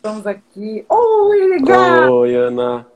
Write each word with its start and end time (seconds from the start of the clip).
Estamos 0.00 0.26
aqui. 0.26 0.82
Oi, 0.88 1.46
legal! 1.46 2.10
Oi, 2.10 2.34
Ana. 2.34 2.86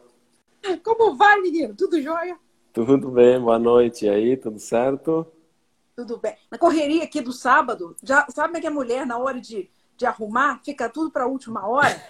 Como 0.82 1.14
vai, 1.14 1.38
menino? 1.38 1.74
Tudo 1.74 2.00
jóia? 2.00 2.38
Tudo 2.72 3.10
bem, 3.10 3.38
boa 3.38 3.58
noite. 3.58 4.06
E 4.06 4.08
aí, 4.08 4.38
tudo 4.38 4.58
certo? 4.58 5.26
Tudo 5.94 6.16
bem. 6.16 6.34
Na 6.50 6.56
correria 6.56 7.04
aqui 7.04 7.20
do 7.20 7.30
sábado, 7.30 7.94
já 8.02 8.26
sabe 8.30 8.48
como 8.48 8.56
é 8.56 8.60
que 8.62 8.66
a 8.66 8.70
mulher, 8.70 9.06
na 9.06 9.18
hora 9.18 9.38
de, 9.38 9.68
de 9.98 10.06
arrumar, 10.06 10.62
fica 10.64 10.88
tudo 10.88 11.10
para 11.10 11.24
a 11.24 11.26
última 11.26 11.68
hora? 11.68 12.02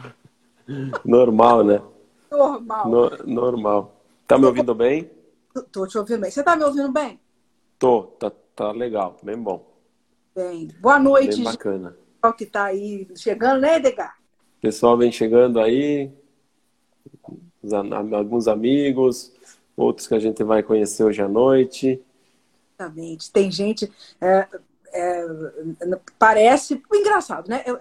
normal, 1.04 1.62
né? 1.62 1.82
Normal. 2.30 2.88
No, 2.88 3.10
normal. 3.26 4.02
Tá 4.26 4.38
me 4.38 4.46
ouvindo 4.46 4.74
bem? 4.74 5.10
Tô 5.70 5.86
te 5.86 5.98
ouvindo 5.98 6.22
bem. 6.22 6.30
Você 6.30 6.42
tá 6.42 6.56
me 6.56 6.64
ouvindo 6.64 6.90
bem? 6.90 7.20
Tô, 7.78 8.04
tá, 8.18 8.32
tá 8.56 8.72
legal, 8.72 9.18
bem 9.22 9.36
bom. 9.36 9.70
Bem, 10.34 10.66
boa 10.80 10.98
noite. 10.98 11.36
Bem 11.36 11.44
bacana 11.44 12.07
pessoal 12.20 12.34
que 12.34 12.44
está 12.44 12.64
aí 12.64 13.08
chegando, 13.16 13.60
né, 13.60 13.76
Edgar? 13.76 14.16
Pessoal 14.60 14.96
vem 14.96 15.12
chegando 15.12 15.60
aí, 15.60 16.10
alguns 18.12 18.48
amigos, 18.48 19.32
outros 19.76 20.06
que 20.06 20.14
a 20.14 20.18
gente 20.18 20.42
vai 20.42 20.62
conhecer 20.62 21.04
hoje 21.04 21.22
à 21.22 21.28
noite. 21.28 22.02
Exatamente. 22.78 23.30
Tem 23.30 23.50
gente. 23.50 23.90
É, 24.20 24.48
é, 24.92 25.26
parece 26.18 26.82
engraçado, 26.92 27.48
né? 27.48 27.62
Eu 27.66 27.76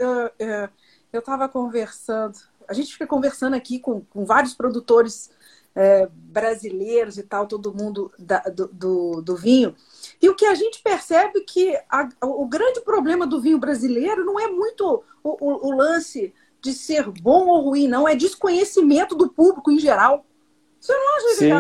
estava 1.14 1.44
eu, 1.44 1.48
eu 1.48 1.50
conversando, 1.50 2.38
a 2.68 2.74
gente 2.74 2.94
fica 2.94 3.08
conversando 3.08 3.56
aqui 3.56 3.80
com, 3.80 4.02
com 4.02 4.26
vários 4.26 4.54
produtores 4.54 5.32
é, 5.78 6.10
brasileiros 6.12 7.18
e 7.20 7.24
tal, 7.24 7.46
todo 7.46 7.72
mundo 7.72 8.12
da, 8.18 8.40
do, 8.40 8.68
do, 8.68 9.22
do 9.22 9.36
vinho. 9.36 9.76
E 10.20 10.28
o 10.28 10.36
que 10.36 10.48
a 10.48 10.56
gente 10.56 10.82
percebe 10.82 11.42
que 11.42 11.80
a, 11.88 12.10
o 12.24 12.48
grande 12.48 12.82
problema 12.82 13.28
do 13.28 13.40
vinho 13.40 13.60
brasileiro 13.60 14.26
não 14.26 14.40
é 14.40 14.48
muito 14.48 15.04
o, 15.24 15.30
o, 15.30 15.68
o, 15.68 15.76
lance 15.76 16.34
de 16.60 16.74
ser 16.74 17.08
bom 17.22 17.46
ou 17.48 17.62
ruim, 17.62 17.88
não, 17.88 18.08
é 18.08 18.16
desconhecimento 18.16 19.14
do 19.14 19.30
público 19.30 19.72
em 19.72 19.78
geral. 19.78 20.26
Você 20.80 20.94
não 20.94 21.16
acha 21.16 21.28
Sim. 21.36 21.52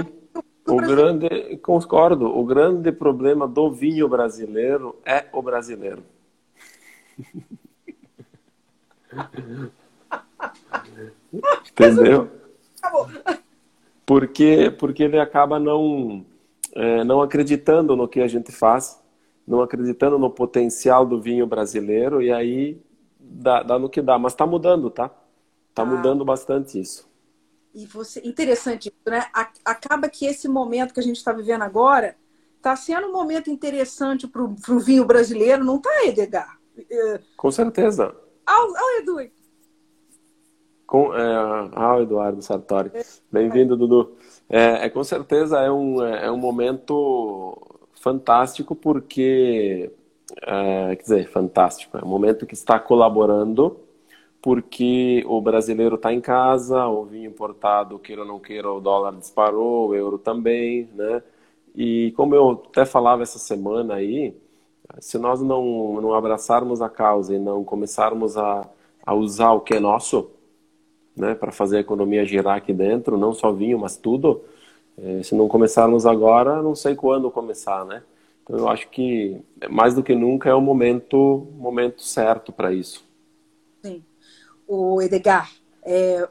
O, 0.68 0.74
o 0.74 0.78
grande, 0.78 1.58
concordo, 1.58 2.26
o 2.26 2.44
grande 2.44 2.92
problema 2.92 3.48
do 3.48 3.72
vinho 3.72 4.10
brasileiro 4.10 4.96
é 5.06 5.26
o 5.32 5.44
brasileiro. 5.44 6.04
Entendeu? 11.72 12.32
Porque, 14.08 14.72
porque 14.72 15.04
ele 15.04 15.20
acaba 15.20 15.60
não 15.60 16.26
é, 16.74 17.04
não 17.04 17.22
acreditando 17.22 17.94
no 17.94 18.08
que 18.08 18.22
a 18.22 18.28
gente 18.28 18.54
faz, 18.54 19.04
não 19.46 19.62
acreditando 19.62 20.18
no 20.18 20.30
potencial 20.30 21.06
do 21.06 21.22
vinho 21.22 21.46
brasileiro, 21.46 22.22
e 22.22 22.32
aí 22.32 22.82
dá, 23.20 23.62
dá 23.62 23.78
no 23.78 23.90
que 23.90 24.02
dá. 24.02 24.18
Mas 24.18 24.32
está 24.32 24.48
mudando, 24.48 24.90
tá? 24.90 25.12
Está 25.70 25.82
ah. 25.82 25.86
mudando 25.86 26.24
bastante 26.24 26.80
isso. 26.80 27.06
E 27.76 27.86
você, 27.86 28.22
interessante, 28.24 28.94
né? 29.06 29.26
Acaba 29.66 30.08
que 30.08 30.26
esse 30.26 30.48
momento 30.48 30.94
que 30.94 31.02
a 31.02 31.04
gente 31.04 31.18
está 31.18 31.34
vivendo 31.34 31.64
agora 31.64 32.16
está 32.56 32.78
sendo 32.78 33.08
um 33.08 33.12
momento 33.12 33.52
interessante 33.52 34.26
para 34.26 34.42
o 34.42 34.80
vinho 34.80 35.04
brasileiro, 35.04 35.66
não 35.66 35.76
está, 35.76 36.06
Edgar? 36.06 36.58
É, 36.90 37.20
Com 37.36 37.52
certeza. 37.52 38.16
Olha 38.48 39.02
Edu. 39.02 39.20
Com, 40.88 41.14
é, 41.14 41.22
ah, 41.76 42.00
Eduardo 42.02 42.42
Sartori. 42.42 42.92
Bem-vindo, 43.30 43.76
Dudu. 43.76 44.16
É, 44.50 44.86
é, 44.86 44.90
com 44.90 45.04
certeza 45.04 45.60
é 45.60 45.70
um, 45.70 46.02
é, 46.02 46.28
é 46.28 46.32
um 46.32 46.38
momento 46.38 47.58
fantástico 47.94 48.74
porque, 48.74 49.92
é, 50.44 50.96
quer 50.96 51.02
dizer, 51.04 51.30
fantástico, 51.30 51.98
é 51.98 52.04
um 52.04 52.08
momento 52.08 52.46
que 52.46 52.54
está 52.54 52.80
colaborando 52.80 53.78
porque 54.42 55.26
o 55.28 55.42
brasileiro 55.42 55.96
está 55.96 56.14
em 56.14 56.22
casa, 56.22 56.88
o 56.88 57.04
vinho 57.04 57.30
importado, 57.30 58.00
queira 58.00 58.22
ou 58.22 58.28
não 58.28 58.40
queira, 58.40 58.72
o 58.72 58.80
dólar 58.80 59.14
disparou, 59.18 59.90
o 59.90 59.96
euro 59.96 60.18
também, 60.18 60.90
né? 60.96 61.22
E 61.76 62.14
como 62.16 62.34
eu 62.34 62.64
até 62.70 62.86
falava 62.86 63.24
essa 63.24 63.40
semana 63.40 63.96
aí, 63.96 64.34
se 65.00 65.18
nós 65.18 65.42
não, 65.42 66.00
não 66.02 66.14
abraçarmos 66.14 66.82
a 66.82 66.90
causa 66.90 67.36
e 67.36 67.40
não 67.40 67.64
começarmos 67.66 68.38
a, 68.38 68.70
a 69.06 69.14
usar 69.14 69.52
o 69.52 69.62
que 69.62 69.76
é 69.76 69.80
nosso, 69.80 70.32
né, 71.18 71.36
para 71.36 71.52
fazer 71.52 71.78
a 71.78 71.82
economia 71.82 72.26
girar 72.26 72.58
aqui 72.58 72.72
dentro, 72.72 73.18
não 73.18 73.34
só 73.34 73.52
vinho, 73.52 73.80
mas 73.80 73.98
tudo. 73.98 74.44
É, 74.98 75.22
se 75.24 75.36
não 75.36 75.48
começarmos 75.48 76.06
agora, 76.06 76.62
não 76.62 76.76
sei 76.76 76.96
quando 76.96 77.30
começar, 77.30 77.86
né? 77.86 78.04
Então 78.44 78.58
eu 78.58 78.70
acho 78.70 78.90
que 78.90 79.42
mais 79.70 79.94
do 79.94 80.04
que 80.04 80.16
nunca 80.16 80.50
é 80.50 80.54
o 80.54 80.62
momento, 80.62 81.48
momento 81.58 82.02
certo 82.02 82.52
para 82.52 82.72
isso. 82.72 83.06
Sim. 83.84 84.04
O 84.68 85.02
Edgar, 85.02 85.52
é, 85.84 86.28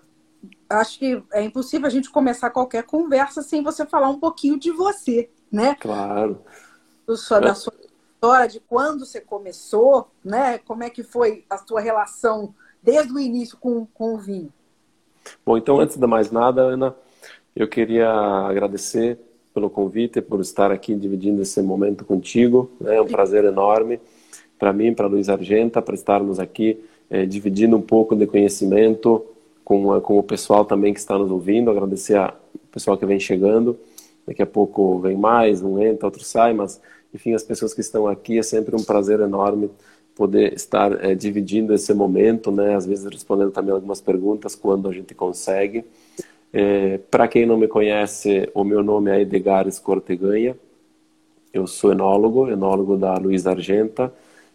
acho 0.68 0.98
que 0.98 1.22
é 1.32 1.42
impossível 1.42 1.86
a 1.86 1.90
gente 1.90 2.10
começar 2.10 2.50
qualquer 2.50 2.84
conversa 2.84 3.42
sem 3.42 3.62
você 3.62 3.84
falar 3.84 4.08
um 4.08 4.18
pouquinho 4.18 4.58
de 4.58 4.70
você, 4.70 5.30
né? 5.50 5.76
Claro. 5.78 6.42
Do 7.06 7.16
sua, 7.16 7.40
da 7.40 7.54
sua 7.54 7.74
história, 8.16 8.48
de 8.48 8.60
quando 8.60 9.04
você 9.04 9.20
começou, 9.20 10.10
né? 10.24 10.58
Como 10.58 10.82
é 10.82 10.90
que 10.90 11.02
foi 11.02 11.44
a 11.48 11.58
sua 11.58 11.80
relação 11.80 12.54
desde 12.82 13.12
o 13.12 13.18
início 13.18 13.56
com, 13.58 13.86
com 13.86 14.14
o 14.14 14.18
vinho? 14.18 14.52
Bom, 15.44 15.56
então 15.56 15.80
antes 15.80 15.96
de 15.96 16.06
mais 16.06 16.30
nada, 16.30 16.62
Ana, 16.62 16.94
eu 17.54 17.68
queria 17.68 18.10
agradecer 18.10 19.18
pelo 19.54 19.70
convite, 19.70 20.20
por 20.20 20.40
estar 20.40 20.70
aqui 20.70 20.94
dividindo 20.94 21.40
esse 21.40 21.62
momento 21.62 22.04
contigo. 22.04 22.70
Né? 22.80 22.96
É 22.96 23.00
um 23.00 23.06
prazer 23.06 23.44
enorme 23.44 23.98
para 24.58 24.72
mim, 24.72 24.92
para 24.92 25.06
Luiz 25.06 25.28
Argenta, 25.28 25.80
para 25.80 25.94
estarmos 25.94 26.38
aqui 26.38 26.84
é, 27.08 27.24
dividindo 27.24 27.76
um 27.76 27.80
pouco 27.80 28.14
de 28.14 28.26
conhecimento 28.26 29.24
com, 29.64 29.98
com 30.00 30.18
o 30.18 30.22
pessoal 30.22 30.64
também 30.64 30.92
que 30.92 31.00
está 31.00 31.18
nos 31.18 31.30
ouvindo. 31.30 31.70
Agradecer 31.70 32.16
ao 32.16 32.34
pessoal 32.70 32.98
que 32.98 33.06
vem 33.06 33.18
chegando. 33.18 33.78
Daqui 34.26 34.42
a 34.42 34.46
pouco 34.46 34.98
vem 34.98 35.16
mais, 35.16 35.62
um 35.62 35.80
entra, 35.80 36.06
outro 36.06 36.24
sai, 36.24 36.52
mas 36.52 36.80
enfim, 37.14 37.32
as 37.32 37.42
pessoas 37.42 37.72
que 37.72 37.80
estão 37.80 38.06
aqui 38.06 38.38
é 38.38 38.42
sempre 38.42 38.76
um 38.76 38.82
prazer 38.82 39.20
enorme 39.20 39.70
poder 40.16 40.54
estar 40.54 41.04
é, 41.04 41.14
dividindo 41.14 41.74
esse 41.74 41.92
momento, 41.92 42.50
né? 42.50 42.74
Às 42.74 42.86
vezes 42.86 43.04
respondendo 43.04 43.52
também 43.52 43.72
algumas 43.72 44.00
perguntas 44.00 44.56
quando 44.56 44.88
a 44.88 44.92
gente 44.92 45.14
consegue. 45.14 45.84
É, 46.52 46.98
Para 47.10 47.28
quem 47.28 47.44
não 47.44 47.58
me 47.58 47.68
conhece, 47.68 48.50
o 48.54 48.64
meu 48.64 48.82
nome 48.82 49.10
é 49.10 49.20
Edgar 49.20 49.68
Escorteganha. 49.68 50.56
Eu 51.52 51.66
sou 51.66 51.92
enólogo, 51.92 52.48
enólogo 52.50 52.96
da 52.96 53.14
Luiz 53.14 53.46
Argenta. 53.46 54.12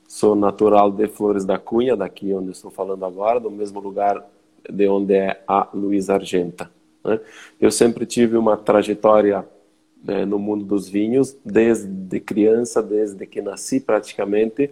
Sou 0.07 0.35
natural 0.35 0.91
de 0.91 1.07
Flores 1.07 1.45
da 1.45 1.59
Cunha, 1.59 1.95
daqui 1.95 2.33
onde 2.33 2.51
estou 2.51 2.71
falando 2.71 3.05
agora, 3.05 3.39
do 3.39 3.51
mesmo 3.51 3.79
lugar 3.79 4.25
de 4.67 4.87
onde 4.87 5.13
é 5.13 5.43
a 5.47 5.69
Luiz 5.73 6.09
Argenta. 6.09 6.71
Né? 7.05 7.19
Eu 7.59 7.71
sempre 7.71 8.05
tive 8.05 8.35
uma 8.35 8.57
trajetória 8.57 9.45
né, 10.03 10.25
no 10.25 10.39
mundo 10.39 10.65
dos 10.65 10.89
vinhos, 10.89 11.37
desde 11.45 12.19
criança, 12.19 12.81
desde 12.81 13.25
que 13.27 13.41
nasci 13.41 13.79
praticamente 13.79 14.71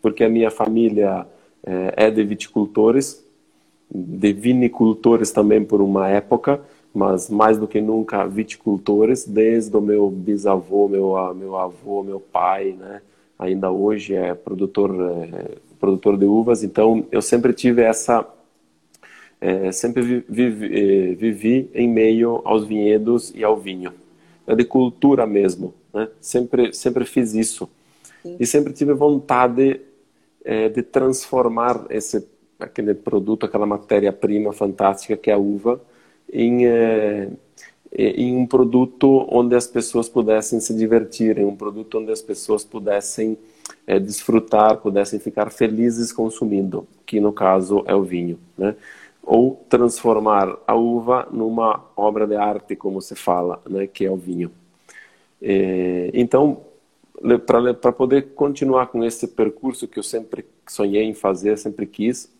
porque 0.00 0.24
a 0.24 0.28
minha 0.28 0.50
família 0.50 1.26
é, 1.64 2.06
é 2.06 2.10
de 2.10 2.22
viticultores, 2.24 3.24
de 3.90 4.32
vinicultores 4.32 5.30
também 5.30 5.64
por 5.64 5.80
uma 5.80 6.08
época, 6.08 6.60
mas 6.94 7.28
mais 7.28 7.58
do 7.58 7.68
que 7.68 7.80
nunca 7.80 8.26
viticultores, 8.26 9.24
desde 9.26 9.76
o 9.76 9.80
meu 9.80 10.10
bisavô, 10.10 10.88
meu, 10.88 11.34
meu 11.34 11.56
avô, 11.56 12.02
meu 12.02 12.20
pai, 12.20 12.74
né? 12.78 13.02
Ainda 13.38 13.70
hoje 13.70 14.14
é 14.14 14.34
produtor, 14.34 14.90
é, 15.32 15.56
produtor 15.78 16.16
de 16.16 16.24
uvas, 16.24 16.64
então 16.64 17.04
eu 17.12 17.20
sempre 17.20 17.52
tive 17.52 17.82
essa 17.82 18.26
é, 19.40 19.70
sempre 19.70 20.24
vivi, 20.28 20.66
é, 20.66 21.14
vivi, 21.14 21.70
em 21.74 21.88
meio 21.88 22.40
aos 22.44 22.64
vinhedos 22.64 23.32
e 23.34 23.44
ao 23.44 23.56
vinho. 23.56 23.92
É 24.46 24.54
de 24.54 24.64
cultura 24.64 25.26
mesmo, 25.26 25.74
né? 25.92 26.08
Sempre, 26.20 26.72
sempre 26.72 27.04
fiz 27.04 27.34
isso. 27.34 27.68
E 28.38 28.46
sempre 28.46 28.72
tive 28.72 28.92
vontade 28.92 29.80
é, 30.44 30.68
de 30.68 30.82
transformar 30.82 31.86
esse 31.90 32.26
aquele 32.58 32.94
produto, 32.94 33.46
aquela 33.46 33.66
matéria-prima 33.66 34.52
fantástica 34.52 35.16
que 35.16 35.30
é 35.30 35.34
a 35.34 35.38
uva, 35.38 35.80
em, 36.32 36.66
é, 36.66 37.28
em 37.92 38.36
um 38.36 38.46
produto 38.46 39.26
onde 39.30 39.54
as 39.54 39.66
pessoas 39.66 40.08
pudessem 40.08 40.58
se 40.60 40.74
divertir, 40.74 41.38
em 41.38 41.44
um 41.44 41.56
produto 41.56 41.98
onde 41.98 42.10
as 42.10 42.22
pessoas 42.22 42.64
pudessem 42.64 43.36
é, 43.86 43.98
desfrutar, 43.98 44.78
pudessem 44.78 45.18
ficar 45.18 45.50
felizes 45.50 46.12
consumindo, 46.12 46.86
que 47.04 47.20
no 47.20 47.32
caso 47.32 47.82
é 47.86 47.94
o 47.94 48.02
vinho, 48.02 48.38
né? 48.56 48.74
Ou 49.22 49.64
transformar 49.68 50.56
a 50.66 50.74
uva 50.74 51.28
numa 51.32 51.84
obra 51.96 52.26
de 52.28 52.36
arte, 52.36 52.76
como 52.76 53.00
se 53.00 53.16
fala, 53.16 53.60
né? 53.68 53.86
Que 53.86 54.06
é 54.06 54.10
o 54.10 54.16
vinho. 54.16 54.52
É, 55.42 56.10
então, 56.14 56.60
para 57.46 57.92
poder 57.92 58.34
continuar 58.34 58.88
com 58.88 59.04
esse 59.04 59.28
percurso 59.28 59.88
que 59.88 59.98
eu 59.98 60.02
sempre 60.02 60.44
sonhei 60.68 61.04
em 61.04 61.14
fazer, 61.14 61.56
sempre 61.56 61.86
quis, 61.86 62.30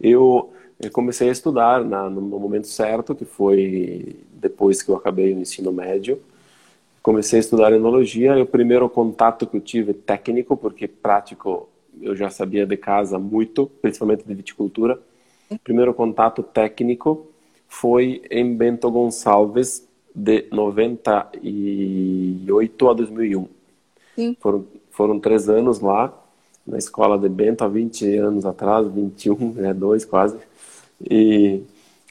eu 0.00 0.52
comecei 0.92 1.28
a 1.28 1.32
estudar 1.32 1.84
na, 1.84 2.08
no 2.08 2.20
momento 2.20 2.66
certo, 2.66 3.14
que 3.14 3.24
foi 3.24 4.16
depois 4.32 4.82
que 4.82 4.90
eu 4.90 4.96
acabei 4.96 5.32
o 5.34 5.38
ensino 5.38 5.72
médio. 5.72 6.20
Comecei 7.02 7.38
a 7.38 7.40
estudar 7.40 7.72
enologia 7.72 8.36
e 8.36 8.42
o 8.42 8.46
primeiro 8.46 8.88
contato 8.88 9.46
que 9.46 9.56
eu 9.56 9.60
tive 9.60 9.94
técnico, 9.94 10.56
porque 10.56 10.88
prático 10.88 11.68
eu 12.00 12.16
já 12.16 12.30
sabia 12.30 12.66
de 12.66 12.76
casa 12.76 13.18
muito, 13.18 13.66
principalmente 13.82 14.24
de 14.24 14.34
viticultura, 14.34 14.98
O 15.50 15.58
primeiro 15.58 15.92
contato 15.92 16.42
técnico 16.42 17.26
foi 17.68 18.22
em 18.30 18.56
Bento 18.56 18.90
Gonçalves, 18.90 19.86
de 20.14 20.46
98 20.50 22.88
a 22.88 22.94
2001. 22.94 23.59
Sim. 24.20 24.36
Foram, 24.38 24.66
foram 24.90 25.18
três 25.18 25.48
anos 25.48 25.80
lá, 25.80 26.12
na 26.66 26.76
escola 26.76 27.18
de 27.18 27.28
Bento, 27.28 27.64
há 27.64 27.68
20 27.68 28.16
anos 28.18 28.44
atrás, 28.44 28.86
21, 28.86 29.52
né, 29.52 29.72
dois 29.72 30.04
quase. 30.04 30.36
E 31.00 31.62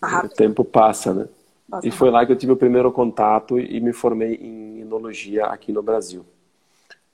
ah, 0.01 0.25
o 0.25 0.29
tempo 0.29 0.63
passa, 0.65 1.13
né? 1.13 1.27
Passa. 1.69 1.87
E 1.87 1.91
foi 1.91 2.09
lá 2.09 2.25
que 2.25 2.31
eu 2.31 2.35
tive 2.35 2.51
o 2.51 2.57
primeiro 2.57 2.91
contato 2.91 3.59
e 3.59 3.79
me 3.79 3.93
formei 3.93 4.35
em 4.35 4.81
enologia 4.81 5.45
aqui 5.45 5.71
no 5.71 5.83
Brasil. 5.83 6.25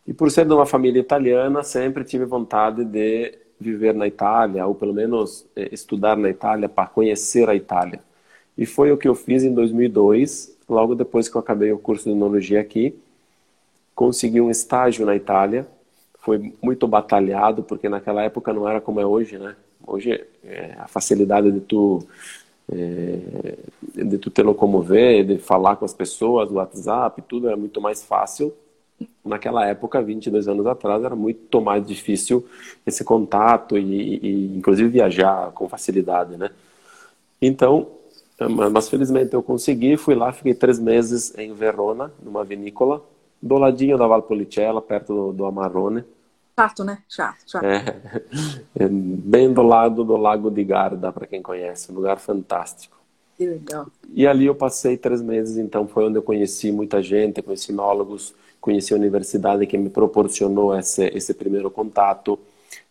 E 0.07 0.13
por 0.13 0.31
ser 0.31 0.45
de 0.45 0.53
uma 0.53 0.65
família 0.65 0.99
italiana, 0.99 1.61
sempre 1.61 2.05
tive 2.05 2.23
vontade 2.23 2.85
de 2.85 3.37
viver 3.59 3.93
na 3.93 4.07
Itália, 4.07 4.65
ou 4.65 4.75
pelo 4.75 4.93
menos 4.93 5.45
eh, 5.55 5.69
estudar 5.73 6.15
na 6.15 6.29
Itália 6.29 6.69
para 6.69 6.87
conhecer 6.87 7.49
a 7.49 7.55
Itália. 7.55 7.99
E 8.57 8.65
foi 8.65 8.91
o 8.91 8.97
que 8.97 9.07
eu 9.07 9.15
fiz 9.15 9.43
em 9.43 9.53
2002, 9.53 10.57
logo 10.69 10.95
depois 10.95 11.27
que 11.27 11.35
eu 11.35 11.41
acabei 11.41 11.71
o 11.73 11.77
curso 11.77 12.05
de 12.05 12.11
enologia 12.11 12.61
aqui. 12.61 12.97
Consegui 13.95 14.41
um 14.41 14.51
estágio 14.51 15.05
na 15.05 15.15
Itália. 15.15 15.67
Foi 16.19 16.53
muito 16.61 16.87
batalhado, 16.87 17.63
porque 17.63 17.89
naquela 17.89 18.21
época 18.23 18.53
não 18.53 18.67
era 18.67 18.81
como 18.81 18.99
é 18.99 19.05
hoje, 19.05 19.37
né? 19.37 19.55
Hoje 19.87 20.23
é, 20.43 20.75
a 20.77 20.87
facilidade 20.87 21.51
de 21.51 21.61
tu 21.61 22.05
é, 22.71 23.57
de 23.95 24.17
tu 24.17 24.29
te 24.29 24.41
locomover, 24.41 25.25
de 25.25 25.37
falar 25.37 25.75
com 25.75 25.85
as 25.85 25.93
pessoas, 25.93 26.49
o 26.49 26.55
WhatsApp, 26.55 27.21
tudo 27.21 27.47
era 27.47 27.55
muito 27.55 27.79
mais 27.79 28.03
fácil 28.03 28.53
naquela 29.23 29.65
época, 29.65 30.01
22 30.01 30.47
anos 30.47 30.65
atrás, 30.65 31.03
era 31.03 31.15
muito 31.15 31.59
mais 31.61 31.85
difícil 31.85 32.45
esse 32.85 33.03
contato 33.03 33.77
e, 33.77 34.17
e 34.17 34.57
inclusive 34.57 34.89
viajar 34.89 35.51
com 35.51 35.67
facilidade, 35.67 36.37
né? 36.37 36.51
Então, 37.41 37.87
mas 38.73 38.87
felizmente 38.87 39.33
eu 39.33 39.43
consegui, 39.43 39.97
fui 39.97 40.15
lá, 40.15 40.31
fiquei 40.31 40.53
três 40.53 40.79
meses 40.79 41.35
em 41.37 41.53
Verona, 41.53 42.11
numa 42.23 42.43
vinícola, 42.43 43.03
do 43.45 43.59
ladinho 43.59 43.95
da 43.95 44.07
Valpolicella, 44.07 44.81
perto 44.81 45.13
do, 45.13 45.31
do 45.31 45.45
Amarone. 45.45 46.03
Chato, 46.59 46.83
né? 46.83 46.97
Chato, 47.07 47.37
chato. 47.45 47.63
É, 47.63 48.01
é, 48.79 48.87
bem 48.89 49.53
do 49.53 49.61
lado 49.61 50.03
do 50.03 50.17
Lago 50.17 50.49
de 50.49 50.63
Garda, 50.63 51.11
para 51.11 51.27
quem 51.27 51.43
conhece, 51.43 51.91
um 51.91 51.95
lugar 51.95 52.17
fantástico. 52.17 52.97
Que 53.37 53.45
legal. 53.45 53.85
E 54.11 54.25
ali 54.25 54.47
eu 54.47 54.55
passei 54.55 54.97
três 54.97 55.21
meses, 55.21 55.57
então 55.57 55.87
foi 55.87 56.05
onde 56.05 56.17
eu 56.17 56.23
conheci 56.23 56.71
muita 56.71 57.03
gente, 57.03 57.43
conheci 57.43 57.71
enólogos, 57.71 58.33
conheci 58.59 58.95
a 58.95 58.97
universidade 58.97 59.67
que 59.67 59.77
me 59.77 59.91
proporcionou 59.91 60.75
esse, 60.75 61.05
esse 61.09 61.31
primeiro 61.31 61.69
contato 61.69 62.39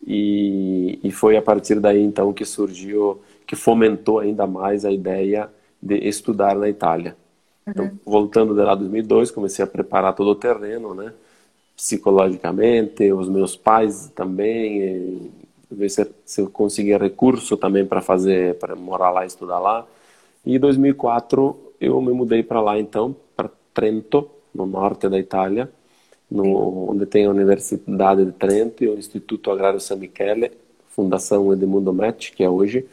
e, 0.07 0.99
e 1.03 1.11
foi 1.11 1.35
a 1.35 1.41
partir 1.41 1.81
daí 1.81 2.01
então 2.01 2.31
que 2.31 2.45
surgiu, 2.45 3.19
que 3.45 3.57
fomentou 3.57 4.19
ainda 4.19 4.47
mais 4.47 4.85
a 4.85 4.91
ideia 4.91 5.49
de 5.81 5.97
estudar 6.07 6.55
na 6.55 6.69
Itália. 6.69 7.17
Então, 7.67 7.85
uhum. 7.85 7.97
voltando 8.05 8.53
de 8.53 8.61
lá 8.61 8.75
2002, 8.75 9.31
comecei 9.31 9.63
a 9.63 9.67
preparar 9.67 10.13
todo 10.13 10.29
o 10.29 10.35
terreno, 10.35 10.93
né? 10.93 11.13
Psicologicamente, 11.75 13.11
os 13.11 13.27
meus 13.27 13.55
pais 13.55 14.11
também, 14.15 15.31
ver 15.69 15.89
se, 15.89 16.09
se 16.23 16.41
eu 16.41 16.49
conseguia 16.49 16.97
recurso 16.97 17.57
também 17.57 17.85
para 17.85 18.01
fazer, 18.01 18.55
para 18.55 18.75
morar 18.75 19.11
lá 19.11 19.23
e 19.23 19.27
estudar 19.27 19.59
lá. 19.59 19.85
E 20.45 20.55
em 20.55 20.59
2004 20.59 21.73
eu 21.81 21.99
me 22.01 22.13
mudei 22.13 22.43
para 22.43 22.61
lá 22.61 22.79
então, 22.79 23.15
para 23.35 23.49
Trento, 23.73 24.29
no 24.53 24.65
norte 24.65 25.09
da 25.09 25.19
Itália, 25.19 25.69
no, 26.31 26.91
onde 26.91 27.05
tem 27.05 27.25
a 27.25 27.29
Universidade 27.29 28.25
de 28.25 28.31
Trento 28.31 28.83
e 28.83 28.87
o 28.87 28.97
Instituto 28.97 29.51
Agrário 29.51 29.79
San 29.79 29.97
Michele, 29.97 30.51
Fundação 30.89 31.51
Edmundo 31.51 31.91
Met, 31.91 32.31
que 32.31 32.43
é 32.43 32.49
hoje, 32.49 32.85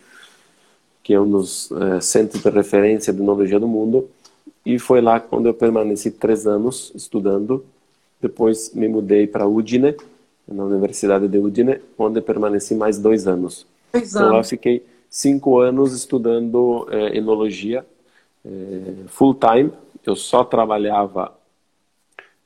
que 1.03 1.15
é 1.15 1.21
um 1.21 1.31
dos 1.31 1.71
é, 1.73 2.01
centros 2.01 2.43
de 2.43 2.51
referência 2.51 3.13
de 3.13 3.21
enologia 3.21 3.61
do 3.61 3.69
mundo. 3.69 4.09
E 4.65 4.79
foi 4.79 5.01
lá 5.01 5.25
onde 5.31 5.49
eu 5.49 5.55
permaneci 5.55 6.11
três 6.11 6.47
anos 6.47 6.93
estudando. 6.95 7.65
Depois 8.21 8.73
me 8.75 8.87
mudei 8.89 9.27
para 9.27 9.47
Udine, 9.47 9.97
na 10.47 10.65
Universidade 10.65 11.27
de 11.27 11.39
Udine, 11.39 11.81
onde 11.99 12.21
permaneci 12.21 12.75
mais 12.75 12.99
dois 12.99 13.27
anos. 13.27 13.67
Dois 13.93 14.15
então 14.15 14.33
lá 14.33 14.45
fiquei 14.45 14.85
cinco 15.11 15.59
anos 15.59 15.93
estudando 15.93 16.87
é, 16.91 17.17
enologia 17.17 17.85
é, 18.45 19.05
full 19.09 19.35
time. 19.35 19.73
Eu 20.05 20.17
só 20.17 20.45
trabalhava 20.45 21.33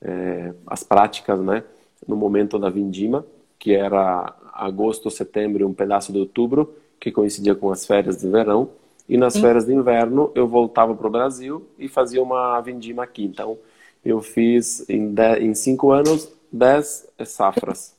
é, 0.01 0.53
as 0.67 0.83
práticas, 0.83 1.41
né, 1.41 1.65
no 2.07 2.17
momento 2.17 2.59
da 2.59 2.69
vindima, 2.69 3.25
que 3.59 3.75
era 3.75 4.35
agosto, 4.53 5.11
setembro 5.11 5.63
e 5.63 5.65
um 5.65 5.73
pedaço 5.73 6.13
de 6.13 6.19
outubro, 6.19 6.75
que 7.01 7.11
coincidia 7.11 7.55
com 7.55 7.71
as 7.71 7.87
férias 7.87 8.19
de 8.19 8.29
verão. 8.29 8.69
E 9.09 9.17
nas 9.17 9.35
Sim. 9.35 9.41
férias 9.41 9.65
de 9.65 9.73
inverno 9.73 10.33
eu 10.35 10.49
voltava 10.49 10.95
para 10.95 11.07
o 11.07 11.11
Brasil 11.11 11.67
e 11.79 11.89
fazia 11.89 12.23
uma 12.23 12.61
vindima 12.61 13.05
aqui. 13.05 13.25
Então 13.25 13.59
eu 14.05 14.21
fiz 14.21 14.89
em, 14.89 15.13
dez, 15.13 15.43
em 15.43 15.55
cinco 15.55 15.91
anos 15.91 16.33
dez 16.51 17.07
safras. 17.25 17.95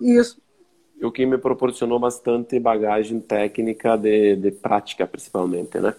Isso. 0.00 0.38
O 1.02 1.10
que 1.10 1.24
me 1.24 1.38
proporcionou 1.38 1.98
bastante 1.98 2.58
bagagem 2.58 3.20
técnica 3.20 3.96
de, 3.96 4.36
de 4.36 4.50
prática, 4.50 5.06
principalmente, 5.06 5.78
né? 5.78 5.94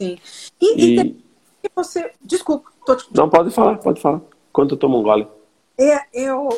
Sim. 0.00 0.18
E, 0.58 1.00
e... 1.00 1.16
e 1.62 1.70
você. 1.74 2.12
Desculpa, 2.22 2.70
tô 2.86 2.96
te... 2.96 3.06
Não, 3.14 3.28
pode 3.28 3.50
falar, 3.50 3.76
pode 3.76 4.00
falar. 4.00 4.22
Quanto 4.50 4.76
toma 4.76 4.96
um 4.96 5.02
gole? 5.02 5.26
É, 5.78 6.00
eu. 6.14 6.48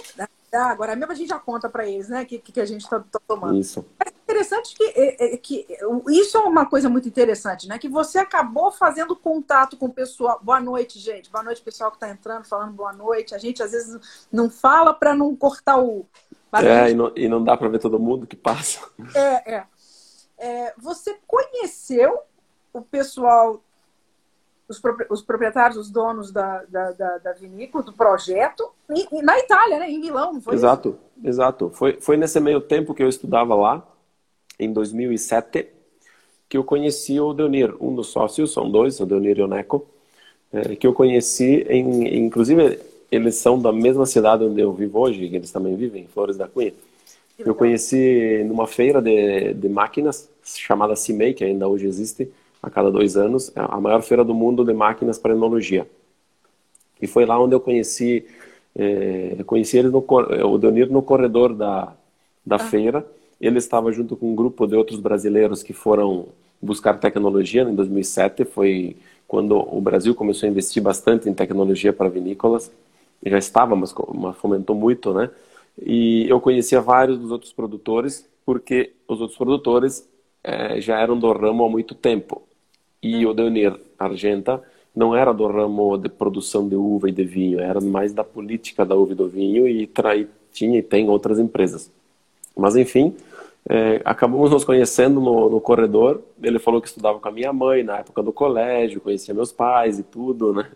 Agora 0.59 0.95
mesmo 0.95 1.13
a 1.13 1.15
gente 1.15 1.29
já 1.29 1.39
conta 1.39 1.69
para 1.69 1.87
eles, 1.87 2.09
né? 2.09 2.25
Que, 2.25 2.39
que 2.39 2.61
a 2.61 2.65
gente 2.65 2.83
está 2.83 3.01
tá 3.01 3.21
tomando. 3.27 3.59
Isso. 3.59 3.85
É 4.05 4.11
interessante 4.11 4.75
que, 4.75 4.85
é, 4.85 5.35
é, 5.35 5.37
que 5.37 5.67
isso 6.09 6.37
é 6.37 6.41
uma 6.41 6.67
coisa 6.67 6.89
muito 6.89 7.09
interessante, 7.09 7.69
né? 7.69 7.79
Que 7.79 7.89
você 7.89 8.19
acabou 8.19 8.71
fazendo 8.71 9.15
contato 9.15 9.77
com 9.77 9.87
o 9.87 9.93
pessoal. 9.93 10.41
Boa 10.43 10.61
noite, 10.61 10.99
gente. 10.99 11.31
Boa 11.31 11.43
noite, 11.45 11.63
pessoal 11.63 11.91
que 11.91 11.97
está 11.97 12.09
entrando, 12.09 12.45
falando 12.45 12.73
boa 12.73 12.93
noite. 12.93 13.35
A 13.35 13.39
gente 13.39 13.63
às 13.63 13.73
vezes 13.73 14.27
não 14.31 14.51
fala 14.51 14.95
para 14.95 15.15
não 15.15 15.35
cortar 15.37 15.79
o. 15.79 16.07
É, 16.53 16.91
e 16.91 16.95
não, 16.95 17.13
e 17.17 17.29
não 17.29 17.43
dá 17.43 17.57
para 17.57 17.69
ver 17.69 17.81
todo 17.81 17.99
mundo 17.99 18.27
que 18.27 18.37
passa. 18.37 18.81
É, 19.15 19.55
é, 19.55 19.67
é. 20.39 20.75
Você 20.79 21.19
conheceu 21.27 22.21
o 22.73 22.81
pessoal 22.81 23.63
os, 24.75 24.83
os 25.11 25.23
proprietários, 25.23 25.79
os 25.79 25.91
donos 25.91 26.31
da, 26.31 26.63
da, 26.69 26.93
da, 26.93 27.19
da 27.19 27.33
vinícola, 27.33 27.85
do 27.85 27.93
projeto, 27.93 28.71
e, 28.91 29.07
e 29.19 29.23
na 29.23 29.39
Itália, 29.39 29.79
né? 29.79 29.91
em 29.91 29.99
Milão, 29.99 30.41
foi 30.41 30.55
Exato, 30.55 30.99
isso? 31.19 31.29
exato. 31.29 31.71
Foi, 31.75 31.99
foi 32.01 32.17
nesse 32.17 32.41
meio 32.41 32.61
tempo 32.61 32.95
que 32.95 33.03
eu 33.03 33.09
estudava 33.09 33.55
lá, 33.55 33.87
em 34.59 34.73
2007, 34.73 35.69
que 36.49 36.57
eu 36.57 36.65
conheci 36.65 37.19
o 37.19 37.33
Deonir, 37.33 37.75
um 37.81 37.95
dos 37.95 38.09
sócios, 38.09 38.53
são 38.53 38.71
dois, 38.71 39.01
o 39.01 39.07
Deonir 39.07 39.39
e 39.39 39.43
o 39.43 39.49
Neco, 39.49 39.87
é, 40.53 40.77
que 40.77 40.87
eu 40.87 40.93
conheci, 40.93 41.67
em, 41.69 42.25
inclusive 42.25 42.79
eles 43.11 43.37
são 43.37 43.61
da 43.61 43.73
mesma 43.73 44.07
cidade 44.07 44.45
onde 44.45 44.61
eu 44.61 44.73
vivo 44.73 45.01
hoje, 45.01 45.25
eles 45.25 45.51
também 45.51 45.77
vivem, 45.77 46.05
em 46.05 46.09
Flores 46.09 46.37
da 46.37 46.49
Cunha. 46.49 46.73
Eu 47.39 47.55
conheci 47.55 48.45
numa 48.47 48.67
feira 48.67 49.03
de, 49.03 49.55
de 49.55 49.69
máquinas 49.69 50.29
chamada 50.45 50.95
CIMEI, 50.95 51.35
que 51.35 51.45
ainda 51.45 51.67
hoje 51.67 51.87
existe, 51.87 52.31
a 52.65 52.71
cada 52.71 52.91
dois 52.91 53.17
anos, 53.17 53.53
é 53.55 53.61
a 53.61 53.81
maior 53.81 54.03
feira 54.03 54.25
do 54.25 54.35
mundo 54.35 54.65
de 54.65 54.73
máquinas 54.73 55.19
para 55.19 55.35
enologia. 55.35 55.87
E 57.01 57.07
foi 57.07 57.27
lá 57.27 57.39
onde 57.39 57.55
eu 57.55 57.61
conheci, 57.61 58.25
é, 58.75 59.37
conheci 59.45 59.77
eles 59.77 59.93
no, 59.93 60.05
o 60.09 60.59
Deonir 60.59 60.91
no 60.91 61.03
corredor 61.03 61.55
da, 61.55 61.93
da 62.45 62.57
ah. 62.57 62.59
feira. 62.59 63.07
Ele 63.39 63.59
estava 63.59 63.93
junto 63.93 64.17
com 64.17 64.33
um 64.33 64.35
grupo 64.35 64.67
de 64.67 64.75
outros 64.75 64.99
brasileiros 64.99 65.63
que 65.63 65.75
foram 65.75 66.29
buscar 66.61 66.99
tecnologia 66.99 67.63
em 67.63 67.75
2007. 67.75 68.47
Foi 68.47 68.97
quando 69.29 69.59
o 69.59 69.81
Brasil 69.81 70.15
começou 70.15 70.47
a 70.47 70.51
investir 70.51 70.83
bastante 70.83 71.29
em 71.29 71.35
tecnologia 71.35 71.93
para 71.93 72.09
vinícolas. 72.09 72.73
Já 73.25 73.39
estava, 73.39 73.77
mas, 73.77 73.95
fomentou 74.41 74.75
muito, 74.75 75.13
né? 75.13 75.31
E 75.83 76.27
eu 76.29 76.41
conhecia 76.41 76.81
vários 76.81 77.19
dos 77.19 77.31
outros 77.31 77.53
produtores, 77.53 78.27
porque 78.47 78.93
os 79.07 79.21
outros 79.21 79.37
produtores 79.37 80.09
é, 80.43 80.81
já 80.81 80.99
eram 81.01 81.19
do 81.19 81.31
ramo 81.33 81.65
há 81.65 81.69
muito 81.69 81.95
tempo. 81.95 82.43
E 83.05 83.27
o 83.27 83.35
Deunir 83.35 83.79
Argenta 83.99 84.63
não 84.97 85.15
era 85.15 85.31
do 85.31 85.47
ramo 85.47 85.99
de 85.99 86.09
produção 86.09 86.67
de 86.67 86.75
uva 86.75 87.11
e 87.11 87.13
de 87.13 87.23
vinho, 87.23 87.61
era 87.61 87.79
mais 87.79 88.15
da 88.15 88.25
política 88.25 88.83
da 88.83 88.95
uva 88.95 89.13
e 89.13 89.15
do 89.15 89.29
vinho 89.29 89.69
e 89.69 89.87
trai, 89.87 90.27
tinha 90.51 90.79
e 90.79 90.83
tem 90.83 91.07
outras 91.11 91.39
empresas. 91.39 91.93
Mas 92.57 92.77
enfim, 92.77 93.15
é, 93.69 94.01
acabamos 94.07 94.51
nos 94.51 94.65
conhecendo 94.65 95.21
no, 95.21 95.51
no, 95.51 95.61
corredor. 95.61 96.23
Ele 96.43 96.59
falou 96.59 96.81
que 96.81 96.89
estudava 96.89 97.21
com 97.21 97.29
a 97.29 97.31
minha 97.31 97.53
mãe 97.53 97.83
na 97.83 97.99
época 97.99 98.23
do 98.23 98.33
colégio, 98.33 99.03
conhecia 99.03 99.35
meus 99.35 99.53
pais 99.53 99.99
e 99.99 100.03
tudo, 100.03 100.55
né? 100.55 100.71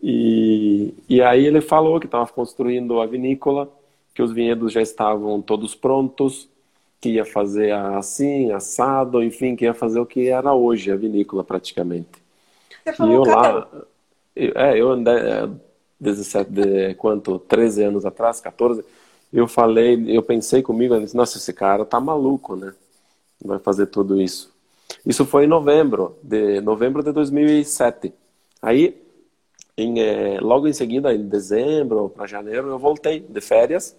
E, 0.00 0.94
e 1.08 1.20
aí 1.20 1.44
ele 1.44 1.60
falou 1.60 1.98
que 1.98 2.06
estava 2.06 2.28
construindo 2.28 3.00
a 3.00 3.06
vinícola, 3.06 3.68
que 4.14 4.22
os 4.22 4.30
vinhedos 4.30 4.72
já 4.72 4.80
estavam 4.80 5.42
todos 5.42 5.74
prontos, 5.74 6.48
que 7.02 7.08
ia 7.08 7.24
fazer 7.24 7.72
assim, 7.72 8.52
assado, 8.52 9.24
enfim, 9.24 9.56
que 9.56 9.64
ia 9.64 9.74
fazer 9.74 9.98
o 9.98 10.06
que 10.06 10.28
era 10.28 10.54
hoje 10.54 10.92
a 10.92 10.96
vinícola 10.96 11.42
praticamente. 11.42 12.22
Você 12.84 12.92
falou, 12.92 13.12
e 13.12 13.16
eu 13.16 13.34
lá, 13.34 13.68
eu, 14.36 14.52
é, 14.54 14.80
eu 14.80 14.90
andei, 14.92 15.14
17, 15.98 16.48
é, 16.48 16.54
de, 16.54 16.94
quanto, 16.94 17.40
13 17.40 17.82
anos 17.82 18.06
atrás, 18.06 18.40
14, 18.40 18.84
eu 19.32 19.48
falei, 19.48 20.16
eu 20.16 20.22
pensei 20.22 20.62
comigo, 20.62 20.94
eu 20.94 21.00
disse, 21.00 21.16
nossa, 21.16 21.38
esse 21.38 21.52
cara 21.52 21.84
tá 21.84 21.98
maluco, 21.98 22.54
né? 22.54 22.72
vai 23.44 23.58
fazer 23.58 23.86
tudo 23.86 24.22
isso. 24.22 24.54
Isso 25.04 25.26
foi 25.26 25.44
em 25.44 25.48
novembro, 25.48 26.16
de 26.22 26.60
novembro 26.60 27.02
de 27.02 27.10
2007. 27.10 28.14
Aí, 28.60 29.02
em, 29.76 29.98
é, 29.98 30.38
logo 30.40 30.68
em 30.68 30.72
seguida, 30.72 31.12
em 31.12 31.26
dezembro 31.26 32.10
para 32.10 32.28
janeiro, 32.28 32.68
eu 32.68 32.78
voltei 32.78 33.18
de 33.18 33.40
férias 33.40 33.96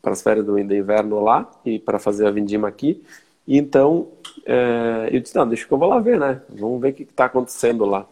para 0.00 0.12
as 0.12 0.22
férias 0.22 0.44
do 0.44 0.58
inverno 0.58 1.20
lá 1.22 1.50
e 1.64 1.78
para 1.78 1.98
fazer 1.98 2.26
a 2.26 2.30
vindima 2.30 2.68
aqui. 2.68 3.04
E 3.46 3.58
então, 3.58 4.08
é, 4.46 5.08
eu 5.12 5.20
disse, 5.20 5.36
não, 5.36 5.46
deixa 5.46 5.66
que 5.66 5.72
eu 5.72 5.78
vou 5.78 5.88
lá 5.88 5.98
ver, 6.00 6.18
né? 6.18 6.40
Vamos 6.48 6.80
ver 6.80 6.90
o 6.90 6.94
que 6.94 7.02
está 7.02 7.26
acontecendo 7.26 7.84
lá. 7.84 8.06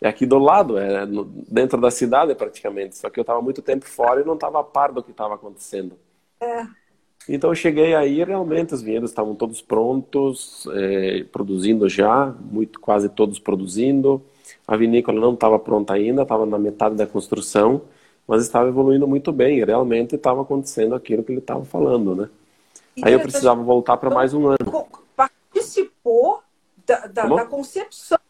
É 0.00 0.08
aqui 0.08 0.24
do 0.24 0.38
lado, 0.38 0.78
é 0.78 1.04
no, 1.04 1.24
dentro 1.24 1.80
da 1.80 1.90
cidade 1.90 2.34
praticamente. 2.34 2.96
Só 2.96 3.10
que 3.10 3.20
eu 3.20 3.22
estava 3.22 3.40
muito 3.40 3.62
tempo 3.62 3.84
fora 3.86 4.20
e 4.20 4.24
não 4.24 4.34
estava 4.34 4.60
a 4.60 4.64
par 4.64 4.92
do 4.92 5.02
que 5.02 5.10
estava 5.10 5.34
acontecendo. 5.34 5.96
É. 6.40 6.66
Então 7.28 7.50
eu 7.50 7.54
cheguei 7.54 7.94
aí 7.94 8.24
realmente 8.24 8.74
os 8.74 8.82
vinhedos 8.82 9.10
estavam 9.10 9.34
todos 9.34 9.60
prontos, 9.60 10.66
é, 10.72 11.24
produzindo 11.30 11.88
já, 11.88 12.34
muito 12.40 12.80
quase 12.80 13.08
todos 13.08 13.38
produzindo. 13.38 14.22
A 14.66 14.76
vinícola 14.76 15.20
não 15.20 15.34
estava 15.34 15.58
pronta 15.58 15.92
ainda, 15.92 16.22
estava 16.22 16.46
na 16.46 16.58
metade 16.58 16.94
da 16.96 17.06
construção 17.06 17.82
mas 18.30 18.42
estava 18.42 18.68
evoluindo 18.68 19.08
muito 19.08 19.32
bem 19.32 19.58
e 19.58 19.64
realmente 19.64 20.14
estava 20.14 20.42
acontecendo 20.42 20.94
aquilo 20.94 21.24
que 21.24 21.32
ele 21.32 21.40
estava 21.40 21.64
falando, 21.64 22.14
né? 22.14 22.30
E 22.96 23.04
Aí 23.04 23.12
eu 23.12 23.18
precisava 23.18 23.60
voltar 23.60 23.96
para 23.96 24.08
mais 24.08 24.32
um 24.32 24.46
ano. 24.46 24.86
Participou 25.16 26.40
da, 26.86 27.08
da, 27.08 27.26
da 27.26 27.44
concepção 27.44 28.20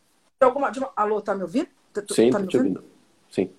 de 0.40 0.46
alguma. 0.46 0.70
De 0.70 0.78
uma... 0.78 0.90
Alô, 0.96 1.20
tá 1.20 1.34
me 1.34 1.42
ouvindo? 1.42 1.68
Tá, 1.92 2.02
Sim, 2.08 2.30
tá 2.30 2.38
me 2.38 2.46
ouvindo? 2.46 2.60
ouvindo? 2.60 2.84
Sim. 3.30 3.50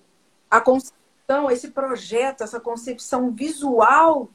A 0.50 0.60
concepção, 0.60 1.48
esse 1.48 1.70
projeto, 1.70 2.42
essa 2.42 2.58
concepção 2.58 3.30
visual 3.30 4.28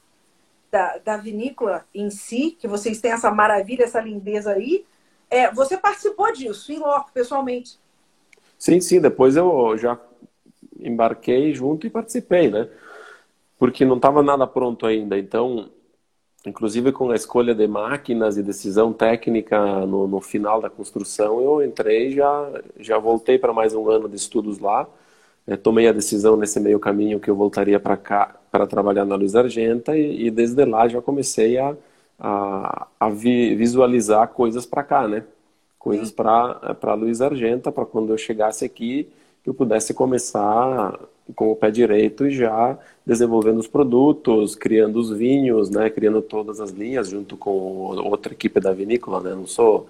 da, 0.71 0.99
da 0.99 1.17
vinícola 1.17 1.83
em 1.93 2.09
si, 2.09 2.55
que 2.57 2.69
vocês 2.69 3.01
têm 3.01 3.11
essa 3.11 3.29
maravilha, 3.31 3.83
essa 3.83 3.99
lindeza 3.99 4.53
aí, 4.53 4.85
é, 5.29 5.51
você 5.51 5.75
participou 5.75 6.31
disso, 6.31 6.71
em 6.71 6.79
loco, 6.79 7.11
pessoalmente? 7.13 7.77
Sim, 8.57 8.79
sim. 8.79 9.01
Depois 9.01 9.35
eu 9.35 9.77
já 9.77 9.99
embarquei 10.81 11.53
junto 11.53 11.87
e 11.87 11.89
participei, 11.89 12.49
né? 12.49 12.67
Porque 13.59 13.85
não 13.85 13.95
estava 13.97 14.21
nada 14.23 14.45
pronto 14.47 14.85
ainda. 14.85 15.17
Então, 15.17 15.69
inclusive 16.45 16.91
com 16.91 17.11
a 17.11 17.15
escolha 17.15 17.53
de 17.55 17.67
máquinas 17.67 18.37
e 18.37 18.43
decisão 18.43 18.93
técnica 18.93 19.85
no, 19.85 20.07
no 20.07 20.21
final 20.21 20.61
da 20.61 20.69
construção, 20.69 21.41
eu 21.41 21.63
entrei 21.63 22.11
já 22.11 22.61
já 22.79 22.97
voltei 22.97 23.37
para 23.37 23.53
mais 23.53 23.73
um 23.73 23.89
ano 23.89 24.07
de 24.09 24.15
estudos 24.15 24.59
lá. 24.59 24.87
É, 25.47 25.55
tomei 25.55 25.87
a 25.87 25.93
decisão 25.93 26.35
nesse 26.37 26.59
meio 26.59 26.79
caminho 26.79 27.19
que 27.19 27.29
eu 27.29 27.35
voltaria 27.35 27.79
para 27.79 27.95
cá 27.97 28.35
para 28.51 28.67
trabalhar 28.67 29.05
na 29.05 29.15
Luz 29.15 29.35
Argenta 29.35 29.97
e, 29.97 30.27
e, 30.27 30.31
desde 30.31 30.65
lá 30.65 30.87
já 30.87 31.01
comecei 31.01 31.57
a, 31.57 31.75
a, 32.19 32.87
a 32.99 33.09
vi, 33.09 33.55
visualizar 33.55 34.27
coisas 34.29 34.65
para 34.65 34.83
cá, 34.83 35.07
né? 35.07 35.23
Coisas 35.79 36.11
para 36.11 36.75
para 36.75 36.93
Luz 36.95 37.21
Argenta 37.21 37.71
para 37.71 37.85
quando 37.85 38.11
eu 38.11 38.17
chegasse 38.17 38.65
aqui 38.65 39.09
que 39.47 39.49
eu 39.49 39.53
pudesse 39.53 39.93
começar 39.93 40.99
com 41.33 41.53
o 41.53 41.55
pé 41.55 41.71
direito 41.71 42.29
já 42.29 42.77
desenvolvendo 43.05 43.59
os 43.59 43.67
produtos, 43.67 44.55
criando 44.55 44.99
os 44.99 45.09
vinhos, 45.09 45.69
né, 45.69 45.89
criando 45.89 46.21
todas 46.21 46.59
as 46.59 46.71
linhas 46.71 47.09
junto 47.09 47.37
com 47.37 47.49
outra 47.49 48.33
equipe 48.33 48.59
da 48.59 48.73
vinícola, 48.73 49.21
né? 49.21 49.33
Não 49.33 49.47
sou 49.47 49.87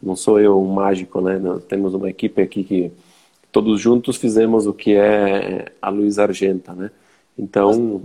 não 0.00 0.14
sou 0.14 0.38
eu 0.38 0.60
um 0.60 0.72
mágico, 0.72 1.22
né? 1.22 1.38
Nós 1.38 1.64
temos 1.64 1.94
uma 1.94 2.10
equipe 2.10 2.42
aqui 2.42 2.62
que 2.62 2.92
todos 3.50 3.80
juntos 3.80 4.16
fizemos 4.16 4.66
o 4.66 4.74
que 4.74 4.94
é 4.94 5.72
a 5.80 5.88
Luiz 5.88 6.18
Argenta, 6.18 6.74
né? 6.74 6.90
Então, 7.36 8.02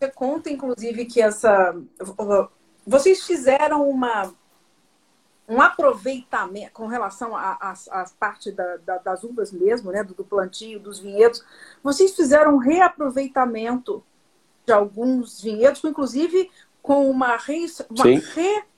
você 0.00 0.10
conta 0.10 0.50
inclusive 0.50 1.04
que 1.04 1.20
essa 1.20 1.76
vocês 2.86 3.26
fizeram 3.26 3.86
uma 3.88 4.32
um 5.52 5.60
aproveitamento 5.60 6.72
com 6.72 6.86
relação 6.86 7.36
à 7.36 7.74
parte 8.18 8.50
da, 8.50 8.78
da, 8.78 8.98
das 8.98 9.22
uvas 9.22 9.52
mesmo, 9.52 9.92
né, 9.92 10.02
do, 10.02 10.14
do, 10.14 10.24
plantio, 10.24 10.80
dos 10.80 10.98
vinhedos. 10.98 11.44
Vocês 11.82 12.16
fizeram 12.16 12.54
um 12.54 12.58
reaproveitamento 12.58 14.02
de 14.64 14.72
alguns 14.72 15.42
vinhedos, 15.42 15.84
inclusive 15.84 16.50
com 16.80 17.10
uma, 17.10 17.36
re, 17.36 17.66
uma 17.90 18.04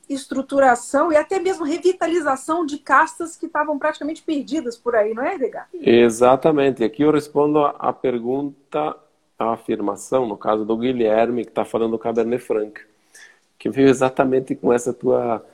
reestruturação 0.09 1.13
e 1.13 1.17
até 1.17 1.39
mesmo 1.39 1.65
revitalização 1.65 2.67
de 2.67 2.79
castas 2.79 3.37
que 3.37 3.47
estavam 3.47 3.79
praticamente 3.79 4.23
perdidas 4.23 4.77
por 4.77 4.97
aí, 4.97 5.15
não 5.15 5.23
é, 5.23 5.37
Edgar? 5.37 5.69
Exatamente. 5.73 6.83
Aqui 6.83 7.03
eu 7.03 7.13
respondo 7.13 7.65
a 7.65 7.93
pergunta, 7.93 8.97
a 9.39 9.53
afirmação, 9.53 10.27
no 10.27 10.37
caso 10.37 10.65
do 10.65 10.77
Guilherme, 10.77 11.45
que 11.45 11.51
está 11.51 11.65
falando 11.65 11.93
do 11.93 11.99
Cabernet 11.99 12.43
Franc, 12.43 12.81
que 13.59 13.71
veio 13.71 13.89
exatamente 13.89 14.57
com 14.57 14.73
essa 14.73 14.93
tua 14.93 15.45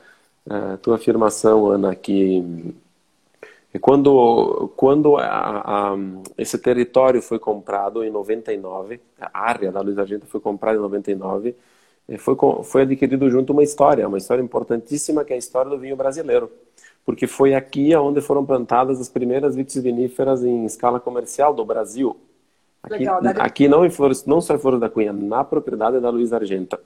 a 0.48 0.76
tua 0.78 0.96
afirmação, 0.96 1.66
Ana, 1.66 1.94
que 1.94 2.74
quando, 3.80 4.72
quando 4.76 5.16
a, 5.16 5.92
a, 5.92 5.96
esse 6.36 6.58
território 6.58 7.22
foi 7.22 7.38
comprado 7.38 8.02
em 8.02 8.10
99, 8.10 9.00
a 9.20 9.40
área 9.40 9.70
da 9.70 9.80
Luiz 9.80 9.96
Argenta 9.96 10.26
foi 10.26 10.40
comprada 10.40 10.76
em 10.76 10.80
99, 10.80 11.54
eh, 12.08 12.18
foi, 12.18 12.36
foi 12.64 12.82
adquirido 12.82 13.30
junto 13.30 13.52
uma 13.52 13.62
história, 13.62 14.08
uma 14.08 14.18
história 14.18 14.42
importantíssima 14.42 15.24
que 15.24 15.32
é 15.32 15.36
a 15.36 15.38
história 15.38 15.70
do 15.70 15.78
vinho 15.78 15.94
brasileiro. 15.94 16.50
Porque 17.04 17.26
foi 17.26 17.54
aqui 17.54 17.94
onde 17.94 18.20
foram 18.20 18.44
plantadas 18.44 19.00
as 19.00 19.08
primeiras 19.08 19.54
vitis 19.54 19.80
viníferas 19.82 20.44
em 20.44 20.64
escala 20.64 20.98
comercial 20.98 21.54
do 21.54 21.64
Brasil. 21.64 22.16
Aqui, 22.82 22.98
Legal, 22.98 23.20
aqui 23.38 23.68
não, 23.68 23.84
em 23.84 23.90
Flores, 23.90 24.24
não 24.26 24.40
só 24.40 24.54
em 24.54 24.58
Flores 24.58 24.80
da 24.80 24.88
Cunha, 24.88 25.12
na 25.12 25.44
propriedade 25.44 26.00
da 26.00 26.10
Luiz 26.10 26.32
Argenta. 26.32 26.80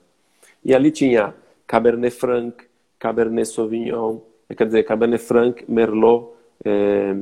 E 0.63 0.73
ali 0.73 0.91
tinha 0.91 1.33
Cabernet 1.65 2.15
Franc, 2.15 2.65
Cabernet 2.99 3.47
Sauvignon, 3.47 4.19
quer 4.55 4.65
dizer, 4.65 4.83
Cabernet 4.83 5.23
Franc, 5.23 5.63
Merlot, 5.67 6.29
é, 6.63 7.13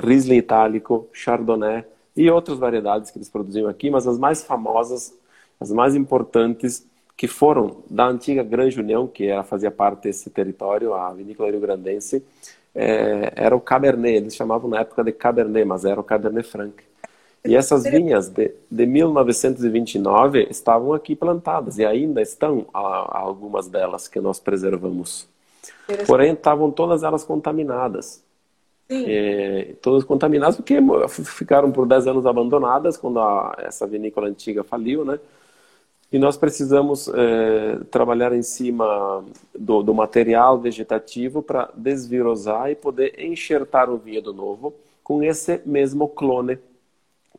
Riesling 0.00 0.38
Itálico, 0.38 1.08
Chardonnay 1.12 1.84
e 2.16 2.30
outras 2.30 2.58
variedades 2.58 3.10
que 3.10 3.18
eles 3.18 3.28
produziam 3.28 3.68
aqui, 3.68 3.90
mas 3.90 4.06
as 4.06 4.18
mais 4.18 4.42
famosas, 4.44 5.14
as 5.60 5.70
mais 5.72 5.94
importantes, 5.94 6.86
que 7.16 7.28
foram 7.28 7.82
da 7.88 8.06
antiga 8.06 8.42
Grande 8.42 8.80
União, 8.80 9.06
que 9.06 9.26
era, 9.26 9.42
fazia 9.42 9.70
parte 9.70 10.04
desse 10.04 10.30
território, 10.30 10.94
a 10.94 11.12
vinícola 11.12 11.50
Rio 11.50 11.60
Grandense, 11.60 12.24
é, 12.74 13.32
era 13.36 13.54
o 13.54 13.60
Cabernet, 13.60 14.16
eles 14.16 14.34
chamavam 14.34 14.70
na 14.70 14.80
época 14.80 15.04
de 15.04 15.12
Cabernet, 15.12 15.64
mas 15.66 15.84
era 15.84 16.00
o 16.00 16.04
Cabernet 16.04 16.48
Franc. 16.48 16.82
E 17.44 17.56
essas 17.56 17.84
vinhas 17.84 18.28
de, 18.28 18.52
de 18.70 18.86
1929 18.86 20.46
estavam 20.50 20.92
aqui 20.92 21.16
plantadas 21.16 21.78
e 21.78 21.86
ainda 21.86 22.20
estão 22.20 22.66
algumas 22.72 23.66
delas 23.66 24.06
que 24.06 24.20
nós 24.20 24.38
preservamos. 24.38 25.26
Porém, 26.06 26.32
estavam 26.34 26.70
todas 26.70 27.02
elas 27.02 27.24
contaminadas. 27.24 28.22
É, 28.92 29.76
todas 29.80 30.02
contaminadas 30.02 30.56
porque 30.56 30.76
ficaram 31.24 31.70
por 31.70 31.86
10 31.86 32.08
anos 32.08 32.26
abandonadas 32.26 32.96
quando 32.96 33.20
a, 33.20 33.54
essa 33.58 33.86
vinícola 33.86 34.26
antiga 34.26 34.64
faliu, 34.64 35.04
né? 35.04 35.20
E 36.12 36.18
nós 36.18 36.36
precisamos 36.36 37.06
é, 37.06 37.78
trabalhar 37.88 38.32
em 38.32 38.42
cima 38.42 39.24
do, 39.56 39.80
do 39.80 39.94
material 39.94 40.58
vegetativo 40.58 41.40
para 41.40 41.70
desvirosar 41.72 42.68
e 42.68 42.74
poder 42.74 43.14
enxertar 43.16 43.88
o 43.88 43.96
vinho 43.96 44.32
novo 44.32 44.74
com 45.04 45.22
esse 45.22 45.60
mesmo 45.64 46.08
clone 46.08 46.58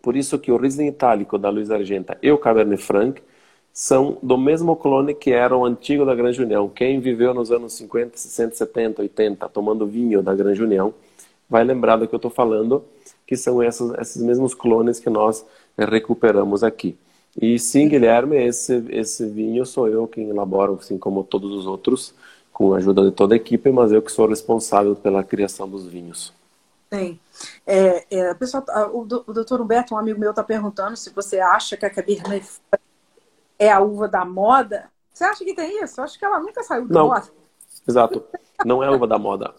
por 0.01 0.15
isso 0.15 0.39
que 0.39 0.51
o 0.51 0.57
Riesling 0.57 0.87
Itálico 0.87 1.37
da 1.37 1.49
Luiz 1.49 1.69
Argenta 1.69 2.17
e 2.21 2.31
o 2.31 2.37
Cabernet 2.37 2.81
Franc 2.81 3.21
são 3.73 4.17
do 4.21 4.37
mesmo 4.37 4.75
clone 4.75 5.13
que 5.13 5.31
era 5.31 5.55
o 5.55 5.65
antigo 5.65 6.05
da 6.05 6.13
Grande 6.13 6.41
União. 6.41 6.67
Quem 6.67 6.99
viveu 6.99 7.33
nos 7.33 7.51
anos 7.51 7.73
50, 7.73 8.17
60, 8.17 8.55
70, 8.55 9.01
80 9.01 9.49
tomando 9.49 9.87
vinho 9.87 10.21
da 10.21 10.35
Grande 10.35 10.61
União 10.61 10.93
vai 11.49 11.63
lembrar 11.63 11.97
do 11.97 12.07
que 12.07 12.15
eu 12.15 12.17
estou 12.17 12.31
falando, 12.31 12.83
que 13.27 13.35
são 13.35 13.61
esses, 13.61 14.17
mesmos 14.17 14.53
clones 14.53 14.99
que 14.99 15.09
nós 15.09 15.45
recuperamos 15.77 16.63
aqui. 16.63 16.97
E 17.39 17.57
sim, 17.59 17.87
Guilherme, 17.87 18.37
esse, 18.37 18.83
esse 18.89 19.25
vinho 19.25 19.65
sou 19.65 19.87
eu 19.87 20.07
quem 20.07 20.29
elaboro, 20.29 20.77
assim 20.79 20.97
como 20.97 21.23
todos 21.23 21.51
os 21.53 21.65
outros, 21.65 22.13
com 22.51 22.73
a 22.73 22.77
ajuda 22.77 23.03
de 23.03 23.11
toda 23.11 23.35
a 23.35 23.37
equipe, 23.37 23.71
mas 23.71 23.91
eu 23.91 24.01
que 24.01 24.11
sou 24.11 24.27
responsável 24.27 24.95
pela 24.95 25.23
criação 25.23 25.67
dos 25.67 25.85
vinhos. 25.85 26.33
Tem. 26.91 27.21
É, 27.65 28.05
é, 28.13 28.33
pessoal, 28.33 28.65
o, 28.91 29.03
o 29.03 29.33
doutor 29.33 29.61
Humberto, 29.61 29.95
um 29.95 29.97
amigo 29.97 30.19
meu, 30.19 30.31
está 30.31 30.43
perguntando 30.43 30.97
se 30.97 31.09
você 31.09 31.39
acha 31.39 31.77
que 31.77 31.85
a 31.85 31.89
Cabernet 31.89 32.45
é 33.57 33.71
a 33.71 33.79
uva 33.79 34.09
da 34.09 34.25
moda. 34.25 34.91
Você 35.13 35.23
acha 35.23 35.45
que 35.45 35.55
tem 35.55 35.81
isso? 35.81 36.01
Eu 36.01 36.03
acho 36.03 36.19
que 36.19 36.25
ela 36.25 36.37
nunca 36.41 36.61
saiu 36.63 36.85
da 36.89 36.99
Não. 36.99 37.07
moda. 37.07 37.29
Exato. 37.87 38.25
Não 38.65 38.83
é 38.83 38.87
a 38.87 38.91
uva 38.91 39.07
da 39.07 39.17
moda. 39.17 39.55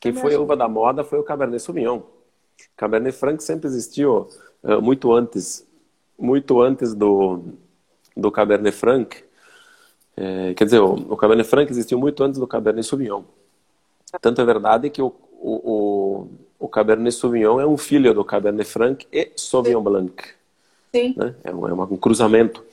Quem 0.00 0.12
foi 0.12 0.34
a 0.34 0.40
uva 0.40 0.56
da 0.56 0.66
moda 0.66 1.04
foi 1.04 1.20
o 1.20 1.22
Cabernet 1.22 1.62
Sauvignon. 1.62 2.00
Cabernet 2.76 3.16
Franc 3.16 3.40
sempre 3.40 3.68
existiu 3.68 4.28
uh, 4.64 4.82
muito 4.82 5.12
antes, 5.12 5.64
muito 6.18 6.60
antes 6.60 6.92
do, 6.92 7.40
do 8.16 8.32
Cabernet 8.32 8.76
Franc. 8.76 9.22
É, 10.16 10.54
quer 10.54 10.64
dizer, 10.64 10.80
o, 10.80 10.94
o 10.94 11.16
Cabernet 11.16 11.48
Franc 11.48 11.70
existiu 11.70 12.00
muito 12.00 12.24
antes 12.24 12.40
do 12.40 12.48
Cabernet 12.48 12.84
Sauvignon. 12.84 13.22
Tanto 14.20 14.40
é 14.40 14.44
verdade 14.44 14.90
que 14.90 15.00
o, 15.00 15.14
o, 15.42 16.28
o, 16.58 16.68
Cabernet 16.68 17.14
Sauvignon 17.14 17.60
é 17.60 17.66
um 17.66 17.76
filho 17.76 18.14
do 18.14 18.24
Cabernet 18.24 18.68
Franc 18.68 19.06
e 19.12 19.30
Sauvignon 19.36 19.82
Blanc. 19.82 20.22
Sim. 20.94 21.14
Né? 21.16 21.34
É, 21.42 21.52
um, 21.52 21.68
é 21.68 21.72
um 21.72 21.96
cruzamento. 21.96 22.64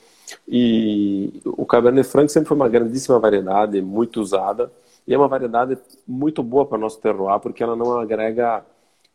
E 0.46 1.40
o 1.44 1.66
Cabernet 1.66 2.06
Franc 2.06 2.30
sempre 2.30 2.48
foi 2.48 2.56
uma 2.56 2.68
grandíssima 2.68 3.18
variedade, 3.18 3.82
muito 3.82 4.20
usada, 4.20 4.70
e 5.06 5.12
é 5.12 5.18
uma 5.18 5.26
variedade 5.26 5.76
muito 6.06 6.42
boa 6.42 6.64
para 6.64 6.78
o 6.78 6.80
nosso 6.80 7.00
terroir, 7.00 7.40
porque 7.40 7.62
ela 7.62 7.74
não 7.74 7.98
agrega 7.98 8.64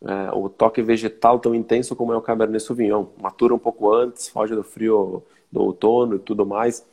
é, 0.03 0.31
o 0.33 0.49
toque 0.49 0.81
vegetal 0.81 1.39
tão 1.39 1.55
intenso 1.55 1.95
como 1.95 2.11
é 2.11 2.17
o 2.17 2.21
Cabernet 2.21 2.61
Sauvignon. 2.61 3.05
Matura 3.21 3.55
um 3.55 3.59
pouco 3.59 3.93
antes, 3.93 4.27
foge 4.27 4.53
do 4.53 4.63
frio 4.63 5.23
do 5.51 5.61
outono 5.61 6.15
e 6.15 6.19
tudo 6.19 6.45
mais. 6.45 6.85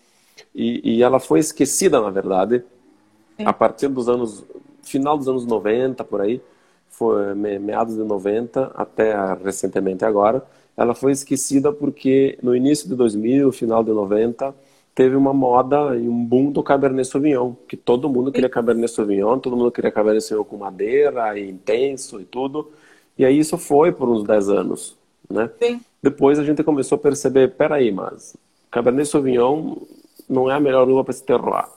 E, 0.54 0.96
e 0.96 1.02
ela 1.02 1.18
foi 1.18 1.40
esquecida, 1.40 2.00
na 2.00 2.10
verdade, 2.10 2.64
Sim. 3.36 3.44
a 3.44 3.52
partir 3.52 3.88
dos 3.88 4.08
anos, 4.08 4.44
final 4.82 5.18
dos 5.18 5.28
anos 5.28 5.44
90, 5.46 6.04
por 6.04 6.20
aí, 6.20 6.40
foi 6.92 7.34
meados 7.34 7.96
de 7.96 8.02
90 8.02 8.72
até 8.74 9.14
recentemente 9.42 10.04
agora, 10.04 10.44
ela 10.76 10.94
foi 10.94 11.12
esquecida 11.12 11.72
porque 11.72 12.38
no 12.42 12.54
início 12.54 12.88
de 12.88 12.94
2000, 12.94 13.50
final 13.52 13.82
de 13.82 13.90
90, 13.90 14.54
teve 14.94 15.16
uma 15.16 15.32
moda 15.32 15.96
e 15.96 16.08
um 16.08 16.24
boom 16.24 16.50
do 16.50 16.62
Cabernet 16.62 17.08
Sauvignon, 17.08 17.54
que 17.68 17.76
todo 17.76 18.08
mundo 18.08 18.30
queria 18.30 18.48
Cabernet 18.48 18.90
Sauvignon, 18.90 19.38
todo 19.38 19.56
mundo 19.56 19.70
queria 19.70 19.90
Cabernet 19.90 20.24
Sauvignon 20.24 20.48
com 20.48 20.56
madeira 20.56 21.38
e 21.38 21.50
intenso 21.50 22.20
e 22.20 22.24
tudo. 22.24 22.70
E 23.18 23.24
aí 23.24 23.38
isso 23.38 23.58
foi 23.58 23.92
por 23.92 24.08
uns 24.08 24.24
10 24.24 24.48
anos, 24.48 24.96
né? 25.28 25.50
Sim. 25.62 25.80
Depois 26.02 26.38
a 26.38 26.44
gente 26.44 26.62
começou 26.62 26.96
a 26.96 27.00
perceber, 27.00 27.52
peraí, 27.52 27.90
mas 27.92 28.36
Cabernet 28.70 29.08
Sauvignon 29.08 29.76
não 30.28 30.50
é 30.50 30.54
a 30.54 30.60
melhor 30.60 30.88
uva 30.88 31.04
para 31.04 31.12
se 31.12 31.22
terroir. 31.22 31.68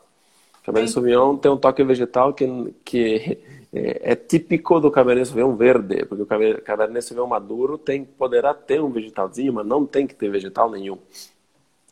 Cabernet 0.64 0.90
Sim. 0.90 0.94
Sauvignon 0.94 1.38
tem 1.38 1.52
um 1.52 1.58
toque 1.58 1.84
vegetal 1.84 2.34
que, 2.34 2.74
que 2.84 3.38
é, 3.76 4.14
é, 4.14 4.16
típico 4.16 4.80
do 4.80 4.90
Cabernet 4.90 5.28
Sauvignon 5.28 5.54
verde, 5.58 6.06
porque 6.06 6.24
o 6.24 6.62
Cabernet 6.62 7.02
Sauvignon 7.02 7.28
maduro 7.28 7.78
tem, 7.78 8.06
poderá 8.06 8.54
ter 8.54 8.82
um 8.82 8.90
vegetalzinho, 8.90 9.52
mas 9.52 9.66
não 9.68 9.86
tem 9.86 10.08
que 10.08 10.16
ter 10.16 10.30
vegetal 10.30 10.72
nenhum. 10.72 10.98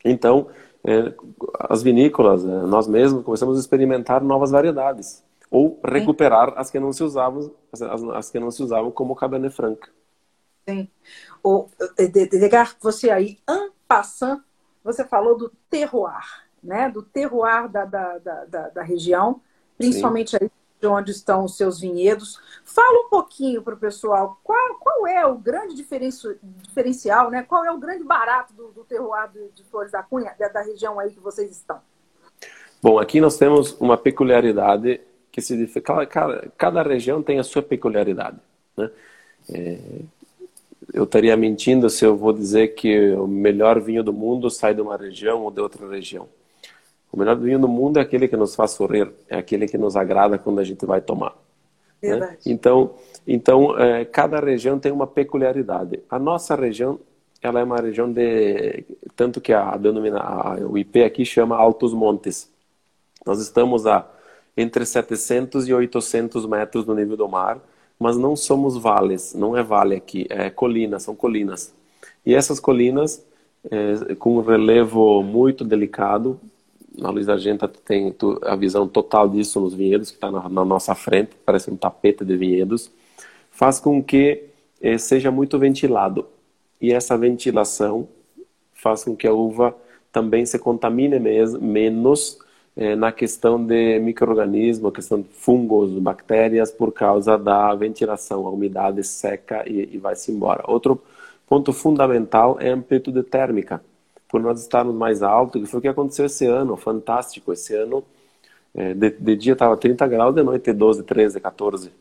Então, 0.06 0.48
é, 0.82 1.13
as 1.60 1.84
vinícolas, 1.84 2.46
é, 2.46 2.48
nós 2.48 2.88
mesmos 2.88 3.25
começamos 3.25 3.58
a 3.58 3.60
experimentar 3.60 4.24
novas 4.24 4.52
variedades 4.52 5.22
ou 5.52 5.78
recuperar 5.84 6.52
Sim. 6.52 6.56
as 6.56 6.72
que 6.72 6.80
não 6.80 6.94
se 6.94 7.04
usavam, 7.04 7.52
as, 7.74 7.82
as, 7.82 8.32
que 8.32 8.40
não 8.40 8.50
se 8.50 8.63
usavam 8.63 8.90
como 8.90 9.13
Cabernet 9.13 9.54
Franc. 9.54 9.86
Sim. 10.68 10.88
O 11.44 11.68
Edgar, 11.98 12.78
você 12.82 13.10
aí, 13.10 13.40
en 13.50 13.72
passant, 13.86 14.42
você 14.82 15.04
falou 15.04 15.38
do 15.38 15.52
terroir, 15.70 16.46
né? 16.63 16.90
Do 16.90 17.04
terroir 17.04 17.68
da, 17.68 17.84
da, 17.84 18.18
da, 18.18 18.70
da 18.70 18.82
região, 18.82 19.42
principalmente 19.78 20.32
Sim. 20.32 20.38
aí 20.42 20.52
onde 20.86 21.12
estão 21.12 21.44
os 21.44 21.58
seus 21.58 21.80
vinhedos. 21.80 22.40
Fala 22.63 23.06
um 23.06 23.10
pouquinho 23.10 23.62
para 23.62 23.74
o 23.74 23.78
pessoal 23.78 24.40
qual, 24.44 24.75
qual 24.80 25.08
é 25.08 25.25
o 25.25 25.36
grande 25.36 25.75
diferencial, 25.75 27.30
né? 27.30 27.44
qual 27.44 27.66
é 27.66 27.72
o 27.72 27.78
grande 27.78 28.04
barato 28.04 28.54
do, 28.54 28.68
do 28.70 28.84
terroir 28.84 29.30
de, 29.32 29.50
de 29.50 29.63
Flores 29.66 29.92
da 29.92 30.04
Cunha, 30.04 30.34
da, 30.38 30.48
da, 30.48 30.62
região 30.62 31.00
aí 31.00 31.12
que 31.12 31.20
vocês 31.20 31.52
estão. 31.52 31.80
Bom, 32.82 33.00
aqui 33.00 33.22
nós 33.22 33.38
temos 33.38 33.80
uma 33.80 33.98
peculiaridade 33.98 35.02
que 35.32 35.42
se 35.42 35.68
cada, 35.82 36.06
cada, 36.58 36.84
região 36.84 37.24
tem 37.24 37.40
a 37.40 37.44
sua 37.44 37.62
peculiaridade. 37.62 38.38
Né? 38.78 38.92
É, 39.52 39.80
eu 40.94 41.04
estaria 41.04 41.36
mentindo 41.36 41.90
se 41.90 42.06
eu 42.06 42.16
vou 42.16 42.34
dizer 42.34 42.75
que 42.75 43.12
o 43.12 43.28
melhor 43.28 43.80
vinho 43.80 44.04
do 44.04 44.13
mundo 44.13 44.50
sai 44.50 44.74
de 44.74 44.82
uma 44.82 44.98
região 44.98 45.42
ou 45.42 45.52
de 45.52 45.62
outra 45.62 45.88
região. 45.90 46.28
O 47.13 47.20
melhor 47.20 47.38
vinho 47.38 47.60
do 47.60 47.67
mundo 47.67 48.00
é 48.00 48.01
aquele 48.01 48.27
que 48.27 48.36
nos 48.36 48.55
faz 48.55 48.72
sorrir, 48.72 49.08
é 49.29 49.38
aquele 49.38 49.67
que 49.67 49.77
nos 49.77 49.96
agrada 49.96 50.39
quando 50.39 50.58
a 50.58 50.63
gente 50.63 50.84
vai 50.84 51.00
tomar. 51.00 51.36
Né? 52.01 52.38
Então, 52.43 52.96
então 53.27 53.79
é, 53.79 54.03
cada 54.03 54.39
região 54.39 54.79
tem 54.79 54.91
uma 54.91 55.05
peculiaridade. 55.05 56.00
A 56.10 56.17
nossa 56.17 56.55
região, 56.55 57.00
ela 57.39 57.60
é 57.60 57.63
uma 57.63 57.77
região 57.77 58.12
de 58.12 58.84
tanto 59.15 59.39
que 59.39 59.53
a, 59.53 59.77
denomina, 59.77 60.20
a, 60.20 60.55
o 60.67 60.75
IP 60.75 61.03
aqui 61.03 61.24
chama 61.24 61.55
Altos 61.55 61.93
Montes. 61.93 62.51
Nós 63.24 63.39
estamos 63.39 63.86
a 63.86 64.10
entre 64.58 64.84
700 64.84 65.67
e 65.67 65.74
800 65.74 66.48
metros 66.48 66.84
do 66.84 66.96
nível 66.96 67.15
do 67.15 67.29
mar, 67.29 67.60
mas 68.00 68.17
não 68.17 68.36
somos 68.36 68.75
vales, 68.75 69.36
não 69.36 69.56
é 69.56 69.62
vale 69.62 69.95
aqui, 69.95 70.26
é 70.32 70.49
colina, 70.49 70.99
são 70.99 71.15
colinas. 71.15 71.73
E 72.26 72.34
essas 72.34 72.60
colinas, 72.60 73.23
é, 73.69 74.15
com 74.15 74.38
um 74.38 74.41
relevo 74.41 75.21
muito 75.21 75.63
delicado, 75.63 76.39
na 76.97 77.10
Luiz 77.10 77.27
Argenta 77.27 77.67
tem 77.67 78.15
a 78.43 78.56
visão 78.56 78.88
total 78.88 79.27
disso 79.27 79.60
nos 79.60 79.73
vinhedos, 79.73 80.10
que 80.10 80.17
está 80.17 80.32
na, 80.32 80.47
na, 80.47 80.65
nossa 80.65 80.93
frente, 80.95 81.32
parece 81.45 81.71
um 81.71 81.75
tapete 81.75 82.23
de 82.23 82.38
vinhedos, 82.38 82.91
faz 83.51 83.79
com 83.79 84.03
que 84.03 84.43
eh, 84.82 84.97
seja 84.97 85.32
muito 85.32 85.58
ventilado. 85.58 86.25
E 86.79 86.91
essa 86.91 87.17
ventilação 87.17 88.08
faz 88.73 89.03
com 89.03 89.15
que 89.15 89.27
a 89.27 89.34
uva 89.34 89.75
também 90.12 90.45
se 90.45 90.60
contamine 90.60 91.19
mes, 91.19 91.53
menos 91.53 92.38
eh, 92.75 92.95
na 92.95 93.12
questão 93.12 93.63
de 93.63 93.99
micro-organismos, 93.99 94.93
questão 94.93 95.21
de 95.21 95.27
fungos, 95.29 95.91
bactérias, 95.99 96.71
por 96.71 96.91
causa 96.91 97.38
da 97.38 97.73
ventilação, 97.75 98.45
a 98.45 98.49
umidade 98.51 99.03
seca 99.03 99.63
e, 99.67 99.95
e 99.95 99.97
vai-se 99.97 100.32
embora. 100.32 100.63
Outro 100.67 101.01
ponto 101.47 101.73
fundamental 101.73 102.58
é 102.60 102.69
a 102.69 102.73
amplitude 102.73 103.23
térmica 103.23 103.82
por 104.34 104.41
nós 104.41 104.60
estarmos 104.60 104.96
mais 104.96 105.22
alto, 105.22 105.60
que 105.60 105.67
foi 105.67 105.78
o 105.78 105.82
que 105.82 105.88
aconteceu 105.88 106.26
esse 106.26 106.43
ano, 106.48 106.76
fantástico. 106.76 107.54
Esse 107.54 107.76
ano, 107.76 108.04
é, 108.74 108.91
de, 108.96 109.12
de, 109.12 109.36
dia 109.36 109.54
estava 109.54 109.78
30 109.78 110.08
graus, 110.08 110.34
de 110.34 110.41
noite 110.41 110.74
12, 110.74 111.04
13, 111.04 111.39
14. 111.39 111.91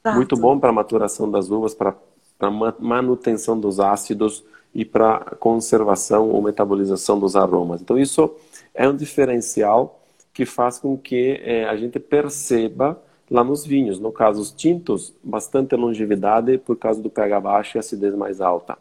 Exato. 0.00 0.16
Muito 0.16 0.34
bom 0.34 0.58
para 0.58 0.70
a 0.70 0.72
maturação 0.72 1.30
das 1.30 1.50
uvas, 1.50 1.74
para 1.74 1.94
a 2.40 2.50
manutenção 2.80 3.60
dos 3.60 3.78
ácidos 3.78 4.42
e 4.74 4.86
para 4.86 5.18
conservação 5.38 6.30
ou 6.30 6.40
metabolização 6.40 7.20
dos 7.20 7.36
aromas. 7.36 7.82
Então, 7.82 7.98
isso 7.98 8.34
é 8.72 8.88
um 8.88 8.96
diferencial 8.96 10.00
que 10.32 10.46
faz 10.46 10.78
com 10.78 10.96
que 10.96 11.42
é, 11.44 11.66
a 11.66 11.76
gente 11.76 12.00
perceba 12.00 12.98
lá 13.30 13.44
nos 13.44 13.66
vinhos, 13.66 14.00
no 14.00 14.10
caso 14.10 14.40
os 14.40 14.50
tintos, 14.50 15.12
bastante 15.22 15.76
longevidade 15.76 16.56
por 16.56 16.74
causa 16.74 17.02
do 17.02 17.10
pH 17.10 17.38
baixo 17.38 17.76
e 17.76 17.78
acidez 17.78 18.14
mais 18.14 18.40
alta 18.40 18.78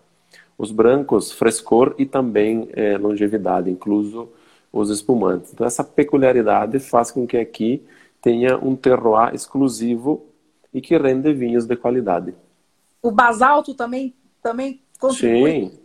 os 0.62 0.72
brancos, 0.72 1.32
frescor 1.32 1.96
e 1.98 2.06
também 2.06 2.70
é, 2.74 2.96
longevidade, 2.96 3.68
incluso 3.68 4.30
os 4.72 4.92
espumantes. 4.92 5.52
Então, 5.52 5.66
essa 5.66 5.84
peculiaridade 5.84 6.78
faz 6.78 7.10
com 7.10 7.26
que 7.26 7.36
aqui 7.36 7.84
tenha 8.22 8.60
um 8.60 8.76
terroir 8.76 9.34
exclusivo 9.34 10.24
e 10.72 10.80
que 10.80 10.96
rende 10.96 11.34
vinhos 11.34 11.66
de 11.66 11.76
qualidade. 11.76 12.36
O 13.02 13.10
basalto 13.10 13.74
também, 13.74 14.14
também 14.40 14.80
contribui? 15.00 15.52
Sim. 15.52 15.80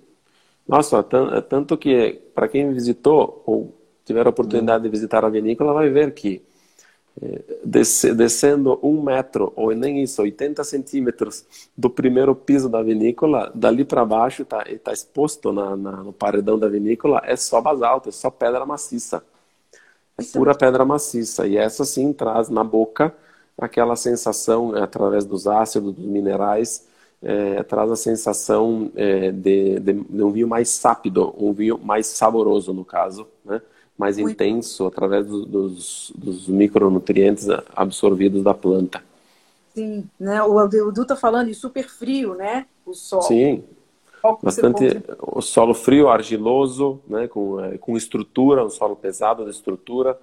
Nossa, 0.68 1.02
tanto 1.02 1.78
que 1.78 2.20
para 2.34 2.46
quem 2.46 2.70
visitou 2.70 3.42
ou 3.46 3.74
tiver 4.04 4.26
a 4.26 4.30
oportunidade 4.30 4.84
de 4.84 4.90
visitar 4.90 5.24
a 5.24 5.30
vinícola, 5.30 5.72
vai 5.72 5.88
ver 5.88 6.12
que 6.12 6.42
descendo 7.64 8.78
um 8.82 9.02
metro, 9.02 9.52
ou 9.56 9.72
nem 9.74 10.02
isso, 10.02 10.20
80 10.20 10.62
centímetros 10.64 11.44
do 11.76 11.88
primeiro 11.88 12.34
piso 12.34 12.68
da 12.68 12.82
vinícola, 12.82 13.50
dali 13.54 13.84
para 13.84 14.04
baixo 14.04 14.42
está 14.42 14.64
tá 14.82 14.92
exposto 14.92 15.52
na, 15.52 15.76
na, 15.76 15.92
no 15.92 16.12
paredão 16.12 16.58
da 16.58 16.68
vinícola, 16.68 17.22
é 17.24 17.34
só 17.34 17.60
basalto, 17.60 18.10
é 18.10 18.12
só 18.12 18.30
pedra 18.30 18.66
maciça. 18.66 19.24
É 20.18 20.22
pura 20.22 20.54
pedra 20.54 20.84
maciça. 20.84 21.46
E 21.46 21.56
essa 21.56 21.84
sim 21.84 22.12
traz 22.12 22.48
na 22.48 22.64
boca 22.64 23.14
aquela 23.58 23.96
sensação, 23.96 24.76
é, 24.76 24.82
através 24.82 25.24
dos 25.24 25.46
ácidos, 25.46 25.94
dos 25.94 26.06
minerais, 26.06 26.86
é, 27.22 27.62
traz 27.62 27.90
a 27.90 27.96
sensação 27.96 28.90
é, 28.94 29.32
de, 29.32 29.80
de, 29.80 29.92
de 29.94 30.22
um 30.22 30.30
vinho 30.30 30.48
mais 30.48 30.68
sápido, 30.68 31.34
um 31.38 31.52
vinho 31.52 31.78
mais 31.78 32.06
saboroso, 32.06 32.72
no 32.74 32.84
caso, 32.84 33.26
né? 33.44 33.60
Mais 33.96 34.18
Muito. 34.18 34.32
intenso 34.32 34.86
através 34.86 35.26
do, 35.26 35.46
dos, 35.46 36.12
dos 36.14 36.48
micronutrientes 36.48 37.48
absorvidos 37.74 38.42
da 38.42 38.52
planta. 38.52 39.02
Sim, 39.74 40.04
né? 40.18 40.42
O 40.42 40.62
Edu 40.64 41.02
está 41.02 41.16
falando 41.16 41.48
em 41.48 41.54
super 41.54 41.88
frio, 41.88 42.34
né? 42.34 42.66
O 42.84 42.94
solo. 42.94 43.22
Sim, 43.22 43.64
bastante 44.42 45.02
o 45.20 45.40
solo 45.40 45.74
frio, 45.74 46.08
argiloso, 46.08 47.00
né? 47.06 47.28
Com, 47.28 47.60
é, 47.62 47.78
com 47.78 47.96
estrutura, 47.96 48.64
um 48.64 48.70
solo 48.70 48.96
pesado 48.96 49.44
de 49.44 49.50
estrutura. 49.50 50.18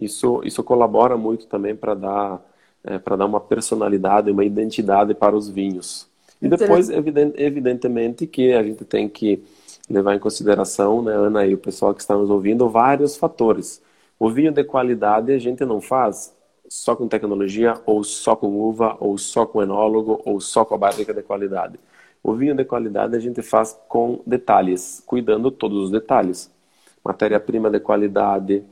Isso, 0.00 0.40
isso 0.44 0.62
colabora 0.62 1.16
muito 1.16 1.46
também 1.46 1.76
para 1.76 1.94
dar 1.94 2.42
é, 2.84 2.98
dar 2.98 3.26
uma 3.26 3.40
personalidade, 3.40 4.30
uma 4.30 4.44
identidade 4.44 5.14
para 5.14 5.36
os 5.36 5.48
vinhos. 5.48 6.06
E 6.40 6.48
depois, 6.48 6.90
evident, 6.90 7.34
evidentemente, 7.36 8.26
que 8.26 8.52
a 8.52 8.62
gente 8.62 8.84
tem 8.84 9.08
que 9.08 9.44
levar 9.92 10.14
em 10.14 10.18
consideração, 10.18 11.02
né, 11.02 11.12
Ana 11.12 11.46
e 11.46 11.54
o 11.54 11.58
pessoal 11.58 11.94
que 11.94 12.00
está 12.00 12.16
nos 12.16 12.30
ouvindo, 12.30 12.68
vários 12.68 13.16
fatores. 13.16 13.82
O 14.18 14.30
vinho 14.30 14.52
de 14.52 14.64
qualidade 14.64 15.32
a 15.32 15.38
gente 15.38 15.64
não 15.64 15.80
faz 15.80 16.34
só 16.68 16.96
com 16.96 17.06
tecnologia, 17.06 17.78
ou 17.84 18.02
só 18.02 18.34
com 18.34 18.48
uva, 18.48 18.96
ou 18.98 19.18
só 19.18 19.44
com 19.44 19.62
enólogo, 19.62 20.22
ou 20.24 20.40
só 20.40 20.64
com 20.64 20.74
a 20.74 20.78
barrica 20.78 21.12
de 21.12 21.22
qualidade. 21.22 21.78
O 22.22 22.32
vinho 22.34 22.54
de 22.54 22.64
qualidade 22.64 23.14
a 23.14 23.18
gente 23.18 23.42
faz 23.42 23.78
com 23.88 24.20
detalhes, 24.26 25.02
cuidando 25.04 25.50
todos 25.50 25.84
os 25.84 25.90
detalhes. 25.90 26.50
Matéria-prima 27.04 27.68
de 27.68 27.78
qualidade, 27.78 28.62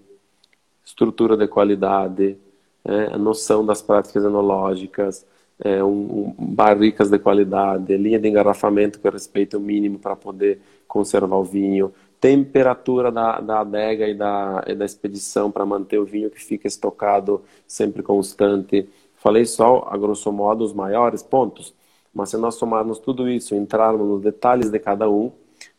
estrutura 0.82 1.36
de 1.36 1.46
qualidade, 1.46 2.38
é, 2.84 3.06
a 3.12 3.18
noção 3.18 3.66
das 3.66 3.82
práticas 3.82 4.24
enológicas, 4.24 5.26
é, 5.62 5.84
um, 5.84 6.34
um, 6.38 6.46
barricas 6.54 7.10
de 7.10 7.18
qualidade, 7.18 7.94
linha 7.98 8.18
de 8.18 8.28
engarrafamento 8.28 8.98
que 8.98 9.10
respeita 9.10 9.58
o 9.58 9.60
mínimo 9.60 9.98
para 9.98 10.16
poder 10.16 10.60
conservar 10.90 11.36
o 11.36 11.44
vinho, 11.44 11.92
temperatura 12.20 13.10
da, 13.10 13.40
da 13.40 13.60
adega 13.60 14.08
e 14.08 14.14
da, 14.14 14.64
e 14.66 14.74
da 14.74 14.84
expedição 14.84 15.50
para 15.50 15.64
manter 15.64 15.98
o 15.98 16.04
vinho 16.04 16.28
que 16.28 16.42
fica 16.42 16.66
estocado 16.66 17.42
sempre 17.66 18.02
constante. 18.02 18.88
Falei 19.16 19.46
só, 19.46 19.88
a 19.90 19.96
grosso 19.96 20.30
modo, 20.32 20.64
os 20.64 20.72
maiores 20.72 21.22
pontos, 21.22 21.72
mas 22.12 22.30
se 22.30 22.36
nós 22.36 22.56
somarmos 22.56 22.98
tudo 22.98 23.28
isso, 23.28 23.54
entrarmos 23.54 24.06
nos 24.06 24.22
detalhes 24.22 24.68
de 24.68 24.78
cada 24.78 25.08
um, 25.08 25.30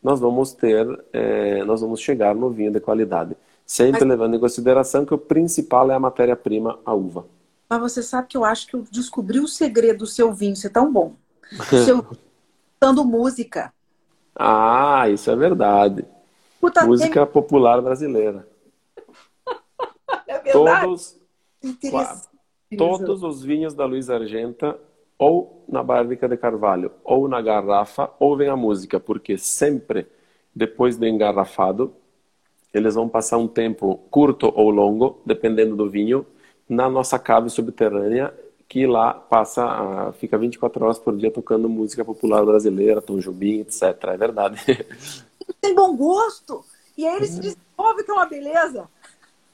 nós 0.02 0.18
vamos 0.18 0.52
ter, 0.52 0.86
é, 1.12 1.62
nós 1.64 1.80
vamos 1.80 2.00
chegar 2.00 2.34
no 2.34 2.50
vinho 2.50 2.72
de 2.72 2.80
qualidade. 2.80 3.36
Sempre 3.66 4.00
mas... 4.00 4.08
levando 4.08 4.34
em 4.34 4.40
consideração 4.40 5.04
que 5.04 5.14
o 5.14 5.18
principal 5.18 5.90
é 5.90 5.94
a 5.94 6.00
matéria-prima, 6.00 6.78
a 6.84 6.94
uva. 6.94 7.26
Mas 7.68 7.80
você 7.80 8.02
sabe 8.02 8.28
que 8.28 8.36
eu 8.36 8.44
acho 8.44 8.66
que 8.66 8.74
eu 8.74 8.84
descobri 8.90 9.40
o 9.40 9.48
segredo 9.48 9.98
do 9.98 10.06
seu 10.06 10.32
vinho 10.32 10.56
ser 10.56 10.70
tão 10.70 10.92
bom. 10.92 11.14
Seu 11.84 12.04
escutando 12.82 13.04
música. 13.04 13.72
Ah, 14.34 15.08
isso 15.08 15.30
é 15.30 15.36
verdade. 15.36 16.04
Puta, 16.60 16.84
música 16.84 17.24
tem... 17.24 17.32
popular 17.32 17.80
brasileira. 17.80 18.46
é 20.26 20.38
verdade. 20.38 20.52
Todos, 20.52 21.18
todos 22.76 23.22
os 23.22 23.42
vinhos 23.42 23.74
da 23.74 23.84
Luiz 23.84 24.08
Argenta, 24.08 24.78
ou 25.18 25.64
na 25.68 25.82
Bárbica 25.82 26.28
de 26.28 26.36
Carvalho, 26.36 26.90
ou 27.04 27.28
na 27.28 27.40
garrafa, 27.40 28.10
ouvem 28.18 28.48
a 28.48 28.56
música, 28.56 28.98
porque 28.98 29.38
sempre, 29.38 30.06
depois 30.54 30.96
do 30.96 31.06
engarrafado, 31.06 31.94
eles 32.72 32.94
vão 32.94 33.08
passar 33.08 33.38
um 33.38 33.46
tempo 33.46 34.00
curto 34.10 34.52
ou 34.54 34.70
longo, 34.70 35.20
dependendo 35.26 35.76
do 35.76 35.88
vinho, 35.88 36.26
na 36.68 36.88
nossa 36.88 37.18
cave 37.18 37.50
subterrânea, 37.50 38.34
que 38.72 38.86
lá 38.86 39.12
passa, 39.12 40.14
fica 40.18 40.38
24 40.38 40.82
horas 40.82 40.98
por 40.98 41.14
dia 41.14 41.30
tocando 41.30 41.68
música 41.68 42.02
popular 42.02 42.42
brasileira, 42.42 43.02
Tom 43.02 43.18
Jobim, 43.18 43.60
etc. 43.60 43.82
É 44.04 44.16
verdade. 44.16 44.86
Tem 45.60 45.74
bom 45.74 45.94
gosto. 45.94 46.64
E 46.96 47.06
aí 47.06 47.16
eles 47.16 47.32
se 47.32 47.40
desenvolvem 47.40 48.02
que 48.02 48.10
é 48.10 48.14
uma 48.14 48.24
beleza. 48.24 48.88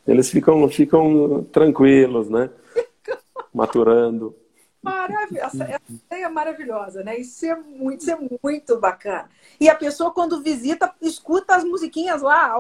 Eles 0.07 0.31
ficam, 0.31 0.69
ficam 0.69 1.45
tranquilos, 1.51 2.31
né? 2.31 2.49
Maturando. 3.53 4.37
Maravilhosa. 4.83 5.65
Essa 5.65 5.83
ideia 5.89 6.27
é 6.27 6.29
maravilhosa, 6.29 7.03
né? 7.03 7.19
Isso 7.19 7.45
é, 7.45 7.57
muito, 7.57 8.01
isso 8.01 8.11
é 8.11 8.19
muito 8.43 8.79
bacana. 8.79 9.29
E 9.61 9.69
a 9.69 9.75
pessoa, 9.75 10.13
quando 10.13 10.41
visita, 10.41 10.93
escuta 11.03 11.57
as 11.57 11.65
musiquinhas 11.65 12.23
lá. 12.23 12.55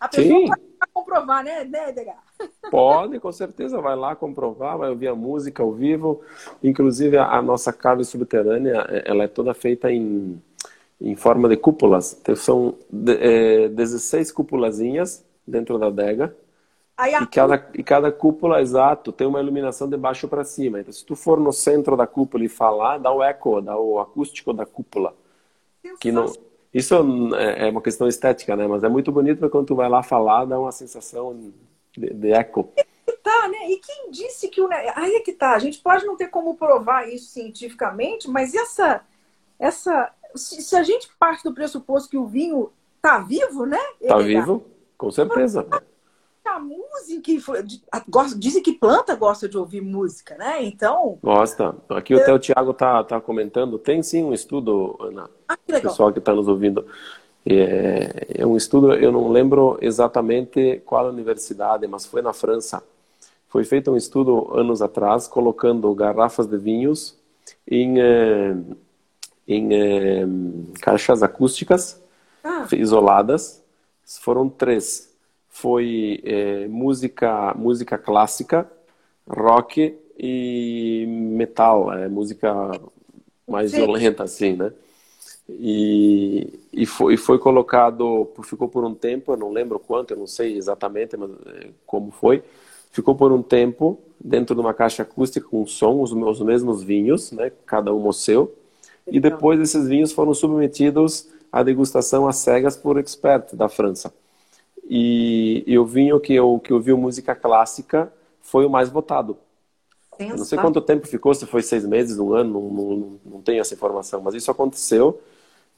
A 0.00 0.08
pessoa 0.08 0.40
Sim. 0.40 0.48
pode 0.48 0.62
comprovar, 0.92 1.44
né, 1.44 1.64
né 1.64 1.90
Edgar? 1.90 2.18
Pode, 2.70 3.20
com 3.20 3.30
certeza. 3.30 3.80
Vai 3.80 3.94
lá 3.94 4.16
comprovar, 4.16 4.76
vai 4.76 4.90
ouvir 4.90 5.08
a 5.08 5.14
música 5.14 5.62
ao 5.62 5.72
vivo. 5.72 6.20
Inclusive, 6.62 7.16
a, 7.16 7.40
nossa 7.40 7.72
cave 7.72 8.04
subterrânea, 8.04 8.78
ela 9.04 9.24
é 9.24 9.28
toda 9.28 9.54
feita 9.54 9.90
em, 9.90 10.42
em 11.00 11.14
forma 11.14 11.48
de 11.48 11.56
cúpulas. 11.56 12.18
Então, 12.20 12.34
são 12.34 12.74
é, 13.20 13.68
16 13.68 14.32
cúpulazinhas 14.32 15.24
dentro 15.46 15.78
da 15.78 15.86
adega 15.86 16.34
e, 17.08 17.26
cada, 17.26 17.70
e 17.74 17.82
cada 17.82 18.12
cúpula, 18.12 18.60
exato, 18.60 19.12
tem 19.12 19.26
uma 19.26 19.40
iluminação 19.40 19.88
de 19.88 19.96
baixo 19.96 20.28
para 20.28 20.44
cima. 20.44 20.80
Então, 20.80 20.92
se 20.92 21.04
tu 21.04 21.14
for 21.14 21.38
no 21.38 21.52
centro 21.52 21.96
da 21.96 22.06
cúpula 22.06 22.44
e 22.44 22.48
falar, 22.48 22.98
dá 22.98 23.12
o 23.12 23.22
eco, 23.22 23.60
dá 23.60 23.78
o 23.78 23.98
acústico 23.98 24.52
da 24.52 24.66
cúpula. 24.66 25.14
Que 26.00 26.12
não, 26.12 26.32
isso 26.72 26.94
é, 27.34 27.68
é 27.68 27.70
uma 27.70 27.82
questão 27.82 28.06
estética, 28.06 28.56
né? 28.56 28.66
Mas 28.66 28.84
é 28.84 28.88
muito 28.88 29.10
bonito 29.10 29.38
porque 29.38 29.52
quando 29.52 29.66
tu 29.66 29.74
vai 29.74 29.88
lá 29.88 30.02
falar, 30.02 30.44
dá 30.44 30.58
uma 30.58 30.72
sensação 30.72 31.52
de, 31.96 32.12
de 32.12 32.32
eco. 32.32 32.72
Tá, 33.22 33.48
né? 33.48 33.70
E 33.70 33.76
quem 33.76 34.10
disse 34.10 34.48
que 34.48 34.60
o. 34.60 34.68
Aí 34.94 35.14
é 35.14 35.20
que 35.20 35.32
tá. 35.32 35.52
A 35.52 35.58
gente 35.58 35.78
pode 35.78 36.06
não 36.06 36.16
ter 36.16 36.28
como 36.28 36.56
provar 36.56 37.08
isso 37.08 37.30
cientificamente, 37.32 38.28
mas 38.28 38.54
essa. 38.54 39.02
essa 39.58 40.10
se, 40.34 40.74
a 40.74 40.82
gente 40.82 41.10
parte 41.18 41.44
do 41.44 41.52
pressuposto 41.52 42.08
que 42.08 42.16
o 42.16 42.26
vinho 42.26 42.72
tá 43.02 43.18
vivo, 43.18 43.66
né? 43.66 43.78
Tá 44.06 44.18
vivo, 44.18 44.64
com 44.96 45.10
certeza 45.10 45.66
a 46.44 46.58
música, 46.58 48.38
dizem 48.38 48.62
que 48.62 48.72
planta 48.72 49.14
gosta 49.14 49.48
de 49.48 49.56
ouvir 49.56 49.80
música, 49.80 50.36
né? 50.36 50.62
Então. 50.62 51.18
Gosta. 51.22 51.74
Aqui 51.90 52.14
eu... 52.14 52.34
o 52.34 52.38
Tiago 52.38 52.72
tá, 52.72 53.04
tá 53.04 53.20
comentando, 53.20 53.78
tem 53.78 54.02
sim 54.02 54.24
um 54.24 54.32
estudo, 54.32 54.96
Ana. 55.00 55.30
Ah, 55.48 55.56
que 55.56 55.72
legal. 55.72 55.90
Pessoal 55.90 56.12
que 56.12 56.18
está 56.18 56.34
nos 56.34 56.48
ouvindo. 56.48 56.86
É, 57.44 58.26
é, 58.38 58.46
um 58.46 58.56
estudo, 58.56 58.92
eu 58.92 59.10
não 59.10 59.28
lembro 59.30 59.78
exatamente 59.80 60.82
qual 60.84 61.08
universidade, 61.08 61.86
mas 61.86 62.04
foi 62.04 62.22
na 62.22 62.32
França. 62.32 62.82
Foi 63.48 63.64
feito 63.64 63.90
um 63.90 63.96
estudo 63.96 64.50
anos 64.54 64.82
atrás, 64.82 65.26
colocando 65.26 65.92
garrafas 65.94 66.46
de 66.46 66.56
vinhos 66.56 67.18
em, 67.66 68.00
é, 68.00 68.56
em 69.48 69.74
é, 69.74 70.26
caixas 70.80 71.22
acústicas 71.22 72.00
ah. 72.44 72.66
isoladas. 72.72 73.62
Foram 74.04 74.48
três 74.48 75.09
foi 75.50 76.20
é, 76.24 76.68
música, 76.68 77.52
música 77.54 77.98
clássica, 77.98 78.70
rock 79.28 79.98
e 80.16 81.04
metal, 81.08 81.92
é, 81.92 82.08
música 82.08 82.70
mais 83.46 83.72
Sim. 83.72 83.78
violenta, 83.78 84.22
assim, 84.22 84.54
né? 84.54 84.72
E, 85.48 86.60
e, 86.72 86.86
foi, 86.86 87.16
foi 87.16 87.38
colocado, 87.38 88.30
ficou 88.44 88.68
por 88.68 88.84
um 88.84 88.94
tempo, 88.94 89.32
eu 89.32 89.36
não 89.36 89.50
lembro 89.50 89.80
quanto, 89.80 90.12
eu 90.12 90.16
não 90.16 90.26
sei 90.26 90.56
exatamente 90.56 91.16
mas, 91.16 91.28
é, 91.46 91.70
como 91.84 92.12
foi, 92.12 92.44
ficou 92.92 93.16
por 93.16 93.32
um 93.32 93.42
tempo 93.42 93.98
dentro 94.20 94.54
de 94.54 94.60
uma 94.60 94.72
caixa 94.72 95.02
acústica 95.02 95.48
com 95.48 95.66
som, 95.66 96.00
os, 96.00 96.12
os 96.12 96.40
mesmos 96.40 96.82
vinhos, 96.84 97.32
né? 97.32 97.50
Cada 97.66 97.92
um 97.92 98.06
o 98.06 98.12
seu, 98.12 98.54
e 99.06 99.18
depois 99.18 99.58
esses 99.60 99.88
vinhos 99.88 100.12
foram 100.12 100.32
submetidos 100.32 101.28
à 101.50 101.64
degustação 101.64 102.28
às 102.28 102.36
cegas 102.36 102.76
por 102.76 102.96
expertos 102.98 103.54
da 103.54 103.68
França. 103.68 104.12
E, 104.92 105.62
e 105.68 105.78
o 105.78 105.86
vinho 105.86 106.18
que 106.18 106.34
eu 106.34 106.58
que 106.58 106.72
ouviu 106.72 106.98
música 106.98 107.32
clássica 107.32 108.12
foi 108.42 108.66
o 108.66 108.70
mais 108.70 108.88
votado. 108.88 109.38
Eu 110.18 110.36
não 110.36 110.44
sei 110.44 110.58
quanto 110.58 110.80
tempo 110.80 111.06
ficou, 111.06 111.32
se 111.32 111.46
foi 111.46 111.62
seis 111.62 111.86
meses, 111.86 112.18
um 112.18 112.34
ano, 112.34 112.52
não, 112.52 112.70
não, 112.70 113.20
não 113.24 113.40
tenho 113.40 113.60
essa 113.60 113.72
informação, 113.72 114.20
mas 114.20 114.34
isso 114.34 114.50
aconteceu. 114.50 115.20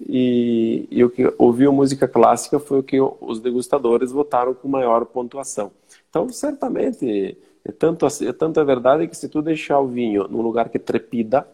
E, 0.01 0.89
e 0.91 1.05
o 1.05 1.11
que 1.11 1.33
ouviu 1.39 1.71
música 1.73 2.09
clássica 2.09 2.59
foi 2.59 2.79
o 2.79 2.83
que 2.83 2.99
os 3.01 3.39
degustadores 3.39 4.11
votaram 4.11 4.55
com 4.55 4.67
maior 4.67 5.05
pontuação. 5.05 5.71
Então, 6.09 6.29
certamente, 6.31 7.37
é 7.65 7.71
tanto, 7.71 8.07
é 8.07 8.33
tanto 8.33 8.59
é 8.59 8.65
verdade 8.65 9.07
que 9.07 9.17
se 9.17 9.29
tu 9.29 9.43
deixar 9.43 9.79
o 9.79 9.87
vinho 9.87 10.27
num 10.27 10.41
lugar 10.41 10.71
que 10.71 10.79
trepida, 10.79 11.47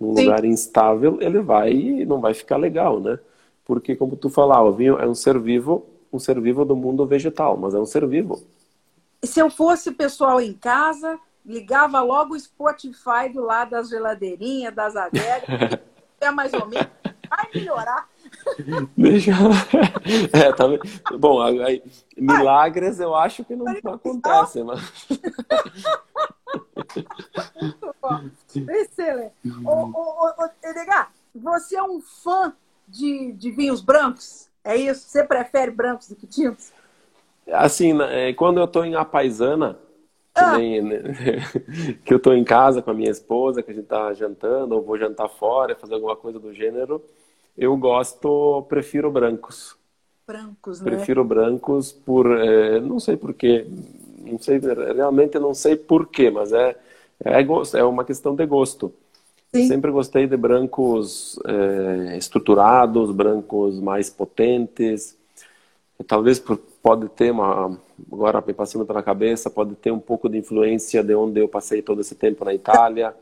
num 0.00 0.14
Sim. 0.14 0.22
lugar 0.22 0.44
instável, 0.44 1.18
ele 1.20 1.40
vai 1.40 2.04
não 2.06 2.20
vai 2.20 2.32
ficar 2.34 2.56
legal, 2.56 3.00
né? 3.00 3.18
Porque, 3.64 3.96
como 3.96 4.16
tu 4.16 4.30
falava, 4.30 4.68
o 4.68 4.72
vinho 4.72 4.96
é 4.98 5.06
um 5.06 5.14
ser 5.14 5.38
vivo 5.38 5.84
um 6.14 6.18
ser 6.18 6.40
vivo 6.40 6.64
do 6.64 6.76
mundo 6.76 7.04
vegetal, 7.06 7.56
mas 7.56 7.74
é 7.74 7.78
um 7.78 7.86
ser 7.86 8.06
vivo. 8.06 8.40
Se 9.22 9.40
eu 9.40 9.50
fosse 9.50 9.90
pessoal 9.90 10.40
em 10.40 10.52
casa, 10.52 11.18
ligava 11.44 12.00
logo 12.00 12.34
o 12.34 12.40
Spotify 12.40 13.28
do 13.32 13.42
lado 13.42 13.70
das 13.70 13.88
geladeirinhas, 13.88 14.74
das 14.74 14.94
adegas, 14.94 15.80
é 16.20 16.30
mais 16.30 16.52
ou 16.52 16.66
menos, 16.66 16.88
vai 17.28 17.48
melhorar. 17.54 18.08
Deixa... 18.96 19.32
É, 20.32 20.52
tá... 20.52 20.64
Bom, 21.18 21.42
aí, 21.42 21.82
milagres 22.16 23.00
eu 23.00 23.14
acho 23.14 23.44
que 23.44 23.56
não 23.56 23.66
acontecem, 23.68 24.62
mas. 24.64 25.08
Excelente. 28.54 29.34
Ô, 29.64 29.90
ô, 29.92 30.28
ô, 30.28 30.48
Edgar, 30.62 31.12
você 31.34 31.76
é 31.76 31.82
um 31.82 32.00
fã 32.00 32.54
de, 32.86 33.32
de 33.32 33.50
vinhos 33.50 33.80
brancos? 33.80 34.48
É 34.64 34.76
isso? 34.76 35.06
Você 35.08 35.22
prefere 35.22 35.70
brancos 35.70 36.08
do 36.08 36.16
que 36.16 36.26
tintos? 36.26 36.72
Assim, 37.52 38.00
é, 38.02 38.32
quando 38.32 38.58
eu 38.58 38.64
estou 38.64 38.84
em 38.84 38.94
Apaisana, 38.94 39.78
que, 40.34 40.40
ah. 40.40 40.56
nem, 40.58 40.82
né, 40.82 40.98
que 42.04 42.12
eu 42.12 42.16
estou 42.16 42.34
em 42.34 42.42
casa 42.42 42.80
com 42.80 42.90
a 42.90 42.94
minha 42.94 43.10
esposa, 43.10 43.62
que 43.62 43.70
a 43.70 43.74
gente 43.74 43.84
está 43.84 44.12
jantando, 44.14 44.74
ou 44.74 44.82
vou 44.82 44.98
jantar 44.98 45.28
fora, 45.28 45.76
fazer 45.76 45.94
alguma 45.94 46.16
coisa 46.16 46.40
do 46.40 46.52
gênero, 46.52 47.02
eu 47.56 47.76
gosto, 47.76 48.64
prefiro 48.68 49.10
brancos. 49.10 49.76
Brancos, 50.26 50.80
né? 50.80 50.90
Prefiro 50.90 51.22
brancos 51.22 51.92
por, 51.92 52.26
é, 52.38 52.80
não 52.80 52.98
sei 52.98 53.16
porquê, 53.16 53.66
não 54.18 54.38
sei, 54.38 54.58
realmente 54.58 55.38
não 55.38 55.52
sei 55.52 55.76
porquê, 55.76 56.30
mas 56.30 56.52
é, 56.52 56.74
é, 57.22 57.42
é 57.78 57.84
uma 57.84 58.04
questão 58.04 58.34
de 58.34 58.46
gosto. 58.46 58.92
Sim. 59.54 59.68
Sempre 59.68 59.92
gostei 59.92 60.26
de 60.26 60.36
brancos 60.36 61.38
é, 61.46 62.16
estruturados, 62.16 63.12
brancos 63.12 63.78
mais 63.78 64.10
potentes. 64.10 65.16
Talvez 66.08 66.40
por, 66.40 66.56
pode 66.82 67.08
ter 67.10 67.30
uma, 67.30 67.78
agora 68.12 68.42
me 68.44 68.52
passando 68.52 68.84
pela 68.84 69.00
cabeça, 69.00 69.48
pode 69.48 69.76
ter 69.76 69.92
um 69.92 70.00
pouco 70.00 70.28
de 70.28 70.38
influência 70.38 71.04
de 71.04 71.14
onde 71.14 71.40
eu 71.40 71.48
passei 71.48 71.80
todo 71.80 72.00
esse 72.00 72.16
tempo 72.16 72.44
na 72.44 72.52
Itália. 72.52 73.14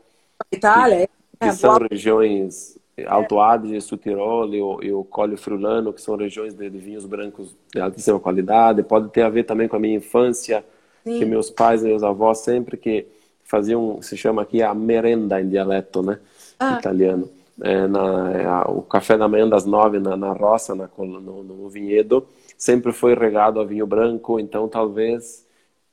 Itália, 0.51 1.07
que, 1.07 1.45
é, 1.45 1.49
que 1.49 1.55
são 1.55 1.77
regiões 1.89 2.79
Alto 3.05 3.39
Adige, 3.39 3.79
Sul 3.79 3.99
Tirol 3.99 4.53
e 4.53 4.61
o, 4.61 4.83
e 4.83 4.91
o 4.91 5.03
Colli 5.03 5.37
Friulano, 5.37 5.93
que 5.93 6.01
são 6.01 6.15
regiões 6.15 6.55
de, 6.55 6.67
de, 6.67 6.77
vinhos 6.79 7.05
brancos 7.05 7.55
de 7.71 7.79
altíssima 7.79 8.19
qualidade. 8.19 8.81
Pode 8.81 9.09
ter 9.09 9.21
a 9.21 9.29
ver 9.29 9.43
também 9.43 9.67
com 9.67 9.75
a 9.75 9.79
minha 9.79 9.97
infância, 9.97 10.65
Sim. 11.03 11.19
que 11.19 11.25
meus 11.25 11.51
pais 11.51 11.83
e 11.83 11.85
meus 11.85 12.01
avós 12.01 12.39
sempre 12.39 12.75
que 12.75 13.05
faziam, 13.53 14.01
se 14.01 14.17
chama 14.17 14.41
aqui 14.41 14.63
a 14.63 14.73
merenda 14.73 15.39
em 15.39 15.47
dialeto, 15.47 16.01
né? 16.01 16.17
Ah. 16.59 16.79
Italiano. 16.79 17.29
é, 17.61 17.85
na, 17.85 18.63
o 18.67 18.81
café 18.81 19.15
da 19.15 19.27
manhã 19.27 19.47
das 19.47 19.63
nove 19.63 19.99
na, 19.99 20.17
na 20.17 20.33
roça, 20.33 20.73
na, 20.73 20.89
no, 20.97 21.43
no 21.43 21.69
vinhedo, 21.69 22.25
sempre 22.57 22.91
foi 22.91 23.13
regado 23.13 23.59
a 23.59 23.63
vinho 23.63 23.85
branco, 23.85 24.39
então 24.39 24.67
talvez 24.67 25.45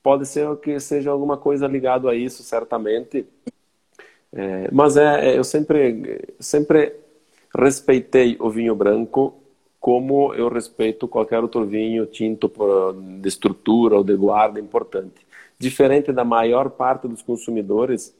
pode 0.02 0.24
ser 0.24 0.56
que 0.56 0.80
seja 0.80 1.10
alguma 1.10 1.36
coisa 1.36 1.66
ligado 1.66 2.08
a 2.08 2.14
isso, 2.14 2.42
certamente. 2.42 3.26
É, 4.32 4.70
mas 4.72 4.96
é, 4.96 5.32
é, 5.32 5.38
eu 5.38 5.44
sempre, 5.44 6.18
sempre 6.38 6.94
respeitei 7.54 8.38
o 8.40 8.48
vinho 8.48 8.74
branco 8.74 9.34
como 9.78 10.32
eu 10.32 10.48
respeito 10.48 11.06
qualquer 11.06 11.42
outro 11.42 11.66
vinho 11.66 12.06
tinto 12.06 12.50
de 13.20 13.28
estrutura 13.28 13.96
ou 13.96 14.04
de 14.04 14.16
guarda 14.16 14.58
importante. 14.58 15.26
Diferente 15.60 16.10
da 16.10 16.24
maior 16.24 16.70
parte 16.70 17.06
dos 17.06 17.20
consumidores 17.20 18.14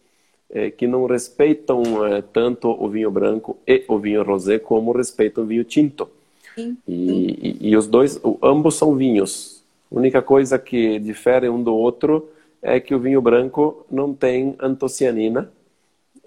é, 0.51 0.71
que 0.71 0.87
não 0.87 1.07
respeitam 1.07 2.05
é, 2.07 2.21
tanto 2.21 2.69
o 2.69 2.87
vinho 2.87 3.11
branco 3.11 3.57
e 3.67 3.83
o 3.89 3.99
vinho 3.99 4.23
rosé 4.23 4.59
como 4.59 4.93
respeitam 4.93 5.45
o 5.45 5.47
vinho 5.47 5.65
tinto. 5.65 6.07
Sim. 6.55 6.77
E, 6.87 7.57
e, 7.63 7.71
e, 7.71 7.77
os 7.77 7.87
dois, 7.87 8.21
ambos 8.43 8.75
são 8.75 8.95
vinhos. 8.95 9.63
A 9.91 9.99
única 9.99 10.21
coisa 10.21 10.59
que 10.59 10.99
difere 10.99 11.49
um 11.49 11.63
do 11.63 11.75
outro 11.75 12.29
é 12.61 12.79
que 12.79 12.95
o 12.95 12.99
vinho 12.99 13.23
branco 13.23 13.87
não 13.91 14.13
tem 14.13 14.55
antocianina 14.61 15.51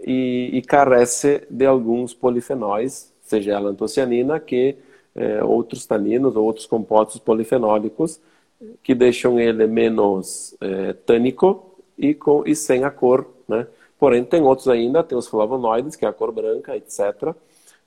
e, 0.06 0.50
e 0.52 0.62
carece 0.64 1.44
de 1.48 1.66
alguns 1.66 2.12
polifenóis, 2.12 3.14
seja 3.22 3.52
ela 3.52 3.70
antocianina, 3.70 4.40
que 4.40 4.76
é, 5.16 5.44
outros 5.44 5.86
taninos 5.86 6.36
ou 6.36 6.44
outros 6.44 6.66
compostos 6.66 7.20
polifenólicos 7.20 8.20
que 8.82 8.94
deixam 8.94 9.40
ele 9.40 9.68
menos 9.68 10.56
é, 10.62 10.94
tânico 10.94 11.78
e, 11.98 12.14
com, 12.14 12.44
e 12.46 12.56
sem 12.56 12.84
a 12.84 12.92
cor, 12.92 13.28
né? 13.48 13.68
Porém, 14.00 14.24
tem 14.26 14.42
outros 14.42 14.68
ainda, 14.68 15.04
tem 15.04 15.18
os 15.18 15.28
flavonoides, 15.28 15.96
que 15.96 16.06
é 16.06 16.10
a 16.10 16.14
cor 16.14 16.32
branca, 16.32 16.76
etc. 16.76 17.34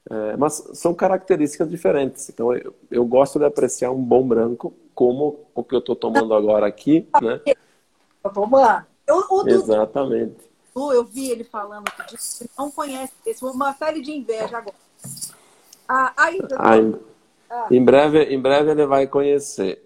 É, 0.08 0.36
mas 0.36 0.70
são 0.74 0.94
características 0.94 1.68
diferentes. 1.68 2.28
Então, 2.28 2.54
eu, 2.54 2.74
eu, 2.90 3.04
gosto 3.04 3.38
de 3.38 3.44
apreciar 3.44 3.90
um 3.90 4.02
bom 4.02 4.26
branco, 4.26 4.72
como 4.94 5.40
o 5.54 5.62
que 5.62 5.74
eu 5.74 5.80
estou 5.80 5.96
tomando 5.96 6.32
agora 6.32 6.66
aqui, 6.66 7.06
né? 7.20 7.40
Vamos 8.22 8.58
lá. 8.58 8.86
o 9.08 9.48
Exatamente. 9.48 10.46
Eu 10.74 11.04
vi 11.04 11.30
ele 11.30 11.44
falando 11.44 11.84
que 11.84 12.50
não 12.56 12.70
conhece 12.70 13.12
esse, 13.24 13.44
uma 13.44 13.72
série 13.74 14.02
de 14.02 14.12
inveja 14.12 14.58
agora. 14.58 14.76
Ah, 15.88 16.12
aí, 16.16 16.40
ah, 16.58 16.76
em, 16.78 16.94
ah. 17.48 17.66
em, 17.70 17.84
breve, 17.84 18.24
em 18.24 18.40
breve 18.40 18.70
ele 18.70 18.86
vai 18.86 19.06
conhecer. 19.06 19.85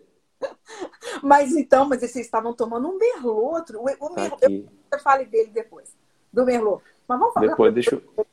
Mas 1.23 1.53
então, 1.53 1.87
mas 1.87 2.01
vocês 2.01 2.27
estavam 2.27 2.53
tomando 2.53 2.89
um 2.89 2.99
merlot. 2.99 3.77
O, 3.77 3.83
o 3.83 4.15
merlot, 4.15 4.43
eu, 4.43 4.67
eu 4.93 5.01
fale 5.01 5.25
dele 5.25 5.51
depois 5.53 5.95
do 6.33 6.45
Merlot. 6.45 6.83
Mas 7.07 7.19
vamos 7.19 7.35
falar. 7.35 7.49
Depois 7.49 7.75
deixa 7.75 7.95
eu. 7.95 8.27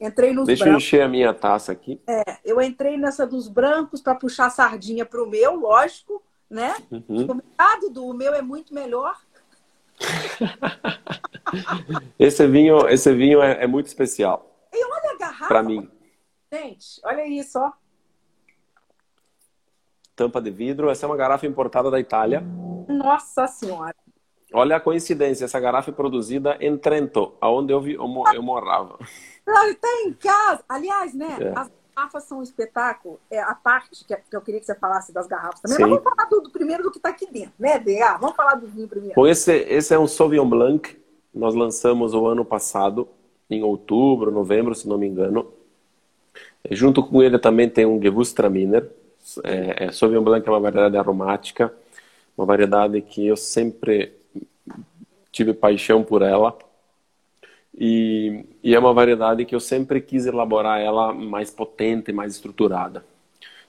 Entrei 0.00 0.32
nos 0.32 0.46
Deixa 0.46 0.64
brancos. 0.64 0.82
eu 0.82 0.88
encher 0.88 1.02
a 1.02 1.08
minha 1.08 1.32
taça 1.32 1.70
aqui. 1.70 2.00
É, 2.08 2.38
eu 2.44 2.60
entrei 2.60 2.96
nessa 2.96 3.24
dos 3.24 3.46
brancos 3.46 4.00
para 4.00 4.16
puxar 4.16 4.46
a 4.46 4.50
sardinha 4.50 5.06
para 5.06 5.22
o 5.22 5.28
meu, 5.28 5.54
lógico, 5.54 6.20
né? 6.50 6.74
Uhum. 6.90 7.40
do 7.92 8.06
o 8.06 8.12
meu 8.12 8.34
é 8.34 8.42
muito 8.42 8.74
melhor. 8.74 9.16
esse 12.18 12.44
vinho, 12.48 12.88
esse 12.88 13.12
vinho 13.12 13.40
é, 13.40 13.62
é 13.62 13.66
muito 13.68 13.86
especial. 13.86 14.50
E 14.72 14.84
olha 14.84 15.12
a 15.12 15.18
garrafa. 15.18 15.46
Para 15.46 15.62
mim. 15.62 15.88
Gente, 16.52 17.00
olha 17.04 17.24
isso, 17.24 17.60
ó. 17.60 17.72
Tampa 20.14 20.40
de 20.40 20.50
vidro. 20.50 20.90
Essa 20.90 21.06
é 21.06 21.08
uma 21.08 21.16
garrafa 21.16 21.46
importada 21.46 21.90
da 21.90 21.98
Itália. 21.98 22.42
Nossa 22.88 23.46
Senhora. 23.46 23.94
Olha 24.52 24.76
a 24.76 24.80
coincidência, 24.80 25.46
essa 25.46 25.58
garrafa 25.58 25.90
é 25.90 25.94
produzida 25.94 26.58
em 26.60 26.76
Trento, 26.76 27.32
aonde 27.40 27.72
eu, 27.72 27.80
vi, 27.80 27.94
eu, 27.94 28.06
eu 28.34 28.42
morava. 28.42 28.98
Está 29.66 29.88
em 30.04 30.12
casa. 30.12 30.62
Aliás, 30.68 31.14
né? 31.14 31.38
É. 31.40 31.58
As 31.58 31.70
garrafas 31.96 32.24
são 32.24 32.38
um 32.40 32.42
espetáculo. 32.42 33.18
É 33.30 33.40
a 33.40 33.54
parte 33.54 34.04
que, 34.04 34.14
eu 34.36 34.40
queria 34.42 34.60
que 34.60 34.66
você 34.66 34.74
falasse 34.74 35.12
das 35.12 35.26
garrafas 35.26 35.60
também. 35.60 35.76
Sim. 35.76 35.82
Mas 35.82 35.90
vamos 35.90 36.04
falar 36.04 36.28
do, 36.28 36.40
do 36.42 36.50
primeiro 36.50 36.82
do 36.82 36.90
que 36.90 36.98
está 36.98 37.08
aqui 37.08 37.26
dentro, 37.32 37.54
né, 37.58 37.78
DA? 37.78 38.18
Vamos 38.18 38.36
falar 38.36 38.56
do 38.56 38.66
vinho 38.66 38.86
primeiro. 38.86 39.14
Bom, 39.14 39.26
esse, 39.26 39.52
esse 39.52 39.94
é 39.94 39.98
um 39.98 40.06
Sauvignon 40.06 40.48
Blanc. 40.48 41.00
Nós 41.34 41.54
lançamos 41.54 42.12
o 42.12 42.26
ano 42.26 42.44
passado, 42.44 43.08
em 43.48 43.62
outubro, 43.62 44.30
novembro, 44.30 44.74
se 44.74 44.86
não 44.86 44.98
me 44.98 45.06
engano. 45.06 45.50
Junto 46.70 47.02
com 47.02 47.22
ele 47.22 47.38
também 47.38 47.70
tem 47.70 47.86
um 47.86 48.00
Gewürztraminer. 48.00 48.90
É, 49.44 49.84
é, 49.84 49.92
Sauvignon 49.92 50.22
Blanc 50.22 50.46
é 50.46 50.50
uma 50.50 50.60
variedade 50.60 50.96
aromática, 50.96 51.72
uma 52.36 52.46
variedade 52.46 53.00
que 53.00 53.26
eu 53.26 53.36
sempre 53.36 54.12
tive 55.30 55.54
paixão 55.54 56.02
por 56.02 56.22
ela. 56.22 56.56
E, 57.76 58.44
e, 58.62 58.74
é 58.74 58.78
uma 58.78 58.92
variedade 58.92 59.44
que 59.44 59.54
eu 59.54 59.60
sempre 59.60 60.00
quis 60.00 60.26
elaborar 60.26 60.80
ela 60.80 61.14
mais 61.14 61.50
potente, 61.50 62.12
mais 62.12 62.34
estruturada. 62.34 63.04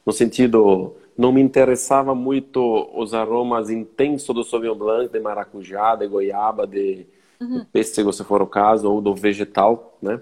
No 0.05 0.11
sentido, 0.11 0.95
não 1.17 1.31
me 1.31 1.41
interessava 1.41 2.13
muito 2.13 2.89
os 2.93 3.13
aromas 3.13 3.69
intensos 3.69 4.35
do 4.35 4.43
Sauvignon 4.43 4.75
Blanc, 4.75 5.11
de 5.11 5.19
maracujá, 5.19 5.95
de 5.95 6.07
goiaba, 6.07 6.67
de, 6.67 7.05
uhum. 7.39 7.59
de 7.59 7.65
pêssego, 7.65 8.11
se 8.11 8.23
for 8.25 8.41
o 8.41 8.47
caso, 8.47 8.91
ou 8.91 9.01
do 9.01 9.15
vegetal, 9.15 9.97
né? 10.01 10.19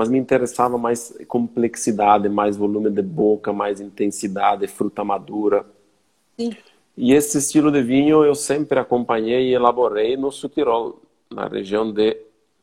Mas 0.00 0.08
me 0.08 0.18
interessava 0.18 0.78
mais 0.78 1.14
complexidade, 1.28 2.26
mais 2.26 2.56
volume 2.56 2.88
de 2.88 3.02
boca, 3.02 3.52
mais 3.52 3.82
intensidade, 3.82 4.66
fruta 4.66 5.04
madura. 5.04 5.66
Sim. 6.38 6.56
E 6.96 7.12
esse 7.12 7.36
estilo 7.36 7.70
de 7.70 7.82
vinho 7.82 8.24
eu 8.24 8.34
sempre 8.34 8.78
acompanhei 8.78 9.50
e 9.50 9.54
elaborei 9.54 10.16
no 10.16 10.32
Sutirol, 10.32 11.02
na 11.30 11.46
região 11.46 11.92
de 11.92 12.16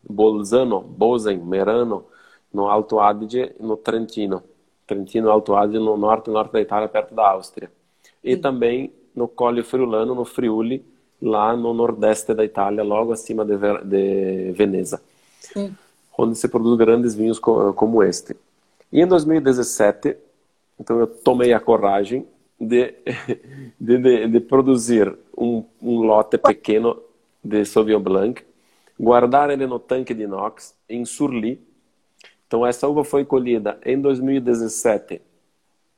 Bolzano, 0.10 0.82
Bozen, 0.82 1.38
Merano, 1.38 2.06
no 2.52 2.68
Alto 2.68 3.00
Adige, 3.00 3.52
no 3.60 3.78
Trentino. 3.78 4.42
Trentino, 4.88 5.30
Alto 5.30 5.56
Adige, 5.56 5.78
no 5.78 5.96
norte 5.96 6.32
norte 6.32 6.54
da 6.54 6.60
Itália, 6.60 6.90
perto 6.90 7.14
da 7.14 7.30
Áustria. 7.30 7.72
E 8.24 8.34
Sim. 8.34 8.42
também 8.42 8.92
no 9.16 9.28
Colle 9.28 9.62
Friulano, 9.62 10.16
no 10.16 10.26
Friuli, 10.26 10.84
lá 11.22 11.56
no 11.56 11.72
nordeste 11.72 12.34
da 12.34 12.44
Itália, 12.44 12.84
logo 12.84 13.12
acima 13.12 13.46
de, 13.46 13.56
de 13.86 14.54
Veneza. 14.54 15.00
Sim. 15.40 15.76
Onde 16.18 16.36
se 16.36 16.48
produz 16.48 16.78
grandes 16.78 17.14
vinhos 17.14 17.40
como 17.40 18.02
este. 18.02 18.36
E 18.92 19.02
em 19.02 19.06
2017, 19.06 20.18
então 20.80 21.00
eu 21.00 21.08
tomei 21.08 21.54
a 21.54 21.60
coragem 21.60 22.26
de, 22.60 22.94
de, 23.80 23.98
de, 23.98 24.28
de 24.28 24.40
produzir 24.40 25.16
um, 25.38 25.64
um, 25.82 26.00
lote 26.02 26.38
pequeno 26.38 27.00
de 27.44 27.64
Sauvignon 27.66 28.00
Blanc, 28.00 28.44
guardar 29.00 29.50
ele 29.50 29.68
no 29.68 29.80
tanque 29.80 30.14
de 30.14 30.24
inox 30.24 30.76
em 30.90 31.06
Surly. 31.06 31.62
Então 32.48 32.66
essa 32.66 32.88
uva 32.88 33.04
foi 33.04 33.26
colhida 33.26 33.78
em 33.86 34.00
2017, 34.00 35.22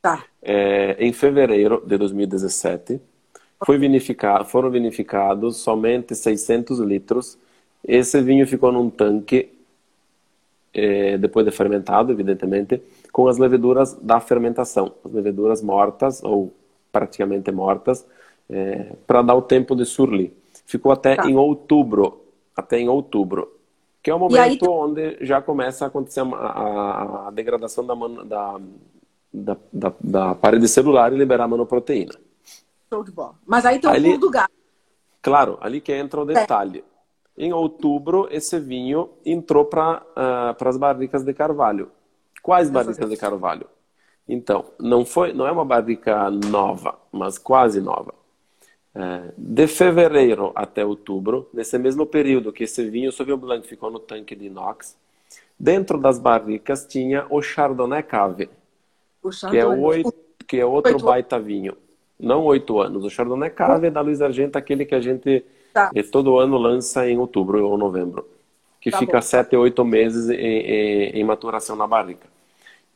tá. 0.02 0.26
é, 0.42 0.98
em 1.00 1.14
fevereiro 1.14 1.82
de 1.86 1.98
2017. 1.98 3.00
Foi 3.66 3.78
vinificado, 3.78 4.46
foram 4.46 4.70
vinificados 4.70 5.58
somente 5.58 6.16
600 6.16 6.80
litros. 6.80 7.38
Esse 7.86 8.22
vinho 8.22 8.48
ficou 8.48 8.72
num 8.72 8.90
tanque 8.90 9.52
é, 10.74 11.18
depois 11.18 11.46
de 11.46 11.52
fermentado, 11.52 12.12
evidentemente, 12.12 12.82
com 13.12 13.28
as 13.28 13.38
leveduras 13.38 13.94
da 13.96 14.20
fermentação, 14.20 14.94
as 15.04 15.12
leveduras 15.12 15.62
mortas 15.62 16.24
ou 16.24 16.54
praticamente 16.92 17.52
mortas, 17.52 18.06
é, 18.50 18.94
para 19.06 19.22
dar 19.22 19.36
o 19.36 19.42
tempo 19.42 19.76
de 19.76 19.86
surli. 19.86 20.34
Ficou 20.66 20.92
até 20.92 21.16
tá. 21.16 21.30
em 21.30 21.36
outubro, 21.36 22.22
até 22.56 22.80
em 22.80 22.90
outubro, 22.90 23.52
que 24.02 24.10
é 24.10 24.16
o 24.16 24.20
momento 24.20 24.40
aí... 24.40 24.60
onde 24.64 25.18
já 25.22 25.42
começa 25.42 25.86
a 25.86 25.88
acontecer 25.88 26.22
a, 26.22 26.24
a, 26.24 27.28
a 27.28 27.32
degradação 27.32 27.86
da, 27.86 27.96
da, 28.24 28.60
da, 29.34 29.58
da, 29.72 29.94
da, 30.00 30.36
parede 30.36 30.68
celular 30.68 31.12
e 31.12 31.18
liberar 31.18 31.46
a 31.46 31.48
manoproteína. 31.48 32.14
Show 32.92 33.04
de 33.04 33.12
bola. 33.12 33.36
Mas 33.46 33.66
aí 33.66 33.80
tem 33.80 33.90
o 33.90 33.94
ali, 33.94 34.18
do 34.18 34.30
gato. 34.30 34.52
Claro, 35.22 35.58
ali 35.62 35.82
que 35.82 35.94
entra 35.94 36.22
o 36.22 36.26
detalhe. 36.26 36.80
É. 36.80 36.99
Em 37.40 37.54
outubro, 37.54 38.28
esse 38.30 38.60
vinho 38.60 39.12
entrou 39.26 39.64
para 39.64 40.02
uh, 40.02 40.68
as 40.68 40.76
barricas 40.76 41.24
de 41.24 41.34
carvalho. 41.34 41.90
Quais 42.44 42.70
barricas 42.70 43.10
de 43.10 43.16
carvalho? 43.16 43.66
Então, 44.28 44.66
não 44.78 45.06
foi, 45.06 45.32
não 45.32 45.48
é 45.48 45.52
uma 45.52 45.64
barrica 45.64 46.30
nova, 46.30 47.00
mas 47.14 47.38
quase 47.38 47.80
nova. 47.80 48.14
É, 48.94 49.32
de 49.38 49.68
fevereiro 49.68 50.52
até 50.54 50.84
outubro, 50.84 51.48
nesse 51.54 51.78
mesmo 51.78 52.06
período 52.06 52.52
que 52.52 52.66
esse 52.66 52.90
vinho 52.90 53.12
Sauvignon 53.12 53.38
Blanc 53.38 53.66
ficou 53.66 53.90
no 53.90 54.00
tanque 54.00 54.36
de 54.36 54.48
inox, 54.48 54.98
dentro 55.58 55.98
das 55.98 56.20
barricas 56.20 56.86
tinha 56.86 57.26
o 57.30 57.42
Chardonnay 57.42 58.04
Cave, 58.04 58.50
que 59.50 59.58
é, 59.58 59.66
oito, 59.66 60.14
que 60.46 60.60
é 60.60 60.66
outro 60.66 60.94
oito. 60.94 61.06
baita 61.06 61.40
vinho. 61.40 61.78
Não 62.20 62.44
oito 62.44 62.82
anos. 62.82 63.06
O 63.06 63.10
Chardonnay 63.10 63.50
Cave 63.50 63.88
é 63.88 63.92
da 63.92 64.02
Luiz 64.02 64.22
Argento, 64.22 64.58
aquele 64.58 64.86
que 64.86 64.96
a 64.96 65.00
gente 65.00 65.46
tá. 65.74 65.92
todo 66.12 66.38
ano 66.38 66.58
lança 66.58 67.10
em 67.10 67.18
outubro 67.18 67.66
ou 67.66 67.78
novembro, 67.78 68.28
que 68.80 68.92
tá 68.92 68.98
fica 68.98 69.18
bom. 69.18 69.22
sete, 69.22 69.56
oito 69.56 69.84
meses 69.86 70.30
em, 70.30 70.36
em, 70.36 71.10
em 71.20 71.24
maturação 71.24 71.76
na 71.76 71.88
barrica. 71.88 72.28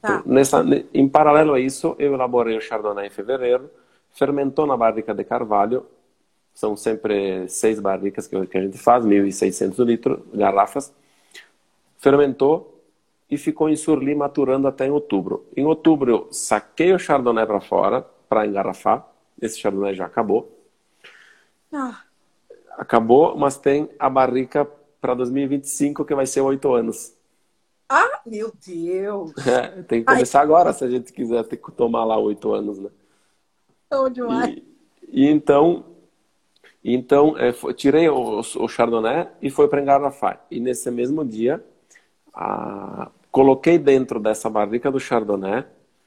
Tá. 0.02 0.20
Então, 0.20 0.34
nessa, 0.34 0.66
em 0.94 1.08
paralelo 1.08 1.54
a 1.54 1.60
isso, 1.60 1.96
eu 1.98 2.14
elaborei 2.14 2.58
o 2.58 2.62
Chardonnay 2.62 3.08
em 3.08 3.12
fevereiro, 3.12 3.70
fermentou 4.12 4.66
na 4.66 4.78
barrica 4.78 5.14
de 5.14 5.24
carvalho, 5.24 5.86
são 6.54 6.76
sempre 6.76 7.48
seis 7.48 7.80
barricas 7.80 8.28
que 8.28 8.36
a 8.36 8.62
gente 8.62 8.78
faz, 8.78 9.06
1.600 9.06 9.84
litros, 9.86 10.20
garrafas, 10.34 10.94
fermentou, 11.98 12.74
e 13.30 13.38
ficou 13.38 13.68
em 13.68 13.76
Surli 13.76 14.14
maturando 14.14 14.68
até 14.68 14.86
em 14.86 14.92
outubro. 14.92 15.46
Em 15.58 15.66
outubro 15.66 16.12
eu 16.12 16.28
saquei 16.32 16.94
o 16.94 17.00
Chardonnay 17.00 17.48
para 17.48 17.60
fora 17.60 18.06
para 18.30 18.46
engarrafar. 18.46 19.08
Esse 19.42 19.60
Chardonnay 19.60 19.96
já 19.96 20.06
acabou. 20.06 20.56
Ah. 21.72 22.04
Acabou, 22.78 23.38
mas 23.38 23.58
tem 23.58 23.90
a 24.00 24.10
barrica 24.10 24.68
para 25.00 25.14
2025 25.14 26.06
que 26.06 26.16
vai 26.16 26.26
ser 26.26 26.42
oito 26.42 26.74
anos. 26.74 27.14
Ah, 27.90 28.22
meu 28.26 28.52
Deus! 28.66 29.34
É, 29.46 29.84
tem 29.84 30.00
que 30.00 30.06
começar 30.06 30.40
Ai. 30.40 30.46
agora 30.46 30.74
se 30.74 30.84
a 30.84 30.90
gente 30.90 31.12
quiser 31.12 31.44
ter 31.44 31.58
que 31.58 31.72
tomar 31.72 32.06
lá 32.06 32.18
oito 32.18 32.54
anos, 32.54 32.80
né? 32.80 32.90
Bom 33.92 34.10
demais. 34.10 34.56
E, 34.56 34.64
e 35.12 35.28
então, 35.30 35.86
então 36.84 37.38
é, 37.38 37.54
foi, 37.54 37.74
tirei 37.74 38.10
o, 38.10 38.40
o, 38.40 38.68
Chardonnay 38.68 39.28
e 39.42 39.50
foi 39.50 39.68
para 39.68 39.82
engarrafar. 39.82 40.44
E 40.50 40.60
nesse 40.60 40.90
mesmo 40.90 41.24
dia, 41.24 41.64
a, 42.34 43.12
coloquei 43.32 43.78
dentro 43.78 44.20
dessa 44.20 44.50
barrica 44.50 44.92
do 44.92 45.00
Chardonnay. 45.00 45.66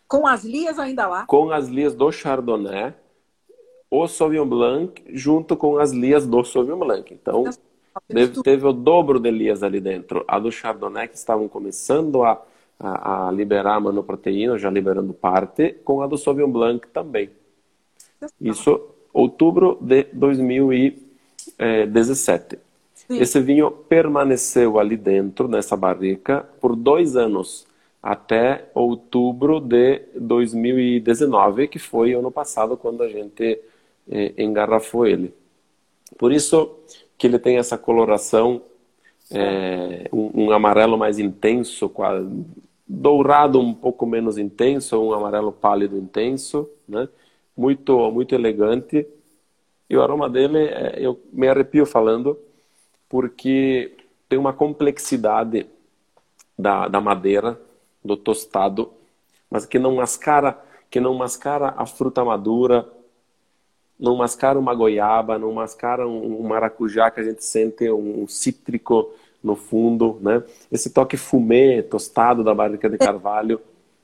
Com 0.08 0.26
as 0.26 0.44
lias 0.44 0.78
ainda 0.78 1.06
lá? 1.06 1.26
Com 1.26 1.50
as 1.50 1.68
lias 1.68 1.94
do 1.94 2.10
Chardonnay, 2.10 2.94
o 4.02 4.08
Sauvignon 4.08 4.46
Blanc 4.46 5.02
junto 5.12 5.56
com 5.56 5.78
as 5.78 5.92
lias 5.92 6.26
do 6.26 6.44
Sauvignon 6.44 6.78
Blanc. 6.78 7.12
Então, 7.12 7.44
teve, 8.08 8.42
teve 8.42 8.66
o 8.66 8.72
dobro 8.72 9.18
de 9.18 9.30
lias 9.30 9.62
ali 9.62 9.80
dentro. 9.80 10.24
A 10.26 10.38
do 10.38 10.50
Chardonnay, 10.50 11.08
que 11.08 11.16
estavam 11.16 11.48
começando 11.48 12.22
a, 12.22 12.42
a, 12.78 13.28
a 13.28 13.30
liberar 13.30 13.76
a 13.76 13.80
manoproteína, 13.80 14.58
já 14.58 14.70
liberando 14.70 15.12
parte, 15.12 15.74
com 15.84 16.02
a 16.02 16.06
do 16.06 16.18
Sauvignon 16.18 16.50
Blanc 16.50 16.86
também. 16.88 17.30
Isso 18.40 18.80
outubro 19.12 19.76
de 19.80 20.04
2017. 20.12 22.58
Sim. 22.94 23.20
Esse 23.20 23.40
vinho 23.40 23.70
permaneceu 23.70 24.78
ali 24.78 24.96
dentro, 24.96 25.48
nessa 25.48 25.76
barrica, 25.76 26.46
por 26.60 26.74
dois 26.74 27.16
anos, 27.16 27.66
até 28.02 28.70
outubro 28.74 29.60
de 29.60 30.02
2019, 30.14 31.68
que 31.68 31.78
foi 31.78 32.14
ano 32.14 32.30
passado 32.30 32.76
quando 32.76 33.02
a 33.02 33.08
gente 33.08 33.44
eh, 33.44 33.60
engarrafou 34.36 35.06
ele. 35.06 35.34
Por 36.18 36.32
isso 36.32 36.78
que 37.18 37.26
ele 37.26 37.38
tem 37.38 37.58
essa 37.58 37.76
coloração, 37.76 38.62
é, 39.30 40.08
um, 40.12 40.44
um, 40.44 40.50
amarelo 40.50 40.96
mais 40.96 41.18
intenso, 41.18 41.90
dourado 42.86 43.60
um 43.60 43.74
pouco 43.74 44.06
menos 44.06 44.38
intenso, 44.38 45.00
um 45.00 45.12
amarelo 45.12 45.50
pálido 45.50 45.98
intenso, 45.98 46.68
né? 46.88 47.08
muito, 47.56 48.10
muito 48.10 48.34
elegante. 48.34 49.06
E 49.88 49.96
o 49.96 50.02
aroma 50.02 50.28
dele, 50.28 50.66
é, 50.66 50.96
eu 50.98 51.20
me 51.32 51.48
arrepio 51.48 51.86
falando, 51.86 52.38
porque 53.08 53.96
tem 54.28 54.38
uma 54.38 54.52
complexidade 54.52 55.66
da, 56.58 56.88
da 56.88 57.00
madeira, 57.00 57.60
do 58.04 58.16
tostado, 58.16 58.92
mas 59.50 59.66
que 59.66 59.78
não 59.78 59.96
mascara, 59.96 60.60
que 60.90 61.00
não 61.00 61.14
mascara 61.14 61.74
a 61.76 61.86
fruta 61.86 62.24
madura, 62.24 62.88
não 63.98 64.16
mascara 64.16 64.58
uma 64.58 64.74
goiaba, 64.74 65.38
não 65.38 65.52
mascara 65.52 66.06
um, 66.06 66.42
maracujá 66.42 67.10
que 67.10 67.20
a 67.20 67.24
gente 67.24 67.44
sente 67.44 67.90
um, 67.90 68.22
um 68.22 68.28
cítrico 68.28 69.10
no 69.42 69.56
fundo, 69.56 70.18
né? 70.20 70.42
Esse 70.70 70.90
toque 70.90 71.16
fumê, 71.16 71.82
tostado 71.82 72.42
da 72.44 72.54
barrica 72.54 72.90
de 72.90 72.98
carvalho. 72.98 73.60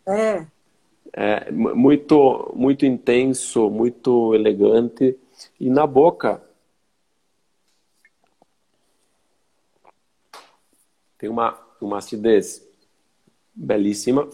É 0.07 0.45
é, 1.13 1.51
muito, 1.51 2.53
muito 2.57 2.87
intenso, 2.87 3.69
muito 3.69 4.35
elegante. 4.35 5.17
E 5.61 5.69
na 5.69 5.87
boca 5.87 6.43
tem 11.19 11.29
uma, 11.29 11.59
uma 11.81 11.99
acidez 11.99 12.67
belíssima, 13.55 14.29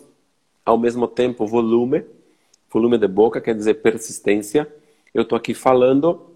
ao 0.64 0.78
mesmo 0.78 1.08
tempo 1.08 1.46
volume, 1.46 2.04
volume 2.70 2.98
de 2.98 3.08
boca, 3.08 3.40
quer 3.40 3.54
dizer 3.54 3.74
persistência. 3.74 4.72
Eu 5.14 5.22
estou 5.22 5.36
aqui 5.36 5.54
falando 5.54 6.34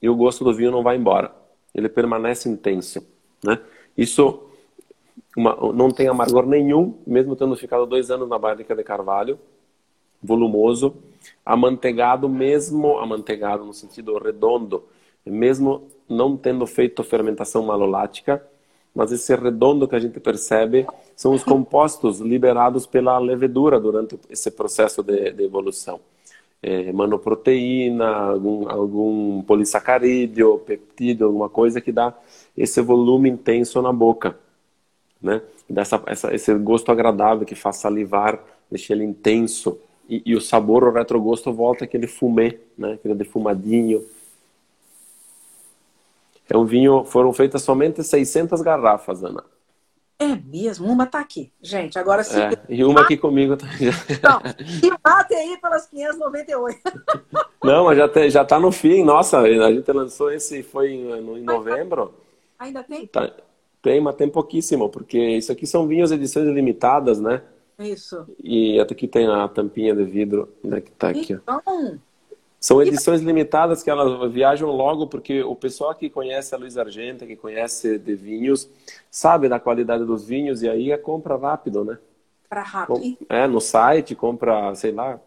e 0.00 0.08
o 0.08 0.16
gosto 0.16 0.44
do 0.44 0.54
vinho 0.54 0.70
não 0.70 0.82
vai 0.82 0.96
embora, 0.96 1.32
ele 1.74 1.88
permanece 1.88 2.48
intenso. 2.48 3.06
Né? 3.44 3.58
Isso 3.96 4.46
uma, 5.36 5.54
não 5.72 5.90
tem 5.90 6.08
amargor 6.08 6.46
nenhum, 6.46 6.98
mesmo 7.06 7.36
tendo 7.36 7.54
ficado 7.56 7.86
dois 7.86 8.10
anos 8.10 8.28
na 8.28 8.38
barrica 8.38 8.74
de 8.74 8.82
carvalho 8.82 9.38
volumoso, 10.22 10.94
amanteigado 11.44 12.28
mesmo, 12.28 12.98
amanteigado 12.98 13.64
no 13.64 13.72
sentido 13.72 14.18
redondo, 14.18 14.84
mesmo 15.24 15.88
não 16.08 16.36
tendo 16.36 16.66
feito 16.66 17.02
fermentação 17.02 17.62
malolática, 17.62 18.44
mas 18.94 19.12
esse 19.12 19.34
redondo 19.34 19.86
que 19.86 19.94
a 19.94 20.00
gente 20.00 20.18
percebe 20.18 20.86
são 21.16 21.32
os 21.32 21.44
compostos 21.44 22.18
liberados 22.20 22.86
pela 22.86 23.18
levedura 23.18 23.78
durante 23.78 24.18
esse 24.28 24.50
processo 24.50 25.02
de, 25.02 25.30
de 25.32 25.44
evolução. 25.44 26.00
É, 26.62 26.92
manoproteína, 26.92 28.06
algum, 28.06 28.68
algum 28.68 29.42
polissacarídeo, 29.42 30.58
peptídeo, 30.58 31.26
alguma 31.26 31.48
coisa 31.48 31.80
que 31.80 31.90
dá 31.90 32.14
esse 32.56 32.82
volume 32.82 33.30
intenso 33.30 33.80
na 33.80 33.92
boca, 33.92 34.38
né? 35.22 35.40
Dessa, 35.68 36.02
essa, 36.06 36.34
esse 36.34 36.52
gosto 36.54 36.92
agradável 36.92 37.46
que 37.46 37.54
faz 37.54 37.76
salivar, 37.76 38.38
deixa 38.70 38.92
ele 38.92 39.04
intenso, 39.04 39.78
e, 40.08 40.22
e, 40.26 40.34
o 40.34 40.40
sabor, 40.40 40.82
o 40.82 40.92
retrogosto 40.92 41.52
volta 41.52 41.84
aquele 41.84 42.08
fumê, 42.08 42.58
né? 42.76 42.94
Aquele 42.94 43.14
defumadinho. 43.14 44.04
É 46.48 46.56
um 46.56 46.64
vinho, 46.64 47.04
foram 47.04 47.32
feitas 47.32 47.62
somente 47.62 48.02
600 48.02 48.60
garrafas, 48.60 49.22
Ana. 49.22 49.44
É 50.20 50.36
mesmo? 50.36 50.86
Uma 50.86 51.06
tá 51.06 51.18
aqui, 51.18 51.50
gente. 51.62 51.98
Agora 51.98 52.22
sim. 52.22 52.38
É, 52.38 52.52
e 52.68 52.84
uma 52.84 53.00
aqui 53.00 53.16
comigo 53.16 53.56
também. 53.56 53.88
Não, 54.22 54.42
e 54.84 54.98
bate 55.02 55.32
aí 55.32 55.56
pelas 55.56 55.86
598. 55.86 56.78
Não, 57.64 57.86
mas 57.86 57.96
já, 57.96 58.06
te, 58.06 58.28
já 58.28 58.44
tá 58.44 58.60
no 58.60 58.70
fim. 58.70 59.02
Nossa, 59.02 59.38
a 59.40 59.72
gente 59.72 59.90
lançou 59.90 60.30
esse, 60.30 60.62
foi 60.62 60.90
em, 60.90 61.10
em 61.10 61.42
novembro. 61.42 62.12
Ainda 62.58 62.82
tem? 62.82 63.06
Tá, 63.06 63.32
tem, 63.80 63.98
mas 63.98 64.14
tem 64.14 64.28
pouquíssimo, 64.28 64.90
porque 64.90 65.18
isso 65.18 65.50
aqui 65.50 65.66
são 65.66 65.86
vinhos 65.86 66.12
edições 66.12 66.46
limitadas, 66.48 67.18
né? 67.18 67.40
Isso. 67.78 68.26
E 68.44 68.78
até 68.78 68.92
aqui 68.92 69.08
tem 69.08 69.26
a 69.26 69.48
tampinha 69.48 69.94
de 69.94 70.04
vidro, 70.04 70.50
né, 70.62 70.82
que 70.82 70.90
tá 70.90 71.08
aqui. 71.08 71.32
Então... 71.32 71.98
São 72.60 72.82
edições 72.82 73.22
limitadas 73.22 73.82
que 73.82 73.88
elas 73.88 74.30
viajam 74.30 74.70
logo, 74.70 75.06
porque 75.06 75.42
o 75.42 75.56
pessoal 75.56 75.94
que 75.94 76.10
conhece 76.10 76.54
a 76.54 76.58
Luiz 76.58 76.76
Argenta, 76.76 77.26
que 77.26 77.34
conhece 77.34 77.98
de 77.98 78.14
vinhos, 78.14 78.68
sabe 79.10 79.48
da 79.48 79.58
qualidade 79.58 80.04
dos 80.04 80.26
vinhos 80.26 80.62
e 80.62 80.68
aí 80.68 80.92
é 80.92 80.98
compra 80.98 81.38
rápido, 81.38 81.82
né? 81.82 81.98
Para 82.50 82.62
rápido. 82.62 83.16
É, 83.30 83.46
no 83.46 83.62
site, 83.62 84.14
compra, 84.14 84.74
sei 84.74 84.92
lá. 84.92 85.18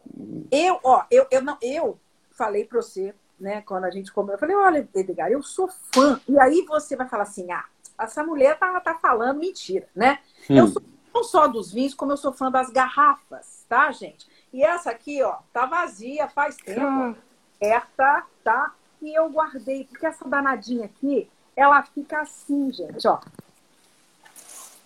Eu, 0.52 0.80
ó, 0.84 1.06
eu, 1.10 1.26
eu, 1.32 1.42
não, 1.42 1.58
eu 1.60 1.98
falei 2.30 2.66
para 2.66 2.80
você, 2.80 3.16
né, 3.40 3.64
quando 3.66 3.86
a 3.86 3.92
gente 3.92 4.14
comeu, 4.14 4.36
eu 4.36 4.40
falei, 4.40 4.56
olha, 4.56 4.88
Edgar, 4.94 5.32
eu 5.32 5.42
sou 5.42 5.68
fã. 5.92 6.22
E 6.30 6.38
aí 6.40 6.64
você 6.68 6.96
vai 6.96 7.10
falar 7.10 7.24
assim, 7.24 7.50
ah, 7.52 7.66
essa 8.00 8.24
mulher 8.24 8.60
tá, 8.60 8.80
tá 8.80 8.94
falando 9.02 9.40
mentira, 9.40 9.88
né? 9.96 10.20
Hum. 10.48 10.58
Eu 10.58 10.68
sou 10.68 10.84
não 11.14 11.24
só 11.24 11.48
dos 11.48 11.72
vinhos, 11.72 11.94
como 11.94 12.12
eu 12.12 12.18
sou 12.18 12.34
fã 12.34 12.52
das 12.52 12.70
garrafas, 12.70 13.66
tá, 13.70 13.92
gente? 13.92 14.28
E 14.54 14.64
essa 14.64 14.92
aqui, 14.92 15.22
ó, 15.24 15.38
tá 15.52 15.66
vazia 15.66 16.30
faz 16.30 16.56
tempo. 16.58 16.86
Hum. 16.86 17.16
Essa, 17.60 18.24
tá? 18.44 18.74
E 19.02 19.18
eu 19.18 19.30
guardei, 19.30 19.86
porque 19.86 20.06
essa 20.06 20.28
danadinha 20.30 20.86
aqui, 20.86 21.28
ela 21.56 21.82
fica 21.84 22.22
assim, 22.22 22.72
gente, 22.72 23.08
ó. 23.08 23.20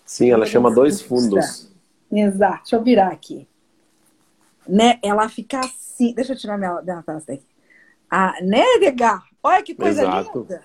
Sim, 0.04 0.30
ela 0.30 0.46
chama 0.46 0.70
dois 0.70 1.02
fundos. 1.02 1.70
Exato. 2.10 2.62
Deixa 2.62 2.76
eu 2.76 2.82
virar 2.82 3.08
aqui. 3.08 3.46
Né? 4.66 4.98
Ela 5.02 5.28
fica 5.28 5.60
assim. 5.60 6.14
Deixa 6.14 6.32
eu 6.32 6.36
tirar 6.36 6.56
minha, 6.56 6.80
minha 6.80 7.02
taça 7.02 7.26
daqui. 7.26 7.44
Ah, 8.10 8.34
né, 8.40 8.64
Edgar? 8.76 9.22
Olha 9.42 9.62
que 9.62 9.74
coisa 9.74 10.02
Exato. 10.02 10.40
linda. 10.40 10.62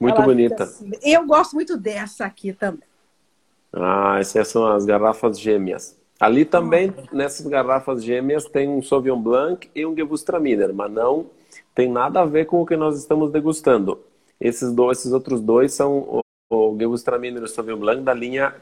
Muito 0.00 0.16
ela 0.16 0.24
bonita. 0.24 0.64
Assim. 0.64 0.90
Eu 1.02 1.26
gosto 1.26 1.52
muito 1.52 1.76
dessa 1.76 2.24
aqui 2.24 2.54
também. 2.54 2.88
Ah, 3.70 4.16
essas 4.18 4.48
são 4.48 4.66
as 4.66 4.86
garrafas 4.86 5.38
gêmeas. 5.38 5.99
Ali 6.20 6.44
também, 6.44 6.92
nessas 7.10 7.46
garrafas 7.46 8.04
gêmeas, 8.04 8.44
tem 8.44 8.68
um 8.68 8.82
Sauvignon 8.82 9.18
Blanc 9.18 9.70
e 9.74 9.86
um 9.86 9.96
Gewürztraminer, 9.96 10.74
mas 10.74 10.92
não 10.92 11.30
tem 11.74 11.90
nada 11.90 12.20
a 12.20 12.26
ver 12.26 12.44
com 12.44 12.60
o 12.60 12.66
que 12.66 12.76
nós 12.76 12.98
estamos 12.98 13.32
degustando. 13.32 13.98
Esses, 14.38 14.70
dois, 14.70 14.98
esses 14.98 15.12
outros 15.12 15.40
dois 15.40 15.72
são 15.72 15.98
o, 15.98 16.20
o 16.50 16.76
Gewürztraminer 16.78 17.40
e 17.40 17.44
o 17.44 17.48
Sauvignon 17.48 17.78
Blanc 17.78 18.02
da 18.02 18.12
linha 18.12 18.54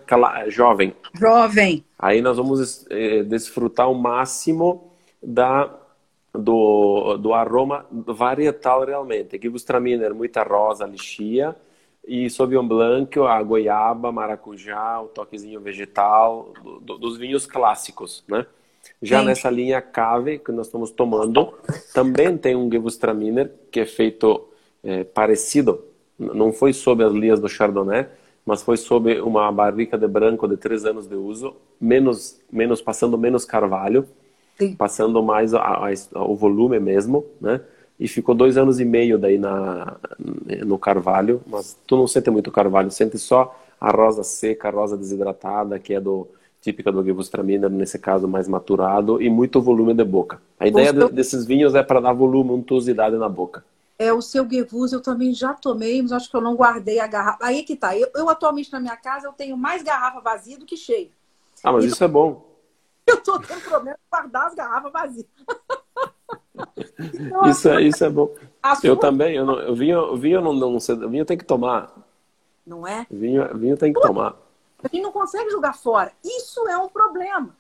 jovem. 0.47 0.95
Jovem. 1.19 1.85
Aí 1.99 2.23
nós 2.23 2.37
vamos 2.37 2.87
eh, 2.91 3.25
desfrutar 3.25 3.91
o 3.91 3.95
máximo 3.95 4.93
da, 5.21 5.69
do, 6.33 7.17
do 7.17 7.35
aroma 7.35 7.85
varietal 7.91 8.85
realmente. 8.85 9.37
Gewürztraminer, 9.37 10.15
muita 10.15 10.45
rosa, 10.45 10.87
lixia 10.87 11.57
e 12.09 12.31
Sauvignon 12.31 12.67
Blanc, 12.67 13.21
a 13.21 13.43
goiaba, 13.43 14.11
maracujá, 14.11 15.01
o 15.03 15.09
toquezinho 15.09 15.61
vegetal, 15.61 16.55
do, 16.65 16.81
do, 16.81 16.99
dos 16.99 17.19
vinhos 17.19 17.45
clássicos, 17.45 18.25
né? 18.27 18.47
Já 19.03 19.21
Sim. 19.21 19.27
nessa 19.27 19.51
linha 19.51 19.83
cave 19.83 20.39
que 20.39 20.51
nós 20.51 20.67
estamos 20.67 20.91
tomando, 20.91 21.53
também 21.93 22.37
tem 22.39 22.57
um 22.57 22.71
Gewürztraminer 22.71 23.53
que 23.71 23.81
é 23.81 23.85
feito 23.85 24.49
é, 24.83 25.05
parecido, 25.05 25.85
não 26.19 26.53
foi 26.53 26.73
sob 26.73 27.05
as 27.05 27.13
linhas 27.13 27.39
do 27.39 27.49
Chardonnay, 27.49 28.07
mas 28.45 28.63
foi 28.63 28.79
sob 28.79 29.21
uma 29.21 29.53
barrica 29.53 29.99
de 29.99 30.09
branco 30.09 30.49
de 30.49 30.57
três 30.57 30.87
anos 30.87 31.07
de 31.07 31.15
uso, 31.15 31.55
menos, 31.79 32.41
menos 32.51 32.81
passando 32.81 33.19
menos 33.19 33.45
carvalho, 33.45 34.09
Sim. 34.59 34.75
passando 34.75 35.23
mais 35.23 35.53
a, 35.53 35.61
a, 35.61 36.25
o 36.25 36.35
volume 36.35 36.81
mesmo, 36.81 37.27
né? 37.39 37.61
E 37.99 38.07
ficou 38.07 38.35
dois 38.35 38.57
anos 38.57 38.79
e 38.79 38.85
meio 38.85 39.19
daí 39.19 39.39
na, 39.39 39.97
no 40.65 40.79
carvalho, 40.79 41.43
mas 41.47 41.77
tu 41.87 41.97
não 41.97 42.07
sente 42.07 42.31
muito 42.31 42.51
carvalho, 42.51 42.91
sente 42.91 43.19
só 43.19 43.59
a 43.81 43.91
rosa 43.91 44.23
seca, 44.23 44.69
a 44.69 44.71
rosa 44.71 44.97
desidratada, 44.97 45.79
que 45.79 45.95
é 45.95 46.01
do 46.01 46.29
típica 46.61 46.91
do 46.91 47.05
Gewürztraminer, 47.05 47.71
nesse 47.71 47.99
caso 47.99 48.27
mais 48.29 48.49
maturado, 48.49 49.23
e 49.23 49.31
muito 49.31 49.61
volume 49.61 49.95
de 49.95 50.05
boca. 50.05 50.41
A 50.59 50.67
ideia 50.67 50.93
de, 50.93 51.09
desses 51.11 51.45
vinhos 51.45 51.75
é 51.75 51.83
para 51.83 52.01
dar 52.01 52.13
volume, 52.13 52.51
untuosidade 52.51 53.17
na 53.17 53.29
boca. 53.29 53.65
É, 53.99 54.13
o 54.13 54.23
seu 54.23 54.49
Gewürz 54.49 54.93
eu 54.93 55.01
também 55.01 55.35
já 55.35 55.55
tomei, 55.55 56.01
mas 56.01 56.13
acho 56.13 56.31
que 56.31 56.37
eu 56.37 56.41
não 56.41 56.55
guardei 56.55 57.01
a 57.01 57.07
garrafa. 57.07 57.45
Aí 57.45 57.65
que 57.65 57.75
tá. 57.75 57.97
Eu, 57.97 58.09
eu 58.15 58.29
atualmente 58.29 58.73
na 58.73 58.79
minha 58.79 58.97
casa 58.97 59.27
eu 59.27 59.33
tenho 59.33 59.57
mais 59.57 59.83
garrafa 59.83 60.21
vazia 60.21 60.57
do 60.57 60.65
que 60.65 60.77
cheia. 60.77 61.09
Ah, 61.65 61.73
mas 61.73 61.85
então, 61.85 61.95
isso 61.95 62.05
é 62.05 62.09
bom. 62.09 62.47
Eu 63.09 63.23
tô 63.23 63.39
tendo 63.41 63.63
problema 63.63 63.97
de 63.97 64.11
guardar 64.11 64.47
as 64.49 64.55
garrafas 64.55 64.93
vazias. 64.93 65.27
isso, 67.47 67.69
é, 67.69 67.83
isso 67.83 68.05
é 68.05 68.11
bom. 68.11 68.35
Eu 68.83 68.97
também, 68.97 69.37
eu, 69.37 69.45
não, 69.45 69.59
eu 69.61 69.75
vinho, 69.75 70.17
vinho 70.17 70.41
não, 70.41 70.53
não, 70.53 70.79
vinho 71.09 71.25
tem 71.25 71.39
que 71.39 71.45
tomar. 71.45 71.93
Não 72.67 72.87
é? 72.87 73.07
Vinho, 73.11 73.57
vinho 73.57 73.77
tem 73.77 73.93
que 73.93 74.01
tomar. 74.01 74.37
A 74.83 74.89
gente 74.89 75.03
não 75.03 75.13
consegue 75.13 75.51
jogar 75.51 75.75
fora. 75.75 76.13
Isso 76.25 76.69
é 76.69 76.77
um 76.79 76.89
problema. 76.89 77.57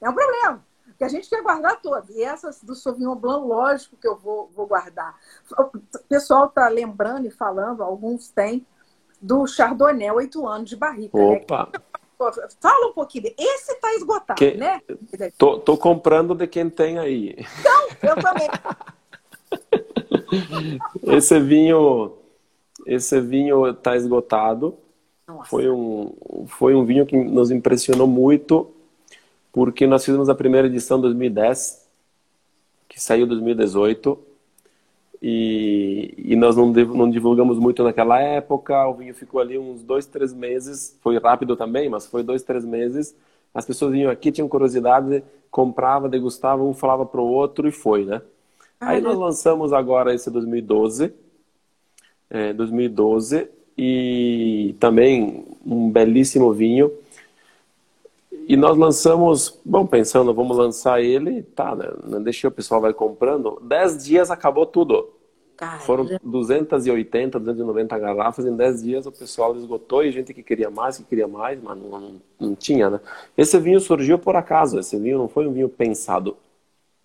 É 0.00 0.08
um 0.08 0.14
problema. 0.14 0.64
Que 0.96 1.04
a 1.04 1.08
gente 1.08 1.28
quer 1.28 1.42
guardar 1.42 1.80
todas. 1.80 2.08
E 2.10 2.22
essas 2.22 2.62
do 2.62 2.74
Sauvignon 2.74 3.14
Blanc, 3.14 3.46
lógico 3.46 3.96
que 3.96 4.06
eu 4.06 4.16
vou, 4.16 4.50
vou 4.54 4.66
guardar. 4.66 5.16
O 5.56 5.98
pessoal 6.08 6.46
está 6.46 6.68
lembrando 6.68 7.26
e 7.26 7.30
falando, 7.30 7.82
alguns 7.82 8.30
têm, 8.30 8.66
do 9.20 9.46
Chardonnay, 9.46 10.10
oito 10.10 10.46
anos 10.46 10.68
de 10.68 10.76
barrica. 10.76 11.16
Né? 11.16 11.24
Opa! 11.24 11.68
Né? 11.72 11.78
Fala 12.60 12.88
um 12.88 12.92
pouquinho. 12.92 13.32
Esse 13.38 13.72
está 13.72 13.94
esgotado, 13.94 14.38
que... 14.38 14.54
né? 14.54 14.82
Tô, 15.38 15.58
tô 15.58 15.76
comprando 15.76 16.34
de 16.34 16.46
quem 16.48 16.68
tem 16.68 16.98
aí. 16.98 17.36
Então, 17.60 17.88
eu 18.02 18.16
também. 18.16 18.48
esse 21.16 21.38
vinho, 21.38 22.16
esse 22.84 23.20
vinho 23.20 23.68
está 23.68 23.96
esgotado. 23.96 24.76
Foi 25.44 25.70
um, 25.70 26.46
foi 26.48 26.74
um 26.74 26.84
vinho 26.84 27.06
que 27.06 27.16
nos 27.16 27.50
impressionou 27.50 28.06
muito, 28.06 28.70
porque 29.52 29.86
nós 29.86 30.04
fizemos 30.04 30.28
a 30.28 30.34
primeira 30.34 30.66
edição 30.66 30.98
em 30.98 31.02
2010, 31.02 31.86
que 32.88 33.00
saiu 33.00 33.26
em 33.26 33.28
2018, 33.28 34.18
e, 35.20 36.14
e 36.16 36.36
nós 36.36 36.56
não, 36.56 36.66
não 36.70 37.10
divulgamos 37.10 37.58
muito 37.58 37.82
naquela 37.82 38.20
época. 38.20 38.86
O 38.86 38.94
vinho 38.94 39.14
ficou 39.14 39.40
ali 39.40 39.58
uns 39.58 39.82
dois, 39.82 40.06
três 40.06 40.32
meses. 40.32 40.96
Foi 41.00 41.18
rápido 41.18 41.56
também, 41.56 41.88
mas 41.88 42.06
foi 42.06 42.22
dois, 42.22 42.42
três 42.42 42.64
meses. 42.64 43.14
As 43.52 43.64
pessoas 43.64 43.92
vinham 43.92 44.10
aqui, 44.10 44.30
tinham 44.30 44.48
curiosidade, 44.48 45.22
comprava, 45.50 46.08
degustava, 46.08 46.62
um 46.62 46.74
falava 46.74 47.04
para 47.04 47.20
o 47.20 47.26
outro 47.26 47.66
e 47.66 47.72
foi, 47.72 48.04
né? 48.04 48.22
Aí 48.80 49.00
nós 49.00 49.18
lançamos 49.18 49.72
agora 49.72 50.14
esse 50.14 50.30
2012, 50.30 51.12
é, 52.30 52.52
2012, 52.52 53.48
e 53.76 54.76
também 54.78 55.44
um 55.66 55.90
belíssimo 55.90 56.52
vinho. 56.52 56.92
E 58.48 58.56
nós 58.56 58.78
lançamos, 58.78 59.60
bom, 59.62 59.86
pensando, 59.86 60.32
vamos 60.32 60.56
lançar 60.56 61.02
ele, 61.02 61.42
tá, 61.42 61.76
né? 61.76 61.86
Deixei 62.20 62.48
o 62.48 62.50
pessoal 62.50 62.80
vai 62.80 62.94
comprando. 62.94 63.60
Dez 63.62 64.02
dias 64.02 64.30
acabou 64.30 64.64
tudo. 64.64 65.10
Caramba. 65.54 65.80
Foram 65.80 66.08
280, 66.22 67.38
290 67.38 67.98
garrafas. 67.98 68.46
Em 68.46 68.56
10 68.56 68.82
dias 68.82 69.06
o 69.06 69.12
pessoal 69.12 69.54
esgotou 69.54 70.02
e 70.02 70.10
gente 70.10 70.32
que 70.32 70.42
queria 70.42 70.70
mais, 70.70 70.96
que 70.96 71.04
queria 71.04 71.28
mais, 71.28 71.60
mas 71.62 71.76
não, 71.76 71.90
não, 71.90 72.14
não, 72.40 72.54
tinha, 72.54 72.88
né? 72.88 73.00
Esse 73.36 73.58
vinho 73.58 73.80
surgiu 73.80 74.18
por 74.18 74.34
acaso. 74.34 74.78
Esse 74.78 74.96
vinho 74.96 75.18
não 75.18 75.28
foi 75.28 75.46
um 75.46 75.52
vinho 75.52 75.68
pensado. 75.68 76.34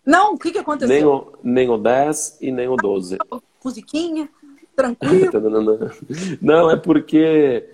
Não, 0.05 0.35
o 0.35 0.37
que, 0.37 0.51
que 0.51 0.59
aconteceu? 0.59 0.87
Nem 0.87 1.03
o, 1.03 1.27
nem 1.43 1.69
o 1.69 1.77
10 1.77 2.37
e 2.41 2.51
nem 2.51 2.69
o 2.69 2.77
12. 2.77 3.17
Musiquinha? 3.65 4.29
Tranquilo? 4.75 5.31
Não, 6.41 6.69
é 6.69 6.75
porque 6.75 7.69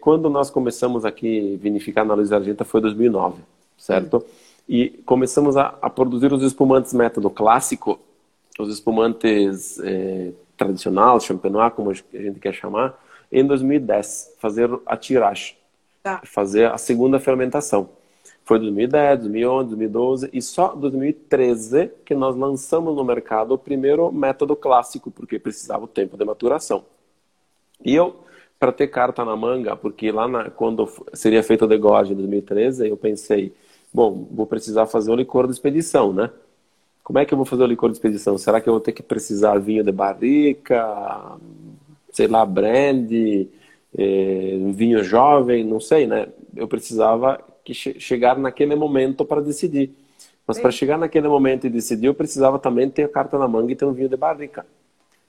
quando 0.00 0.30
nós 0.30 0.50
começamos 0.50 1.04
aqui 1.04 1.58
vinificar 1.60 2.04
na 2.04 2.14
Luiz 2.14 2.32
Argenta 2.32 2.64
foi 2.64 2.80
2009, 2.80 3.42
certo? 3.76 4.18
Hum. 4.18 4.22
E 4.68 4.88
começamos 5.04 5.56
a, 5.56 5.74
a, 5.82 5.90
produzir 5.90 6.32
os 6.32 6.42
espumantes 6.42 6.92
método 6.92 7.28
clássico, 7.28 7.98
os 8.58 8.72
espumantes 8.72 9.80
é, 9.80 10.30
tradicional, 10.56 11.18
champenois, 11.20 11.72
como 11.74 11.90
a 11.90 11.94
gente 11.94 12.38
quer 12.38 12.54
chamar, 12.54 12.96
em 13.30 13.44
2010, 13.44 14.36
fazer 14.38 14.70
a 14.86 14.96
tiragem, 14.96 15.56
tá. 16.02 16.20
fazer 16.24 16.70
a 16.70 16.78
segunda 16.78 17.18
fermentação. 17.18 17.88
Foi 18.44 18.58
2010, 18.58 19.20
2011, 19.20 19.68
2012 19.68 20.30
e 20.32 20.42
só 20.42 20.74
2013 20.74 21.90
que 22.04 22.14
nós 22.14 22.36
lançamos 22.36 22.94
no 22.94 23.04
mercado 23.04 23.54
o 23.54 23.58
primeiro 23.58 24.10
método 24.12 24.54
clássico, 24.54 25.10
porque 25.10 25.38
precisava 25.38 25.84
o 25.84 25.88
tempo 25.88 26.16
de 26.16 26.24
maturação. 26.24 26.84
E 27.84 27.94
eu, 27.94 28.16
para 28.62 28.70
ter 28.70 28.86
carta 28.86 29.24
na 29.24 29.34
manga, 29.34 29.74
porque 29.74 30.12
lá 30.12 30.28
na, 30.28 30.48
quando 30.48 30.88
seria 31.12 31.42
feito 31.42 31.64
o 31.64 31.66
degorge 31.66 32.12
em 32.12 32.16
2013, 32.16 32.86
eu 32.86 32.96
pensei, 32.96 33.52
bom, 33.92 34.28
vou 34.30 34.46
precisar 34.46 34.86
fazer 34.86 35.10
o 35.10 35.16
licor 35.16 35.48
de 35.48 35.52
expedição, 35.52 36.12
né? 36.12 36.30
Como 37.02 37.18
é 37.18 37.24
que 37.24 37.34
eu 37.34 37.36
vou 37.36 37.44
fazer 37.44 37.64
o 37.64 37.66
licor 37.66 37.90
de 37.90 37.96
expedição? 37.96 38.38
Será 38.38 38.60
que 38.60 38.68
eu 38.68 38.74
vou 38.74 38.80
ter 38.80 38.92
que 38.92 39.02
precisar 39.02 39.58
vinho 39.58 39.82
de 39.82 39.90
barrica, 39.90 40.80
sei 42.12 42.28
lá, 42.28 42.46
brandy, 42.46 43.50
eh, 43.98 44.58
vinho 44.72 45.02
jovem, 45.02 45.64
não 45.64 45.80
sei, 45.80 46.06
né? 46.06 46.28
Eu 46.54 46.68
precisava 46.68 47.40
que 47.64 47.74
che 47.74 47.98
chegar 47.98 48.38
naquele 48.38 48.76
momento 48.76 49.24
para 49.24 49.40
decidir. 49.40 49.90
Mas 50.46 50.60
para 50.60 50.70
chegar 50.70 50.96
naquele 50.96 51.26
momento 51.26 51.66
e 51.66 51.70
decidir, 51.70 52.06
eu 52.06 52.14
precisava 52.14 52.60
também 52.60 52.88
ter 52.88 53.02
a 53.02 53.08
carta 53.08 53.36
na 53.36 53.48
manga 53.48 53.72
e 53.72 53.74
ter 53.74 53.86
um 53.86 53.92
vinho 53.92 54.08
de 54.08 54.16
barrica. 54.16 54.64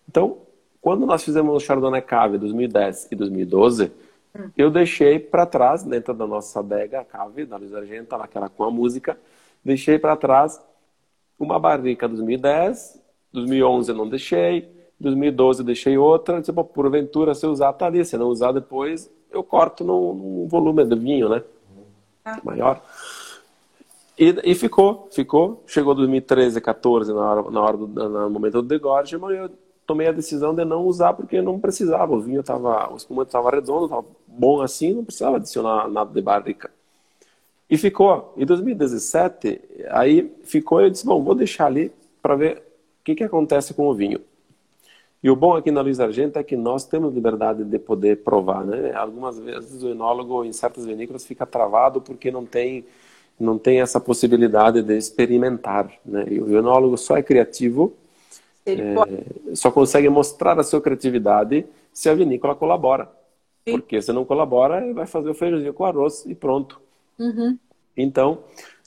Então, 0.08 0.38
quando 0.84 1.06
nós 1.06 1.24
fizemos 1.24 1.56
o 1.56 1.66
Chardonnay 1.66 2.02
Cave 2.02 2.38
2010 2.38 3.08
e 3.10 3.16
2012, 3.16 3.90
hum. 4.36 4.50
eu 4.58 4.70
deixei 4.70 5.18
para 5.18 5.46
trás, 5.46 5.82
dentro 5.82 6.14
da 6.14 6.28
nossa 6.28 6.60
adega, 6.60 7.00
a 7.00 7.06
Cave, 7.06 7.46
da 7.46 7.56
Luiz 7.56 7.74
Argenta, 7.74 8.18
aquela 8.18 8.50
com 8.50 8.66
a 8.66 8.70
música, 8.70 9.18
deixei 9.64 9.98
para 9.98 10.18
trás 10.18 10.62
uma 11.40 11.58
barrica 11.58 12.06
2010, 12.06 13.02
2011 13.32 13.92
eu 13.92 13.96
não 13.96 14.10
deixei, 14.10 14.70
2012 15.00 15.64
deixei 15.64 15.98
outra, 15.98 16.42
tipo, 16.42 16.62
porventura 16.66 17.34
se 17.34 17.46
eu 17.46 17.52
usar 17.52 17.72
tá 17.72 17.86
ali, 17.86 18.04
se 18.04 18.18
não 18.18 18.28
usar 18.28 18.52
depois, 18.52 19.10
eu 19.32 19.42
corto 19.42 19.86
no, 19.86 20.14
no 20.14 20.48
volume 20.50 20.84
do 20.84 20.98
vinho, 20.98 21.30
né? 21.30 21.44
maior. 22.44 22.84
E, 24.20 24.36
e, 24.44 24.54
ficou, 24.54 25.08
ficou. 25.12 25.64
Chegou 25.66 25.96
2013, 25.96 26.60
14, 26.60 27.14
na 27.14 27.20
hora, 27.20 27.52
na 27.52 27.62
hora 27.62 27.78
do 27.78 27.88
no 27.88 28.30
momento 28.30 28.62
do 28.62 28.68
degorge, 28.68 29.18
mas 29.18 29.36
eu 29.36 29.50
tomei 29.86 30.08
a 30.08 30.12
decisão 30.12 30.54
de 30.54 30.64
não 30.66 30.86
usar 30.86 31.14
porque 31.14 31.42
não 31.42 31.60
precisava. 31.60 32.14
O 32.14 32.22
vinho 32.22 32.42
estava, 32.42 32.92
o 32.92 32.96
espumante 32.96 33.30
estava 33.30 33.50
redondo, 33.50 33.86
estava 33.86 34.06
bom 34.28 34.62
assim, 34.62 34.94
não 34.94 35.06
precisava 35.06 35.38
adicionar 35.38 35.88
nada 35.90 36.12
de 36.12 36.22
barrica. 36.22 36.72
E 37.70 37.78
ficou. 37.78 38.34
Em 38.38 38.46
2017, 38.46 39.62
aí 39.90 40.32
ficou 40.44 40.82
eu 40.82 40.90
disse, 40.90 41.06
bom, 41.06 41.24
vou 41.24 41.36
deixar 41.36 41.68
ali 41.68 41.92
para 42.22 42.36
ver 42.36 42.58
o 42.58 43.04
que, 43.04 43.16
que 43.16 43.24
acontece 43.24 43.74
com 43.74 43.88
o 43.88 43.94
vinho. 43.94 44.22
E 45.24 45.30
o 45.30 45.36
bom 45.36 45.56
aqui 45.56 45.72
na 45.72 45.82
Luiz 45.82 46.02
Argenta 46.02 46.42
é 46.42 46.44
que 46.44 46.58
nós 46.58 46.86
temos 46.86 47.14
liberdade 47.14 47.64
de 47.64 47.80
poder 47.80 48.24
provar, 48.24 48.66
né? 48.66 48.94
Algumas 48.94 49.40
vezes 49.40 49.82
o 49.82 49.88
enólogo 49.88 50.44
em 50.44 50.52
certas 50.52 50.86
vinícolas 50.86 51.26
fica 51.26 51.46
travado 51.46 52.02
porque 52.02 52.30
não 52.30 52.46
tem 52.46 52.86
não 53.40 53.58
tem 53.58 53.82
essa 53.82 54.00
possibilidade 54.00 54.84
de 54.84 54.96
experimentar, 54.96 55.92
né? 56.06 56.26
E 56.30 56.40
o 56.40 56.58
enólogo 56.58 56.98
só 56.98 57.18
é 57.18 57.24
criativo, 57.24 57.94
é, 58.66 59.56
só 59.56 59.70
consegue 59.72 60.10
mostrar 60.10 60.60
a 60.60 60.64
sua 60.64 60.82
criatividade 60.82 61.66
se 61.92 62.10
a 62.10 62.14
vinícola 62.14 62.56
colabora. 62.56 63.10
Sim. 63.68 63.74
Porque 63.74 64.02
se 64.02 64.12
não 64.12 64.26
colabora, 64.26 64.94
vai 64.94 65.06
fazer 65.06 65.30
o 65.30 65.34
feijãozinho 65.34 65.74
com 65.74 65.86
arroz 65.86 66.26
e 66.26 66.36
pronto. 66.36 66.82
Uhum. 67.18 67.58
Então, 67.96 68.40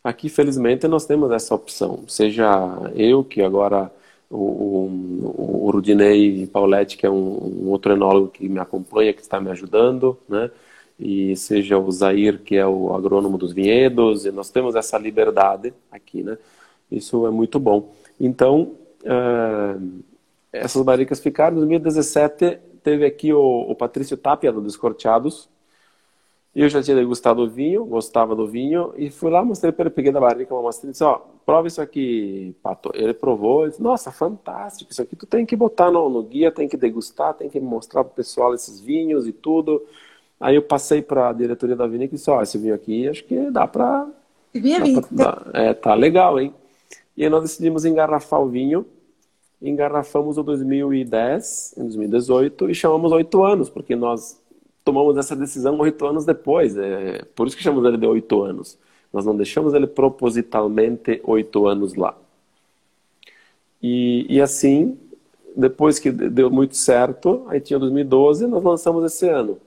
aqui 0.02 0.28
felizmente 0.28 0.86
nós 0.86 1.06
temos 1.06 1.30
essa 1.30 1.54
opção. 1.54 2.04
Seja 2.08 2.90
eu 2.94 3.24
que 3.24 3.42
agora 3.42 3.90
o, 4.30 4.36
o, 4.36 5.66
o 5.66 5.70
Rudinei 5.70 6.46
Pauletti, 6.46 6.96
que 6.96 7.06
é 7.06 7.10
um, 7.10 7.64
um, 7.64 7.68
outro 7.68 7.92
enólogo 7.92 8.28
que 8.28 8.48
me 8.48 8.58
acompanha, 8.58 9.12
que 9.12 9.20
está 9.20 9.40
me 9.40 9.50
ajudando, 9.50 10.18
né? 10.28 10.50
E 10.98 11.36
seja 11.36 11.78
o 11.78 11.90
Zair, 11.92 12.40
que 12.42 12.56
é 12.56 12.66
o 12.66 12.94
agrônomo 12.94 13.36
dos 13.36 13.52
vinhedos, 13.52 14.24
e 14.24 14.30
nós 14.30 14.50
temos 14.50 14.74
essa 14.74 14.96
liberdade 14.96 15.74
aqui, 15.90 16.22
né? 16.22 16.38
Isso 16.90 17.26
é 17.26 17.30
muito 17.30 17.58
bom. 17.60 17.92
Então, 18.18 18.72
uh, 19.06 20.02
essas 20.52 20.82
barricas 20.82 21.20
ficaram. 21.20 21.56
Em 21.56 21.60
2017, 21.60 22.58
teve 22.82 23.06
aqui 23.06 23.32
o, 23.32 23.40
o 23.40 23.74
Patrício 23.74 24.16
Tapia, 24.16 24.52
do 24.52 24.60
Descorteados, 24.60 25.48
eu 26.56 26.70
já 26.70 26.82
tinha 26.82 26.96
degustado 26.96 27.42
o 27.42 27.50
vinho, 27.50 27.84
gostava 27.84 28.34
do 28.34 28.46
vinho, 28.46 28.94
e 28.96 29.10
fui 29.10 29.30
lá, 29.30 29.44
mostrei 29.44 29.70
para 29.70 29.82
ele, 29.82 29.90
peguei 29.90 30.10
da 30.10 30.18
barrica 30.18 30.54
uma 30.54 30.60
amostra 30.60 30.88
e 30.88 30.90
disse, 30.90 31.04
ó, 31.04 31.20
prova 31.44 31.68
isso 31.68 31.82
aqui, 31.82 32.56
Pato. 32.62 32.90
Ele 32.94 33.12
provou, 33.12 33.68
disse, 33.68 33.82
nossa, 33.82 34.10
fantástico, 34.10 34.90
isso 34.90 35.02
aqui 35.02 35.14
tu 35.14 35.26
tem 35.26 35.44
que 35.44 35.54
botar 35.54 35.90
no, 35.90 36.08
no 36.08 36.22
guia, 36.22 36.50
tem 36.50 36.66
que 36.66 36.78
degustar, 36.78 37.34
tem 37.34 37.50
que 37.50 37.60
mostrar 37.60 38.04
pro 38.04 38.14
pessoal 38.14 38.54
esses 38.54 38.80
vinhos 38.80 39.28
e 39.28 39.34
tudo. 39.34 39.84
Aí 40.40 40.54
eu 40.54 40.62
passei 40.62 41.02
para 41.02 41.28
a 41.28 41.32
diretoria 41.34 41.76
da 41.76 41.86
vinícola 41.86 42.14
e 42.14 42.16
disse, 42.16 42.30
ó, 42.30 42.40
esse 42.40 42.56
vinho 42.56 42.74
aqui 42.74 43.06
acho 43.06 43.24
que 43.24 43.50
dá 43.50 43.66
para... 43.66 44.08
Vinha 44.54 44.82
vir. 44.82 45.04
É, 45.52 45.74
tá 45.74 45.92
legal, 45.92 46.40
hein? 46.40 46.54
E 47.14 47.22
aí 47.22 47.28
nós 47.28 47.42
decidimos 47.42 47.84
engarrafar 47.84 48.40
o 48.40 48.48
vinho, 48.48 48.86
engarrafamos 49.60 50.38
o 50.38 50.42
2010, 50.42 51.74
em 51.78 51.82
2018, 51.82 52.70
e 52.70 52.74
chamamos 52.74 53.12
oito 53.12 53.42
anos, 53.42 53.70
porque 53.70 53.96
nós 53.96 54.40
tomamos 54.84 55.16
essa 55.16 55.34
decisão 55.34 55.78
oito 55.80 56.06
anos 56.06 56.24
depois. 56.24 56.76
É, 56.76 57.24
por 57.34 57.46
isso 57.46 57.56
que 57.56 57.62
chamamos 57.62 57.88
ele 57.88 57.98
de 57.98 58.06
oito 58.06 58.42
anos. 58.42 58.78
Nós 59.12 59.24
não 59.24 59.36
deixamos 59.36 59.74
ele 59.74 59.86
propositalmente 59.86 61.20
oito 61.24 61.66
anos 61.66 61.94
lá. 61.94 62.16
E, 63.82 64.26
e 64.28 64.40
assim, 64.40 64.98
depois 65.56 65.98
que 65.98 66.10
deu 66.10 66.50
muito 66.50 66.76
certo, 66.76 67.44
aí 67.48 67.60
tinha 67.60 67.78
2012, 67.78 68.46
nós 68.46 68.62
lançamos 68.62 69.04
esse 69.04 69.28
ano. 69.28 69.58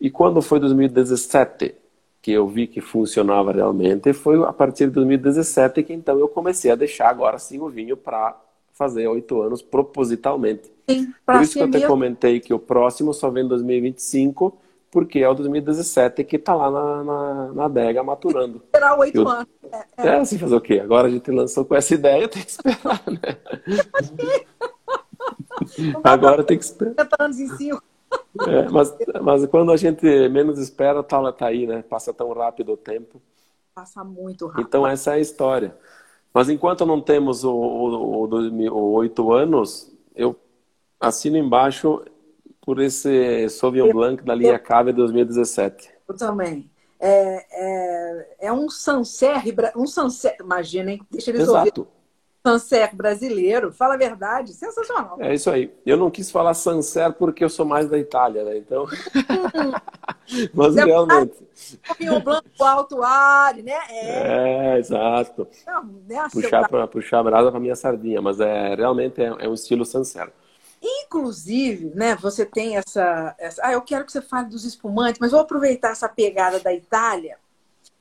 E 0.00 0.10
quando 0.10 0.40
foi 0.42 0.60
2017 0.60 1.74
que 2.20 2.32
eu 2.32 2.46
vi 2.46 2.66
que 2.66 2.80
funcionava 2.80 3.52
realmente, 3.52 4.12
foi 4.12 4.42
a 4.44 4.52
partir 4.52 4.86
de 4.86 4.92
2017 4.92 5.82
que 5.82 5.92
então 5.92 6.18
eu 6.18 6.28
comecei 6.28 6.70
a 6.70 6.74
deixar 6.74 7.08
agora 7.08 7.38
sim 7.38 7.58
o 7.58 7.68
vinho 7.68 7.96
para 7.96 8.36
fazer 8.78 9.08
oito 9.08 9.42
anos 9.42 9.60
propositalmente. 9.60 10.70
Sim, 10.88 11.12
Por 11.26 11.42
isso 11.42 11.54
que 11.54 11.60
eu 11.60 11.66
até 11.66 11.86
comentei 11.86 12.38
que 12.38 12.54
o 12.54 12.58
próximo 12.58 13.12
só 13.12 13.28
vem 13.28 13.44
em 13.44 13.48
2025, 13.48 14.56
porque 14.90 15.18
é 15.18 15.28
o 15.28 15.34
2017 15.34 16.22
que 16.24 16.36
está 16.36 16.54
lá 16.54 16.70
na, 16.70 17.04
na, 17.04 17.52
na 17.52 17.64
adega 17.64 18.02
maturando. 18.04 18.62
Será 18.72 18.96
oito 18.96 19.20
eu... 19.20 19.28
anos. 19.28 19.48
É, 19.70 19.84
é. 19.98 20.06
é, 20.06 20.16
assim 20.20 20.38
fazer 20.38 20.54
o 20.54 20.60
quê? 20.60 20.78
Agora 20.80 21.08
a 21.08 21.10
gente 21.10 21.30
lançou 21.30 21.64
com 21.64 21.74
essa 21.74 21.92
ideia, 21.92 22.28
tem 22.28 22.42
que 22.42 22.50
esperar, 22.50 23.02
né? 23.06 23.36
Agora 26.04 26.44
tem 26.44 26.56
que 26.56 26.64
esperar. 26.64 26.94
anos 27.18 27.40
em 27.40 27.48
cinco. 27.56 27.82
É, 28.46 28.68
mas, 28.70 28.96
mas 29.20 29.44
quando 29.46 29.72
a 29.72 29.76
gente 29.76 30.06
menos 30.28 30.58
espera, 30.58 31.02
tá, 31.02 31.32
tá 31.32 31.48
aí, 31.48 31.66
né? 31.66 31.82
Passa 31.82 32.14
tão 32.14 32.32
rápido 32.32 32.72
o 32.72 32.76
tempo. 32.76 33.20
Passa 33.74 34.02
muito 34.02 34.46
rápido. 34.46 34.66
Então 34.66 34.86
essa 34.86 35.10
é 35.10 35.14
a 35.14 35.18
história. 35.18 35.76
Mas 36.32 36.48
enquanto 36.48 36.84
não 36.86 37.00
temos 37.00 37.42
oito 37.44 39.32
anos, 39.32 39.92
eu 40.14 40.36
assino 41.00 41.36
embaixo 41.36 42.02
por 42.60 42.80
esse 42.80 43.48
Sauvignon 43.48 43.90
Blanc 43.92 44.22
da 44.24 44.34
linha 44.34 44.58
Cave 44.58 44.92
2017. 44.92 45.90
Eu 46.06 46.16
também. 46.16 46.70
É, 47.00 47.46
é, 47.50 48.36
é 48.48 48.52
um 48.52 48.68
Sancerre, 48.68 49.54
um 49.76 49.86
Sancerre, 49.86 50.36
imagina, 50.40 50.90
hein? 50.90 51.00
Deixa 51.10 51.30
eu 51.30 51.40
Exato. 51.40 51.80
Ouvir. 51.80 51.97
Sancerre 52.46 52.96
brasileiro, 52.96 53.72
fala 53.72 53.94
a 53.94 53.98
verdade, 53.98 54.54
sensacional. 54.54 55.16
É 55.20 55.34
isso 55.34 55.50
aí. 55.50 55.72
Eu 55.84 55.96
não 55.96 56.10
quis 56.10 56.30
falar 56.30 56.54
Sancerre 56.54 57.12
porque 57.12 57.44
eu 57.44 57.48
sou 57.48 57.66
mais 57.66 57.88
da 57.88 57.98
Itália, 57.98 58.44
né? 58.44 58.56
Então. 58.56 58.86
Mas 60.54 60.76
é 60.76 60.84
realmente. 60.84 61.34
Um 62.00 62.20
branco 62.20 62.64
alto 62.64 63.02
ar, 63.02 63.54
né? 63.56 63.78
É, 63.90 64.74
é 64.74 64.78
exato. 64.78 65.48
É, 65.66 66.28
puxar, 66.28 66.68
pra, 66.68 66.86
puxar 66.86 67.18
a 67.20 67.22
brasa 67.22 67.50
para 67.50 67.60
minha 67.60 67.76
sardinha, 67.76 68.20
mas 68.20 68.38
é 68.38 68.74
realmente 68.74 69.20
é, 69.22 69.26
é 69.26 69.48
um 69.48 69.54
estilo 69.54 69.84
Sancerre. 69.84 70.30
Inclusive, 70.80 71.92
né, 71.94 72.14
você 72.14 72.46
tem 72.46 72.76
essa, 72.76 73.34
essa. 73.38 73.60
Ah, 73.64 73.72
eu 73.72 73.82
quero 73.82 74.04
que 74.04 74.12
você 74.12 74.22
fale 74.22 74.48
dos 74.48 74.64
espumantes, 74.64 75.18
mas 75.20 75.32
vou 75.32 75.40
aproveitar 75.40 75.90
essa 75.90 76.08
pegada 76.08 76.60
da 76.60 76.72
Itália, 76.72 77.36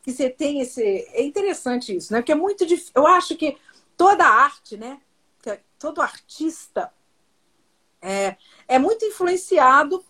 que 0.03 0.11
você 0.11 0.29
tem 0.29 0.61
esse. 0.61 0.83
É 1.11 1.23
interessante 1.23 1.95
isso, 1.95 2.13
né? 2.13 2.19
Porque 2.19 2.31
é 2.31 2.35
muito 2.35 2.65
difícil. 2.65 2.91
Eu 2.95 3.07
acho 3.07 3.35
que 3.35 3.57
toda 3.97 4.25
arte, 4.25 4.77
né? 4.77 5.01
Todo 5.79 6.01
artista 6.01 6.91
é, 8.01 8.35
é 8.67 8.79
muito 8.79 9.03
influenciado 9.05 10.03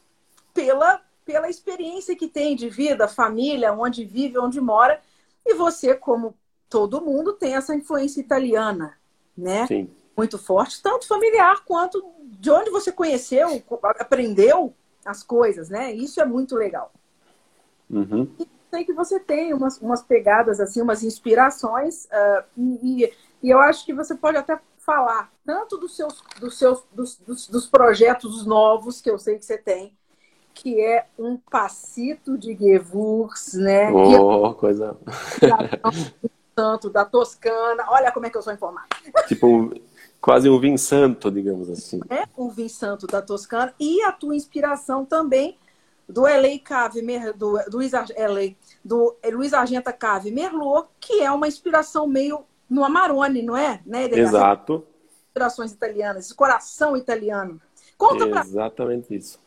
pela, 0.53 1.01
pela 1.25 1.49
experiência 1.49 2.15
que 2.15 2.27
tem 2.27 2.55
de 2.55 2.69
vida, 2.69 3.07
família, 3.07 3.73
onde 3.73 4.05
vive, 4.05 4.37
onde 4.37 4.61
mora. 4.61 5.01
E 5.45 5.53
você, 5.55 5.95
como 5.95 6.35
todo 6.69 7.01
mundo, 7.01 7.33
tem 7.33 7.55
essa 7.55 7.75
influência 7.75 8.19
italiana, 8.19 8.97
né? 9.37 9.65
Sim. 9.67 9.89
Muito 10.15 10.37
forte, 10.37 10.81
tanto 10.81 11.07
familiar 11.07 11.63
quanto 11.63 12.03
de 12.23 12.49
onde 12.49 12.69
você 12.69 12.91
conheceu, 12.91 13.63
aprendeu 13.99 14.73
as 15.05 15.23
coisas, 15.23 15.69
né? 15.69 15.93
Isso 15.93 16.19
é 16.19 16.25
muito 16.25 16.55
legal. 16.55 16.91
Uhum. 17.89 18.29
E 18.39 18.47
sei 18.69 18.83
que 18.83 18.93
você 18.93 19.19
tem 19.19 19.53
umas, 19.53 19.79
umas 19.79 20.01
pegadas, 20.01 20.59
assim, 20.59 20.81
umas 20.81 21.03
inspirações, 21.03 22.05
uh, 22.05 22.43
e, 22.57 23.05
e 23.05 23.13
eu 23.43 23.59
acho 23.59 23.85
que 23.85 23.93
você 23.93 24.15
pode 24.15 24.37
até 24.37 24.59
falar 24.77 25.31
tanto 25.45 25.77
dos 25.77 25.95
seus, 25.95 26.23
dos 26.39 26.57
seus 26.57 26.83
dos, 26.93 27.17
dos, 27.17 27.47
dos 27.47 27.67
projetos 27.67 28.45
novos 28.45 29.01
que 29.01 29.09
eu 29.09 29.19
sei 29.19 29.37
que 29.37 29.45
você 29.45 29.57
tem, 29.57 29.93
que 30.53 30.79
é 30.81 31.05
um 31.19 31.37
passito 31.37 32.37
de 32.37 32.55
Gewurz, 32.55 33.53
né? 33.53 33.91
Oh, 33.91 34.53
que... 34.53 34.59
coisa. 34.59 34.97
Tanto 36.55 36.89
da 36.89 37.05
Toscana. 37.05 37.85
Olha 37.89 38.11
como 38.11 38.25
é 38.25 38.29
que 38.31 38.37
eu 38.37 38.41
sou 38.41 38.51
informada. 38.51 38.87
Tipo, 39.27 39.71
quase 40.19 40.49
um 40.49 40.59
vinho 40.59 40.77
santo, 40.77 41.29
digamos 41.29 41.69
assim. 41.69 41.99
É, 42.09 42.23
o 42.35 42.49
vinho 42.49 42.69
santo 42.69 43.05
da 43.05 43.21
Toscana. 43.21 43.73
E 43.79 44.01
a 44.01 44.11
tua 44.11 44.35
inspiração 44.35 45.05
também 45.05 45.57
do 46.09 46.21
LA 46.21 46.57
Cave, 46.63 47.01
do, 47.33 47.59
do, 47.67 47.79
do 48.83 49.37
Luiz 49.37 49.53
Argenta 49.53 49.93
Cave 49.93 50.31
Merlot, 50.31 50.87
que 50.99 51.21
é 51.21 51.31
uma 51.31 51.47
inspiração 51.47 52.07
meio 52.07 52.43
no 52.69 52.83
Amarone, 52.83 53.41
não 53.41 53.55
é? 53.55 53.81
Né, 53.85 54.05
Exato. 54.11 54.85
Inspirações 55.27 55.71
italianas, 55.71 56.25
esse 56.25 56.35
coração 56.35 56.97
italiano. 56.97 57.61
Conta 57.97 58.27
pra... 58.27 58.41
Exatamente 58.41 59.15
isso. 59.15 59.39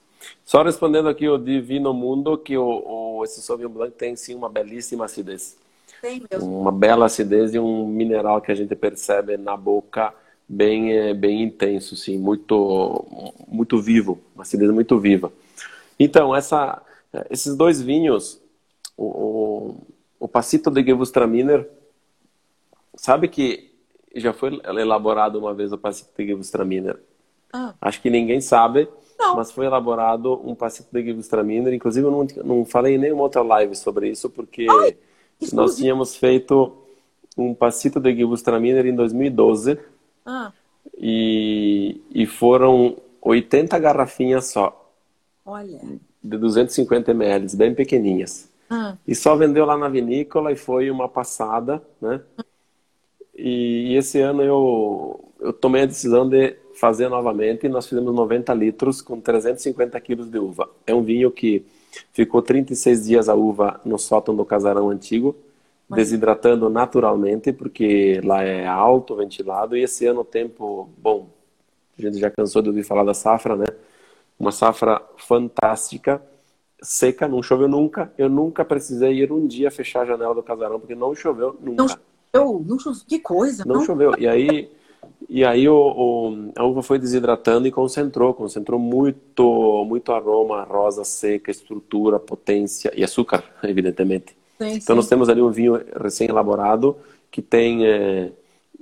Só 0.44 0.62
respondendo 0.62 1.08
aqui 1.08 1.28
o 1.28 1.38
Divino 1.38 1.94
Mundo, 1.94 2.36
que 2.36 2.56
o, 2.56 2.64
o, 2.64 3.24
esse 3.24 3.40
Sauvignon 3.40 3.70
Blanc 3.70 3.92
tem 3.96 4.14
sim 4.16 4.34
uma 4.34 4.48
belíssima 4.48 5.06
acidez. 5.06 5.56
Tem 6.02 6.22
mesmo. 6.30 6.60
Uma 6.60 6.72
bela 6.72 7.06
acidez 7.06 7.54
e 7.54 7.58
um 7.58 7.86
mineral 7.86 8.40
que 8.40 8.52
a 8.52 8.54
gente 8.54 8.74
percebe 8.74 9.36
na 9.36 9.56
boca 9.56 10.14
bem, 10.48 10.92
é, 10.92 11.14
bem 11.14 11.42
intenso, 11.42 11.96
sim, 11.96 12.18
muito, 12.18 13.06
muito 13.46 13.80
vivo, 13.80 14.20
uma 14.34 14.42
acidez 14.42 14.70
muito 14.70 14.98
viva. 14.98 15.32
Então, 15.98 16.34
essa, 16.34 16.82
esses 17.30 17.54
dois 17.54 17.80
vinhos, 17.80 18.40
o, 18.96 19.04
o, 19.04 19.76
o 20.20 20.28
Passito 20.28 20.70
de 20.70 20.82
Gewürztraminer, 20.82 21.68
Sabe 22.94 23.28
que 23.28 23.70
já 24.14 24.32
foi 24.32 24.60
elaborado 24.64 25.38
uma 25.38 25.54
vez 25.54 25.72
o 25.72 25.78
Passito 25.78 26.10
de 26.16 26.26
Gewürztraminer? 26.26 26.98
Ah. 27.52 27.74
Acho 27.80 28.00
que 28.00 28.10
ninguém 28.10 28.40
sabe, 28.40 28.88
não. 29.18 29.36
mas 29.36 29.50
foi 29.50 29.66
elaborado 29.66 30.40
um 30.44 30.54
Passito 30.54 30.88
de 30.92 31.04
Gewürztraminer. 31.04 31.72
Inclusive, 31.72 32.06
eu 32.06 32.10
não, 32.10 32.26
não 32.44 32.64
falei 32.64 32.94
em 32.94 32.98
nenhuma 32.98 33.22
outra 33.22 33.42
live 33.42 33.74
sobre 33.74 34.08
isso, 34.08 34.28
porque 34.30 34.66
Ai, 34.68 34.96
nós 35.52 35.76
tínhamos 35.76 36.16
feito 36.16 36.76
um 37.36 37.54
Passito 37.54 38.00
de 38.00 38.14
Gewürztraminer 38.14 38.86
em 38.86 38.94
2012. 38.94 39.78
Ah. 40.26 40.52
E, 40.98 42.00
e 42.12 42.26
foram 42.26 42.96
80 43.22 43.78
garrafinhas 43.78 44.46
só. 44.46 44.92
Olha. 45.44 45.80
De 46.22 46.36
250 46.36 47.10
ml, 47.12 47.56
bem 47.56 47.74
pequeninhas. 47.74 48.50
Ah. 48.68 48.96
E 49.06 49.14
só 49.14 49.34
vendeu 49.34 49.64
lá 49.64 49.76
na 49.76 49.88
vinícola 49.88 50.52
e 50.52 50.56
foi 50.56 50.90
uma 50.90 51.08
passada, 51.08 51.82
né? 52.00 52.20
Ah. 52.36 52.44
E, 53.36 53.94
esse 53.96 54.20
ano 54.20 54.42
eu, 54.42 55.24
eu 55.40 55.52
tomei 55.52 55.82
a 55.82 55.86
decisão 55.86 56.28
de 56.28 56.56
fazer 56.74 57.08
novamente 57.08 57.66
e 57.66 57.68
nós 57.68 57.86
fizemos 57.86 58.14
90 58.14 58.52
litros 58.54 59.02
com 59.02 59.20
350 59.20 60.00
quilos 60.00 60.28
de 60.28 60.38
uva. 60.38 60.68
É 60.86 60.94
um 60.94 61.02
vinho 61.02 61.30
que 61.30 61.64
ficou 62.12 62.42
36 62.42 63.06
dias 63.06 63.28
a 63.28 63.34
uva 63.34 63.80
no 63.84 63.98
sótão 63.98 64.34
do 64.34 64.44
casarão 64.44 64.88
antigo, 64.88 65.36
Mas... 65.88 65.98
desidratando 65.98 66.68
naturalmente, 66.70 67.52
porque 67.52 68.20
lá 68.24 68.42
é 68.42 68.66
alto, 68.66 69.16
ventilado, 69.16 69.76
e 69.76 69.82
esse 69.82 70.06
ano 70.06 70.20
o 70.20 70.24
tempo, 70.24 70.88
bom, 70.96 71.28
a 71.98 72.02
gente 72.02 72.18
já 72.18 72.30
cansou 72.30 72.62
de 72.62 72.68
ouvir 72.68 72.82
falar 72.82 73.04
da 73.04 73.14
safra, 73.14 73.56
né? 73.56 73.66
Uma 74.38 74.52
safra 74.52 75.02
fantástica, 75.18 76.22
seca, 76.82 77.28
não 77.28 77.42
choveu 77.42 77.68
nunca. 77.68 78.10
Eu 78.16 78.30
nunca 78.30 78.64
precisei 78.64 79.12
ir 79.12 79.30
um 79.30 79.46
dia 79.46 79.70
fechar 79.70 80.02
a 80.02 80.06
janela 80.06 80.34
do 80.34 80.42
casarão, 80.42 80.80
porque 80.80 80.94
não 80.94 81.14
choveu 81.14 81.54
nunca. 81.60 81.82
Não 81.82 82.09
choveu, 82.34 82.64
não 82.66 82.78
choveu, 82.78 83.00
que 83.06 83.18
coisa. 83.18 83.64
Não, 83.64 83.76
não 83.76 83.84
choveu. 83.84 84.12
E 84.18 84.26
aí, 84.26 84.70
e 85.28 85.44
aí 85.44 85.68
o, 85.68 85.74
o, 85.74 86.52
a 86.56 86.64
uva 86.64 86.82
foi 86.82 86.98
desidratando 86.98 87.66
e 87.66 87.70
concentrou, 87.70 88.34
concentrou 88.34 88.78
muito, 88.78 89.84
muito 89.86 90.12
aroma, 90.12 90.62
rosa 90.62 91.04
seca, 91.04 91.50
estrutura, 91.50 92.18
potência 92.18 92.92
e 92.96 93.04
açúcar, 93.04 93.44
evidentemente. 93.62 94.36
Sim, 94.58 94.74
então 94.74 94.94
sim. 94.94 94.94
nós 94.94 95.08
temos 95.08 95.28
ali 95.28 95.40
um 95.40 95.50
vinho 95.50 95.80
recém-elaborado 96.00 96.96
que 97.30 97.40
tem 97.40 97.86
é, 97.86 98.32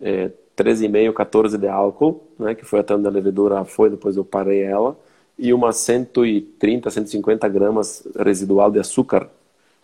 é, 0.01 0.31
13,5, 0.57 1.13
14 1.13 1.59
de 1.59 1.69
álcool, 1.69 2.23
né, 2.39 2.55
que 2.55 2.65
foi 2.65 2.81
até 2.81 2.95
onde 2.95 3.07
a 3.07 3.11
levedura 3.11 3.65
foi, 3.65 3.91
depois 3.91 4.17
eu 4.17 4.25
parei 4.25 4.63
ela, 4.63 4.99
e 5.39 5.53
umas 5.53 5.77
130, 5.77 6.91
150 6.91 7.49
gramas 7.49 8.09
residual 8.19 8.71
de 8.71 8.81
açúcar 8.81 9.31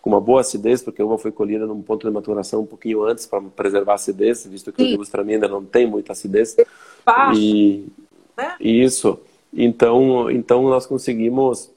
com 0.05 0.11
uma 0.11 0.21
boa 0.21 0.41
acidez, 0.41 0.83
porque 0.83 1.01
a 1.01 1.05
uva 1.05 1.17
foi 1.17 1.31
colhida 1.31 1.65
num 1.65 1.81
ponto 1.81 2.07
de 2.07 2.13
maturação 2.13 2.61
um 2.61 2.65
pouquinho 2.65 3.03
antes 3.03 3.25
para 3.25 3.41
preservar 3.41 3.93
a 3.93 3.95
acidez, 3.95 4.45
visto 4.45 4.71
que 4.71 4.83
Sim. 4.83 4.99
o 4.99 5.21
ainda 5.21 5.47
não 5.47 5.65
tem 5.65 5.87
muita 5.87 6.11
acidez. 6.11 6.55
Baixo, 7.03 7.41
e 7.41 7.87
né? 8.37 8.55
isso. 8.59 9.19
Então, 9.51 10.29
então 10.29 10.61
nós 10.69 10.85
conseguimos 10.85 11.71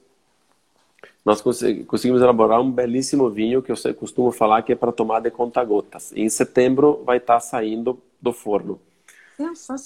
nós 1.25 1.41
conseguimos 1.41 2.21
elaborar 2.21 2.61
um 2.61 2.71
belíssimo 2.71 3.31
vinho 3.31 3.63
que 3.63 3.71
eu 3.71 3.95
costumo 3.95 4.31
falar 4.31 4.61
que 4.61 4.73
é 4.73 4.75
para 4.75 4.91
tomar 4.91 5.21
de 5.21 5.31
conta-gotas. 5.31 6.13
Em 6.15 6.29
setembro 6.29 7.01
vai 7.03 7.17
estar 7.17 7.35
tá 7.35 7.39
saindo 7.39 7.99
do 8.21 8.31
forno. 8.31 8.79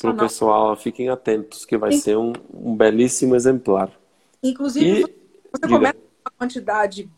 Para 0.01 0.11
o 0.11 0.17
pessoal, 0.17 0.75
fiquem 0.75 1.07
atentos, 1.07 1.63
que 1.63 1.77
vai 1.77 1.93
ser 1.93 2.17
um, 2.17 2.33
um 2.53 2.75
belíssimo 2.75 3.37
exemplar. 3.37 3.89
Inclusive, 4.41 4.85
e, 4.85 5.01
você 5.01 5.61
diga. 5.61 5.75
começa 5.75 5.93
com 5.93 6.29
uma 6.29 6.31
quantidade 6.37 7.09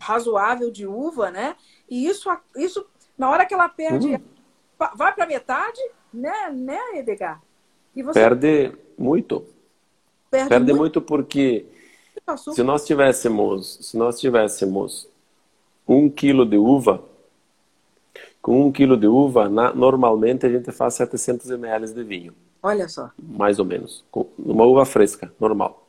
razoável 0.00 0.70
de 0.70 0.86
uva, 0.86 1.30
né? 1.30 1.56
E 1.88 2.06
isso, 2.06 2.28
isso 2.56 2.86
na 3.16 3.30
hora 3.30 3.46
que 3.46 3.54
ela 3.54 3.68
perde, 3.68 4.16
hum. 4.16 4.20
vai 4.94 5.14
para 5.14 5.26
metade, 5.26 5.80
né, 6.12 6.50
né, 6.50 6.80
Edgar? 6.94 7.42
Você... 7.94 8.20
Perde 8.20 8.72
muito. 8.98 9.44
Perde, 10.30 10.48
perde 10.48 10.72
muito. 10.72 10.80
muito 10.80 11.02
porque 11.02 11.66
se 12.52 12.62
nós 12.62 12.84
tivéssemos, 12.84 13.78
se 13.82 13.96
nós 13.96 14.18
tivéssemos 14.20 15.08
um 15.88 16.10
quilo 16.10 16.44
de 16.44 16.58
uva, 16.58 17.02
com 18.42 18.66
um 18.66 18.72
quilo 18.72 18.96
de 18.96 19.06
uva, 19.06 19.48
na, 19.48 19.72
normalmente 19.72 20.44
a 20.46 20.48
gente 20.48 20.70
faz 20.72 20.94
700 20.94 21.50
ml 21.50 21.92
de 21.92 22.04
vinho. 22.04 22.34
Olha 22.62 22.88
só. 22.88 23.10
Mais 23.16 23.58
ou 23.58 23.64
menos. 23.64 24.04
Com 24.10 24.28
uma 24.38 24.64
uva 24.64 24.84
fresca, 24.84 25.32
normal. 25.38 25.85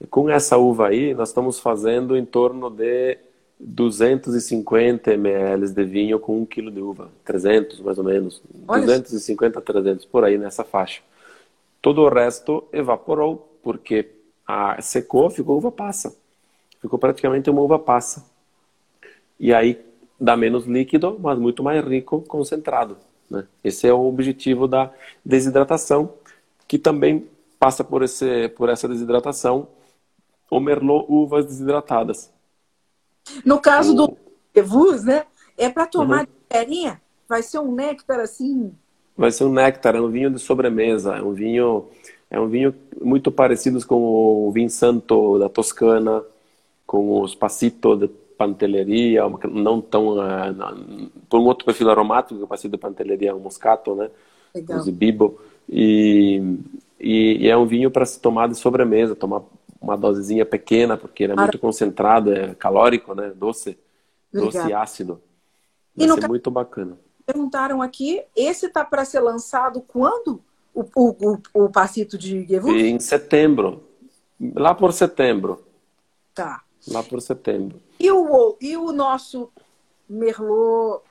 E 0.00 0.06
com 0.06 0.28
essa 0.28 0.58
uva 0.58 0.88
aí, 0.88 1.14
nós 1.14 1.28
estamos 1.28 1.58
fazendo 1.58 2.16
em 2.16 2.24
torno 2.24 2.70
de 2.70 3.18
250 3.58 5.12
ml 5.12 5.68
de 5.70 5.84
vinho 5.84 6.18
com 6.18 6.40
um 6.40 6.44
quilo 6.46 6.70
de 6.70 6.80
uva. 6.80 7.08
300, 7.24 7.80
mais 7.80 7.98
ou 7.98 8.04
menos. 8.04 8.42
Olha 8.68 8.82
250 8.82 9.58
a 9.58 9.62
300, 9.62 10.04
por 10.04 10.24
aí 10.24 10.36
nessa 10.36 10.64
faixa. 10.64 11.00
Todo 11.80 12.02
o 12.02 12.08
resto 12.08 12.64
evaporou, 12.72 13.58
porque 13.62 14.10
a, 14.46 14.80
secou, 14.82 15.30
ficou 15.30 15.56
uva 15.56 15.72
passa. 15.72 16.14
Ficou 16.80 16.98
praticamente 16.98 17.48
uma 17.48 17.62
uva 17.62 17.78
passa. 17.78 18.24
E 19.40 19.52
aí 19.52 19.80
dá 20.20 20.36
menos 20.36 20.66
líquido, 20.66 21.18
mas 21.20 21.38
muito 21.38 21.62
mais 21.62 21.84
rico, 21.84 22.20
concentrado. 22.22 22.96
Né? 23.30 23.46
Esse 23.64 23.88
é 23.88 23.92
o 23.92 24.06
objetivo 24.06 24.68
da 24.68 24.92
desidratação, 25.24 26.12
que 26.68 26.78
também 26.78 27.26
passa 27.58 27.82
por, 27.82 28.02
esse, 28.02 28.48
por 28.50 28.68
essa 28.68 28.86
desidratação 28.86 29.68
o 30.50 30.60
Merlot 30.60 31.06
uvas 31.08 31.46
desidratadas. 31.46 32.32
No 33.44 33.60
caso 33.60 33.92
o... 33.92 33.96
do 33.96 34.16
Evus, 34.54 35.04
né? 35.04 35.24
É 35.56 35.68
para 35.68 35.86
tomar 35.86 36.20
uhum. 36.20 36.24
de 36.24 36.30
perinha? 36.48 37.00
Vai 37.28 37.42
ser 37.42 37.58
um 37.58 37.72
néctar 37.72 38.20
assim? 38.20 38.72
Vai 39.16 39.32
ser 39.32 39.44
um 39.44 39.52
néctar, 39.52 39.96
é 39.96 40.00
um 40.00 40.10
vinho 40.10 40.30
de 40.30 40.38
sobremesa, 40.38 41.16
é 41.16 41.22
um 41.22 41.32
vinho 41.32 41.88
é 42.30 42.40
um 42.40 42.48
vinho 42.48 42.74
muito 43.00 43.30
parecido 43.30 43.84
com 43.86 43.94
o 43.94 44.50
vinho 44.50 44.68
santo 44.68 45.38
da 45.38 45.48
Toscana, 45.48 46.22
com 46.86 47.20
os 47.20 47.34
passito 47.34 47.96
de 47.96 48.08
Pantelleria, 48.08 49.22
não 49.50 49.80
tão 49.80 50.18
uh, 50.18 51.10
por 51.28 51.40
um 51.40 51.44
outro 51.44 51.64
perfil 51.64 51.88
aromático 51.90 52.36
que 52.36 52.44
o 52.44 52.48
passito 52.48 52.72
de 52.72 52.78
Pantelleria 52.78 53.30
é 53.30 53.34
um 53.34 53.38
moscato, 53.38 53.94
né? 53.94 54.10
Legal. 54.54 54.78
O 54.78 54.82
zibibo. 54.82 55.38
E, 55.68 56.58
e, 57.00 57.46
e, 57.46 57.48
é 57.48 57.56
um 57.56 57.66
vinho 57.66 57.90
para 57.90 58.04
se 58.04 58.20
tomar 58.20 58.48
de 58.48 58.56
sobremesa, 58.56 59.16
tomar 59.16 59.42
uma 59.86 59.96
dosezinha 59.96 60.44
pequena, 60.44 60.96
porque 60.96 61.24
ele 61.24 61.32
é 61.32 61.36
muito 61.36 61.58
concentrado, 61.58 62.32
é 62.32 62.54
calórico, 62.54 63.14
né? 63.14 63.32
Doce, 63.34 63.78
doce 64.32 64.58
e 64.68 64.72
ácido. 64.72 65.20
Vai 65.96 66.06
e 66.06 66.12
ser 66.12 66.28
muito 66.28 66.50
bacana. 66.50 66.98
Perguntaram 67.24 67.82
aqui, 67.82 68.22
esse 68.36 68.68
tá 68.68 68.84
para 68.84 69.04
ser 69.04 69.20
lançado 69.20 69.80
quando? 69.80 70.42
o, 70.76 70.84
o, 70.94 71.38
o, 71.54 71.70
passito 71.70 72.18
de 72.18 72.44
Gewurz? 72.46 72.82
Em 72.82 73.00
setembro. 73.00 73.84
Lá 74.54 74.74
por 74.74 74.92
setembro. 74.92 75.64
Tá. 76.34 76.62
Lá 76.88 77.02
por 77.02 77.22
setembro. 77.22 77.80
E 77.98 78.10
o, 78.10 78.56
e 78.60 78.76
o 78.76 78.92
nosso 78.92 79.50
Merlot? 80.08 81.02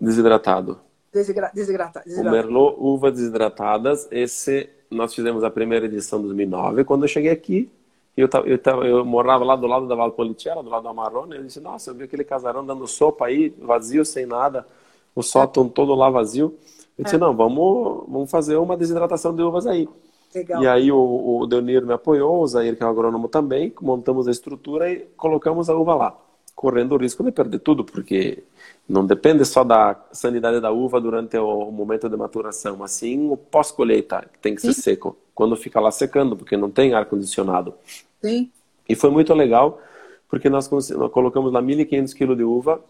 Desidratado. 0.00 0.80
Desigra, 1.12 1.52
desidratado. 1.54 2.10
O 2.10 2.24
Merlot 2.24 2.76
Uva 2.76 3.12
Desidratadas, 3.12 4.08
esse 4.10 4.68
nós 4.94 5.14
fizemos 5.14 5.44
a 5.44 5.50
primeira 5.50 5.86
edição 5.86 6.18
de 6.20 6.26
2009. 6.26 6.84
Quando 6.84 7.04
eu 7.04 7.08
cheguei 7.08 7.30
aqui, 7.30 7.70
eu, 8.16 8.28
eu, 8.44 8.84
eu 8.84 9.04
morava 9.04 9.44
lá 9.44 9.56
do 9.56 9.66
lado 9.66 9.88
da 9.88 9.94
Valpolicella, 9.94 10.62
do 10.62 10.70
lado 10.70 10.84
da 10.84 10.90
Amarone, 10.90 11.36
eu 11.36 11.42
disse, 11.42 11.60
nossa, 11.60 11.90
eu 11.90 11.94
vi 11.94 12.04
aquele 12.04 12.24
casarão 12.24 12.64
dando 12.64 12.86
sopa 12.86 13.26
aí, 13.26 13.52
vazio, 13.60 14.04
sem 14.04 14.24
nada, 14.24 14.66
o 15.14 15.22
sótão 15.22 15.68
todo 15.68 15.94
lá 15.94 16.08
vazio. 16.08 16.54
Eu 16.96 17.04
disse, 17.04 17.16
é. 17.16 17.18
não, 17.18 17.34
vamos, 17.34 18.04
vamos 18.08 18.30
fazer 18.30 18.56
uma 18.56 18.76
desidratação 18.76 19.34
de 19.34 19.42
uvas 19.42 19.66
aí. 19.66 19.88
Legal. 20.34 20.62
E 20.62 20.66
aí 20.66 20.92
o, 20.92 21.38
o 21.40 21.46
Deonir 21.46 21.84
me 21.84 21.92
apoiou, 21.92 22.40
o 22.40 22.46
Zair, 22.46 22.76
que 22.76 22.82
é 22.82 22.86
o 22.86 22.88
agrônomo 22.88 23.28
também, 23.28 23.72
montamos 23.80 24.26
a 24.26 24.30
estrutura 24.30 24.90
e 24.90 25.06
colocamos 25.16 25.70
a 25.70 25.76
uva 25.76 25.94
lá, 25.94 26.18
correndo 26.54 26.92
o 26.92 26.98
risco 26.98 27.22
de 27.24 27.32
perder 27.32 27.58
tudo, 27.58 27.84
porque 27.84 28.44
não 28.88 29.04
depende 29.04 29.44
só 29.44 29.64
da 29.64 30.00
sanidade 30.12 30.60
da 30.60 30.70
uva 30.70 31.00
durante 31.00 31.36
o 31.36 31.70
momento 31.70 32.08
de 32.08 32.16
maturação, 32.16 32.76
mas 32.76 32.92
sim 32.92 33.28
o 33.28 33.36
pós-colheita, 33.36 34.28
que 34.32 34.38
tem 34.38 34.54
que 34.54 34.60
ser 34.60 34.72
sim. 34.72 34.82
seco, 34.82 35.16
quando 35.34 35.56
fica 35.56 35.80
lá 35.80 35.90
secando, 35.90 36.36
porque 36.36 36.56
não 36.56 36.70
tem 36.70 36.94
ar-condicionado. 36.94 37.74
Sim. 38.22 38.50
E 38.88 38.94
foi 38.94 39.10
muito 39.10 39.34
legal, 39.34 39.80
porque 40.28 40.48
nós, 40.48 40.70
nós 40.70 40.90
colocamos 41.10 41.52
lá 41.52 41.62
1.500 41.62 42.14
kg 42.14 42.36
de 42.36 42.44
uva 42.44 42.82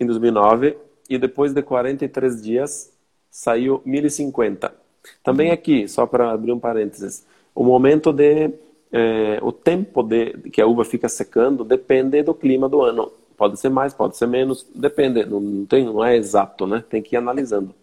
em 0.00 0.06
2009, 0.06 0.76
e 1.08 1.18
depois 1.18 1.52
de 1.52 1.62
43 1.62 2.42
dias 2.42 2.92
saiu 3.30 3.82
1050. 3.84 4.74
Também 5.22 5.50
aqui, 5.50 5.86
só 5.86 6.06
para 6.06 6.32
abrir 6.32 6.52
um 6.52 6.58
parênteses, 6.58 7.26
o 7.54 7.62
momento 7.62 8.12
de 8.12 8.50
é, 8.96 9.40
o 9.42 9.50
tempo 9.50 10.04
de 10.04 10.34
que 10.52 10.62
a 10.62 10.66
uva 10.68 10.84
fica 10.84 11.08
secando 11.08 11.64
depende 11.64 12.22
do 12.22 12.32
clima 12.32 12.68
do 12.68 12.80
ano. 12.80 13.10
Pode 13.36 13.58
ser 13.58 13.68
mais, 13.68 13.92
pode 13.92 14.16
ser 14.16 14.28
menos, 14.28 14.64
depende, 14.72 15.26
não, 15.26 15.66
tem, 15.66 15.84
não 15.84 16.04
é 16.04 16.16
exato, 16.16 16.64
né? 16.64 16.84
Tem 16.88 17.02
que 17.02 17.16
ir 17.16 17.18
analisando. 17.18 17.74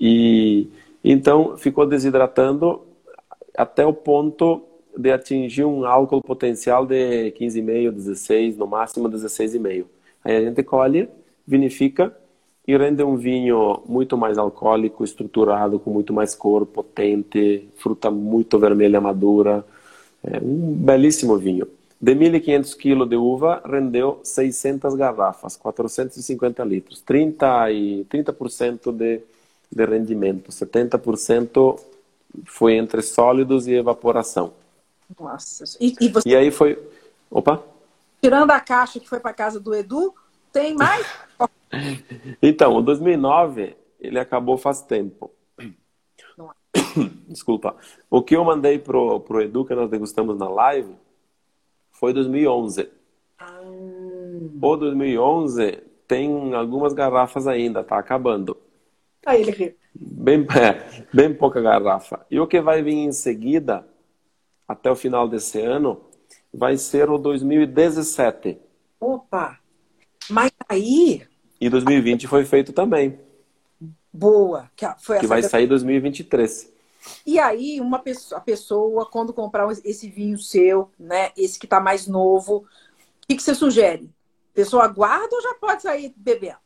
E 0.00 0.66
então 1.04 1.58
ficou 1.58 1.86
desidratando 1.86 2.80
até 3.54 3.84
o 3.84 3.92
ponto 3.92 4.62
de 4.96 5.12
atingir 5.12 5.66
um 5.66 5.84
álcool 5.84 6.22
potencial 6.22 6.86
de 6.86 7.30
15,5, 7.32 7.90
16, 7.90 8.56
no 8.56 8.66
máximo 8.66 9.10
16,5. 9.10 9.84
Aí 10.24 10.36
a 10.38 10.40
gente 10.40 10.62
colhe, 10.62 11.06
vinifica 11.46 12.16
e 12.66 12.74
rende 12.78 13.02
um 13.02 13.16
vinho 13.16 13.82
muito 13.86 14.16
mais 14.16 14.38
alcoólico, 14.38 15.04
estruturado, 15.04 15.78
com 15.78 15.90
muito 15.90 16.14
mais 16.14 16.34
cor, 16.34 16.64
potente, 16.64 17.68
fruta 17.76 18.10
muito 18.10 18.58
vermelha 18.58 19.02
madura. 19.02 19.62
É 20.30 20.38
um 20.42 20.72
belíssimo 20.74 21.36
vinho. 21.38 21.66
De 22.00 22.14
1.500 22.14 22.76
kg 22.76 23.08
de 23.08 23.16
uva, 23.16 23.62
rendeu 23.64 24.20
600 24.22 24.94
garrafas, 24.94 25.56
450 25.56 26.62
litros, 26.62 27.02
30%, 27.02 27.72
e, 27.72 28.04
30 28.04 28.92
de, 28.92 29.20
de 29.72 29.84
rendimento, 29.84 30.52
70% 30.52 31.80
foi 32.44 32.74
entre 32.74 33.02
sólidos 33.02 33.66
e 33.66 33.74
evaporação. 33.74 34.52
Nossa, 35.18 35.64
e, 35.80 35.94
e, 36.00 36.08
você... 36.08 36.28
e 36.28 36.36
aí 36.36 36.50
foi. 36.50 36.78
Opa! 37.30 37.62
Tirando 38.20 38.50
a 38.50 38.60
caixa 38.60 39.00
que 39.00 39.08
foi 39.08 39.18
para 39.18 39.32
casa 39.32 39.58
do 39.58 39.74
Edu, 39.74 40.14
tem 40.52 40.74
mais? 40.74 41.06
Então, 42.40 42.76
o 42.76 42.80
2009, 42.80 43.76
ele 44.00 44.18
acabou 44.18 44.56
faz 44.56 44.80
tempo. 44.80 45.30
Desculpa. 47.28 47.76
O 48.10 48.22
que 48.22 48.36
eu 48.36 48.44
mandei 48.44 48.78
pro, 48.78 49.20
pro 49.20 49.40
Edu, 49.40 49.64
que 49.64 49.74
nós 49.74 49.90
degustamos 49.90 50.38
na 50.38 50.48
live, 50.48 50.94
foi 51.92 52.12
2011. 52.12 52.88
Ah. 53.38 53.60
O 54.60 54.76
2011 54.76 55.82
tem 56.06 56.54
algumas 56.54 56.92
garrafas 56.92 57.46
ainda, 57.46 57.84
tá 57.84 57.98
acabando. 57.98 58.56
Aí 59.26 59.42
ele 59.42 59.76
Bem, 59.94 60.46
é, 60.56 61.04
bem 61.12 61.34
pouca 61.34 61.60
garrafa. 61.60 62.24
E 62.30 62.38
o 62.38 62.46
que 62.46 62.60
vai 62.60 62.82
vir 62.82 62.94
em 62.94 63.12
seguida, 63.12 63.86
até 64.66 64.90
o 64.90 64.96
final 64.96 65.28
desse 65.28 65.60
ano, 65.60 66.00
vai 66.52 66.76
ser 66.76 67.10
o 67.10 67.18
2017. 67.18 68.58
Opa! 69.00 69.58
Mas 70.30 70.52
aí 70.68 71.26
e 71.60 71.68
2020 71.68 72.26
foi 72.26 72.44
feito 72.44 72.72
também. 72.72 73.18
Boa. 74.12 74.70
Que, 74.76 74.86
foi 75.00 75.18
que 75.18 75.26
vai 75.26 75.42
sair 75.42 75.64
em 75.64 75.68
2023. 75.68 76.72
E 77.26 77.38
aí, 77.38 77.80
uma 77.80 77.98
pessoa, 77.98 78.38
a 78.38 78.42
pessoa, 78.42 79.06
quando 79.06 79.32
comprar 79.32 79.70
esse 79.84 80.08
vinho 80.08 80.38
seu, 80.38 80.90
né, 80.98 81.30
esse 81.36 81.58
que 81.58 81.66
está 81.66 81.80
mais 81.80 82.06
novo, 82.06 82.58
o 82.58 83.26
que, 83.28 83.36
que 83.36 83.42
você 83.42 83.54
sugere? 83.54 84.10
A 84.52 84.54
pessoa 84.54 84.88
guarda 84.88 85.34
ou 85.34 85.42
já 85.42 85.54
pode 85.54 85.82
sair 85.82 86.12
bebendo? 86.16 86.58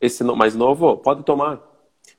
Esse 0.00 0.22
mais 0.22 0.54
novo, 0.54 0.96
pode 0.98 1.22
tomar. 1.24 1.60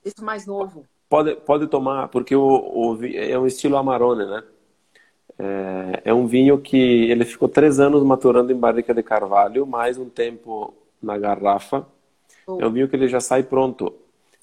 Esse 0.03 0.23
mais 0.23 0.45
novo. 0.45 0.85
Pode, 1.09 1.35
pode 1.37 1.67
tomar, 1.67 2.09
porque 2.09 2.35
o, 2.35 2.43
o 2.43 3.05
é 3.05 3.37
um 3.39 3.47
estilo 3.47 3.77
Amarone, 3.77 4.25
né? 4.25 4.43
É, 5.39 6.01
é, 6.05 6.13
um 6.13 6.25
vinho 6.25 6.59
que 6.59 6.77
ele 6.77 7.23
ficou 7.23 7.47
três 7.47 7.79
anos 7.79 8.03
maturando 8.03 8.51
em 8.51 8.59
barrica 8.59 8.93
de 8.93 9.03
carvalho, 9.03 9.67
mais 9.67 9.97
um 9.97 10.09
tempo 10.09 10.73
na 11.01 11.17
garrafa. 11.17 11.87
Oh. 12.45 12.59
É 12.59 12.67
um 12.67 12.71
vinho 12.71 12.89
que 12.89 12.95
ele 12.95 13.07
já 13.07 13.19
sai 13.19 13.43
pronto. 13.43 13.93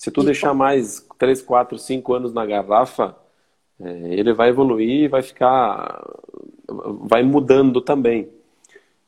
Se 0.05 0.11
tu 0.11 0.21
e 0.21 0.27
deixar 0.27 0.49
como? 0.49 0.59
mais 0.59 1.01
3, 1.19 1.41
4, 1.41 1.79
5 1.79 2.13
anos 2.13 2.35
na 2.35 2.45
garrafa, 2.45 3.17
é, 3.81 3.89
ele 4.13 4.35
vai 4.35 4.51
evoluir 4.51 5.05
e 5.05 5.09
vai 5.09 5.23
ficar 5.23 6.07
vai 7.09 7.23
mudando 7.23 7.81
também. 7.81 8.29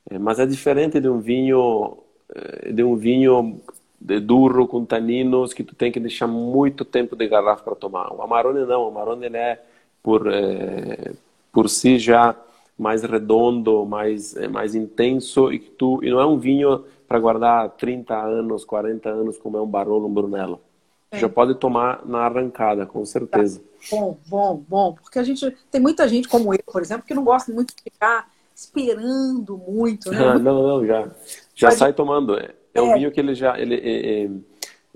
É, 0.08 0.18
mas 0.18 0.38
é 0.38 0.46
diferente 0.46 0.98
de 0.98 1.06
um 1.06 1.18
vinho 1.18 1.98
é, 2.34 2.72
de 2.72 2.82
um 2.82 2.96
vinho 2.96 3.60
de 4.00 4.18
duro 4.20 4.66
com 4.66 4.86
taninos 4.86 5.52
que 5.52 5.62
tu 5.62 5.74
tem 5.74 5.92
que 5.92 6.00
deixar 6.00 6.26
muito 6.26 6.82
tempo 6.82 7.14
de 7.14 7.28
garrafa 7.28 7.62
para 7.62 7.74
tomar. 7.74 8.10
O 8.14 8.22
Amarone 8.22 8.64
não, 8.64 8.84
o 8.84 8.88
Amarone 8.88 9.26
ele 9.26 9.36
é 9.36 9.62
por 10.02 10.26
é, 10.32 11.12
por 11.52 11.68
si 11.68 11.98
já 11.98 12.34
mais 12.78 13.02
redondo, 13.02 13.84
mais 13.84 14.34
é, 14.34 14.48
mais 14.48 14.74
intenso 14.74 15.52
e 15.52 15.58
que 15.58 15.70
tu 15.72 16.02
e 16.02 16.08
não 16.10 16.20
é 16.20 16.26
um 16.26 16.38
vinho 16.38 16.84
para 17.06 17.18
guardar 17.20 17.68
30 17.72 18.16
anos, 18.16 18.64
40 18.64 19.10
anos 19.10 19.36
como 19.36 19.58
é 19.58 19.60
um 19.60 19.66
Barolo, 19.66 20.06
um 20.06 20.14
Brunello. 20.14 20.65
É. 21.10 21.18
Já 21.18 21.28
pode 21.28 21.54
tomar 21.54 22.04
na 22.04 22.20
arrancada, 22.20 22.84
com 22.84 23.04
certeza. 23.04 23.60
Tá. 23.60 23.64
Bom, 23.90 24.18
bom, 24.26 24.64
bom, 24.68 24.92
porque 24.94 25.18
a 25.18 25.22
gente 25.22 25.54
tem 25.70 25.80
muita 25.80 26.08
gente 26.08 26.28
como 26.28 26.52
eu, 26.52 26.58
por 26.66 26.82
exemplo, 26.82 27.06
que 27.06 27.14
não 27.14 27.24
gosta 27.24 27.52
muito 27.52 27.74
de 27.74 27.82
ficar 27.82 28.28
esperando 28.54 29.56
muito, 29.56 30.10
né? 30.10 30.18
Ah, 30.18 30.38
não, 30.38 30.62
não, 30.62 30.86
já 30.86 31.08
já 31.54 31.70
sai 31.70 31.92
tomando. 31.92 32.36
É, 32.36 32.54
é, 32.74 32.94
vinho 32.94 33.12
que 33.12 33.20
ele 33.20 33.34
já 33.34 33.58
ele 33.58 33.74
é, 33.74 34.24
é, 34.24 34.30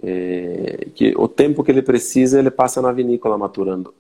é, 0.03 0.89
que 0.95 1.15
o 1.17 1.29
tempo 1.29 1.63
que 1.63 1.71
ele 1.71 1.83
precisa 1.83 2.39
ele 2.39 2.51
passa 2.51 2.83
na 2.83 2.91
vinícola 2.91 3.39
maturando. 3.39 3.95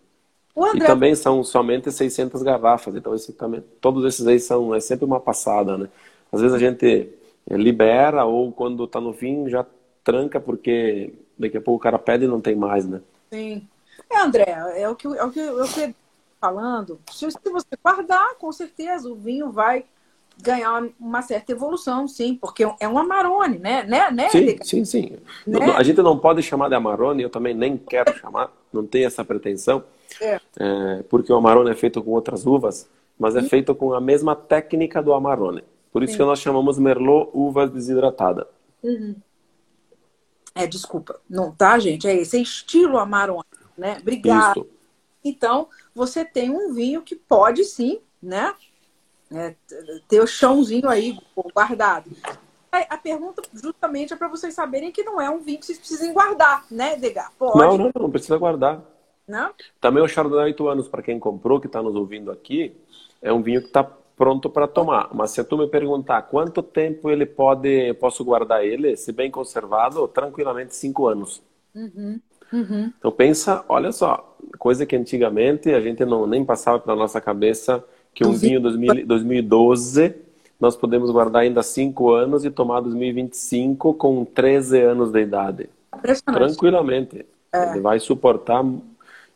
André... 0.56 0.84
E 0.84 0.86
também 0.86 1.14
são 1.14 1.44
somente 1.44 1.90
600 1.92 2.42
garrafas, 2.42 2.94
então 2.94 3.14
esse 3.14 3.32
também, 3.32 3.62
todos 3.80 4.04
esses 4.04 4.26
aí 4.26 4.40
são 4.40 4.74
é 4.74 4.80
sempre 4.80 5.04
uma 5.04 5.20
passada, 5.20 5.78
né? 5.78 5.88
Às 6.32 6.40
vezes 6.40 6.54
a 6.54 6.58
gente 6.58 7.08
libera 7.50 8.24
ou 8.24 8.52
quando 8.52 8.84
está 8.84 9.00
no 9.00 9.12
fim 9.12 9.48
já 9.48 9.64
tranca 10.04 10.40
porque 10.40 11.12
daqui 11.40 11.56
a 11.56 11.60
pouco 11.60 11.78
o 11.78 11.82
cara 11.82 11.98
pede 11.98 12.24
e 12.24 12.28
não 12.28 12.40
tem 12.40 12.54
mais, 12.54 12.86
né? 12.86 13.00
Sim. 13.32 13.66
É, 14.08 14.20
André, 14.20 14.44
é 14.76 14.88
o 14.88 14.94
que, 14.94 15.06
é 15.06 15.24
o 15.24 15.30
que 15.30 15.40
eu 15.40 15.64
estou 15.64 15.94
falando. 16.40 17.00
Se, 17.10 17.30
se 17.30 17.50
você 17.50 17.76
guardar, 17.82 18.34
com 18.38 18.50
certeza 18.52 19.08
o 19.08 19.14
vinho 19.14 19.50
vai 19.50 19.84
ganhar 20.42 20.88
uma 20.98 21.22
certa 21.22 21.52
evolução, 21.52 22.08
sim, 22.08 22.34
porque 22.34 22.66
é 22.80 22.88
um 22.88 22.98
Amarone, 22.98 23.58
né? 23.58 23.82
né, 23.84 24.10
né 24.10 24.28
sim, 24.30 24.56
sim, 24.62 24.84
sim. 24.84 25.18
Né? 25.46 25.58
A 25.76 25.82
gente 25.82 26.00
não 26.00 26.18
pode 26.18 26.42
chamar 26.42 26.68
de 26.68 26.74
Amarone, 26.74 27.22
eu 27.22 27.30
também 27.30 27.54
nem 27.54 27.76
quero 27.76 28.16
chamar, 28.16 28.50
não 28.72 28.86
tenho 28.86 29.06
essa 29.06 29.22
pretensão, 29.22 29.84
é. 30.20 30.40
É, 30.58 31.02
porque 31.08 31.32
o 31.32 31.36
Amarone 31.36 31.70
é 31.70 31.74
feito 31.74 32.02
com 32.02 32.12
outras 32.12 32.46
uvas, 32.46 32.88
mas 33.18 33.36
é 33.36 33.42
feito 33.42 33.74
com 33.74 33.92
a 33.92 34.00
mesma 34.00 34.34
técnica 34.34 35.02
do 35.02 35.12
Amarone. 35.12 35.62
Por 35.92 36.02
isso 36.02 36.12
sim. 36.12 36.18
que 36.18 36.24
nós 36.24 36.40
chamamos 36.40 36.78
Merlot 36.78 37.30
uva 37.34 37.66
desidratada. 37.66 38.46
Uhum. 38.82 39.14
É, 40.54 40.66
desculpa, 40.66 41.20
não 41.28 41.52
tá, 41.52 41.78
gente? 41.78 42.08
É 42.08 42.14
esse, 42.14 42.36
é 42.36 42.40
estilo 42.40 42.98
Amarone, 42.98 43.44
né? 43.76 43.98
Obrigado. 44.00 44.60
Isso. 44.60 44.68
Então, 45.24 45.68
você 45.94 46.24
tem 46.24 46.50
um 46.50 46.72
vinho 46.72 47.02
que 47.02 47.14
pode 47.14 47.64
sim, 47.64 48.00
né? 48.22 48.54
É, 49.32 49.54
ter 50.08 50.20
o 50.20 50.26
chãozinho 50.26 50.88
aí 50.88 51.16
guardado. 51.54 52.10
A 52.72 52.96
pergunta 52.96 53.42
justamente 53.52 54.12
é 54.12 54.16
para 54.16 54.28
vocês 54.28 54.54
saberem 54.54 54.92
que 54.92 55.02
não 55.02 55.20
é 55.20 55.28
um 55.28 55.40
vinho 55.40 55.58
que 55.58 55.66
vocês 55.66 55.78
precisem 55.78 56.12
guardar, 56.12 56.64
né, 56.70 56.96
Degar? 56.96 57.32
Pode. 57.38 57.58
Não, 57.58 57.78
não, 57.78 57.90
não 57.94 58.10
precisa 58.10 58.36
guardar. 58.38 58.80
Não? 59.26 59.52
Também 59.80 60.02
o 60.02 60.08
Chardonnay 60.08 60.46
8 60.46 60.68
anos, 60.68 60.88
para 60.88 61.02
quem 61.02 61.18
comprou, 61.18 61.60
que 61.60 61.66
está 61.66 61.80
nos 61.82 61.94
ouvindo 61.94 62.30
aqui, 62.32 62.76
é 63.22 63.32
um 63.32 63.42
vinho 63.42 63.60
que 63.60 63.68
está 63.68 63.88
pronto 64.20 64.50
para 64.50 64.68
tomar. 64.68 65.08
Mas 65.14 65.30
se 65.30 65.42
tu 65.42 65.56
me 65.56 65.66
perguntar 65.66 66.20
quanto 66.20 66.62
tempo 66.62 67.08
ele 67.08 67.24
pode, 67.24 67.94
posso 67.94 68.22
guardar 68.22 68.62
ele, 68.62 68.94
se 68.94 69.12
bem 69.12 69.30
conservado, 69.30 70.06
tranquilamente 70.08 70.76
cinco 70.76 71.06
anos. 71.06 71.40
Uhum, 71.74 72.20
uhum. 72.52 72.92
Então 72.98 73.10
pensa, 73.10 73.64
olha 73.66 73.90
só, 73.90 74.36
coisa 74.58 74.84
que 74.84 74.94
antigamente 74.94 75.70
a 75.70 75.80
gente 75.80 76.04
não 76.04 76.26
nem 76.26 76.44
passava 76.44 76.78
pela 76.78 76.94
nossa 76.94 77.18
cabeça 77.18 77.82
que 78.12 78.26
um 78.26 78.32
vinho 78.32 78.60
2000, 78.60 79.06
2012 79.06 80.14
nós 80.60 80.76
podemos 80.76 81.10
guardar 81.10 81.40
ainda 81.40 81.62
cinco 81.62 82.10
anos 82.12 82.44
e 82.44 82.50
tomar 82.50 82.80
2025 82.80 83.94
com 83.94 84.22
13 84.26 84.82
anos 84.82 85.10
de 85.10 85.20
idade. 85.22 85.70
Tranquilamente. 86.26 87.24
É. 87.50 87.70
Ele 87.70 87.80
vai 87.80 87.98
suportar 87.98 88.62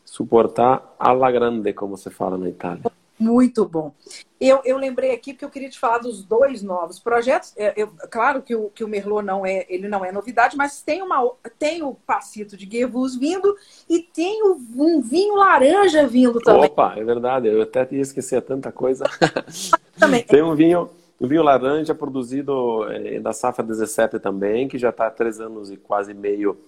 suportar 0.04 0.94
a 0.98 1.10
la 1.12 1.30
grande, 1.30 1.72
como 1.72 1.96
se 1.96 2.10
fala 2.10 2.36
na 2.36 2.50
Itália. 2.50 2.82
Muito 3.18 3.64
bom. 3.64 3.92
Eu, 4.40 4.60
eu 4.64 4.76
lembrei 4.76 5.12
aqui 5.12 5.32
porque 5.32 5.44
eu 5.44 5.50
queria 5.50 5.70
te 5.70 5.78
falar 5.78 5.98
dos 5.98 6.24
dois 6.24 6.62
novos 6.62 6.98
projetos. 6.98 7.54
É, 7.56 7.72
eu, 7.76 7.88
claro 8.10 8.42
que 8.42 8.54
o, 8.54 8.68
que 8.70 8.82
o 8.82 8.88
Merlot 8.88 9.24
não 9.24 9.46
é, 9.46 9.64
ele 9.68 9.88
não 9.88 10.04
é 10.04 10.10
novidade, 10.10 10.56
mas 10.56 10.82
tem, 10.82 11.00
uma, 11.00 11.32
tem 11.58 11.82
o 11.82 11.94
Passito 11.94 12.56
de 12.56 12.66
Guevus 12.66 13.16
vindo 13.16 13.56
e 13.88 14.00
tem 14.00 14.42
o, 14.42 14.58
um 14.76 15.00
vinho 15.00 15.36
laranja 15.36 16.06
vindo 16.06 16.40
também. 16.40 16.64
Opa, 16.64 16.94
é 16.96 17.04
verdade. 17.04 17.48
Eu 17.48 17.62
até 17.62 17.86
ia 17.90 18.02
esquecer 18.02 18.42
tanta 18.42 18.70
coisa. 18.72 19.04
Também. 19.96 20.24
tem 20.24 20.42
um 20.42 20.56
vinho, 20.56 20.90
um 21.20 21.28
vinho 21.28 21.44
laranja 21.44 21.94
produzido 21.94 22.84
é, 22.90 23.20
da 23.20 23.32
safra 23.32 23.64
17 23.64 24.18
também, 24.18 24.66
que 24.66 24.76
já 24.76 24.88
está 24.88 25.06
há 25.06 25.10
três 25.10 25.40
anos 25.40 25.70
e 25.70 25.76
quase 25.76 26.12
meio 26.12 26.58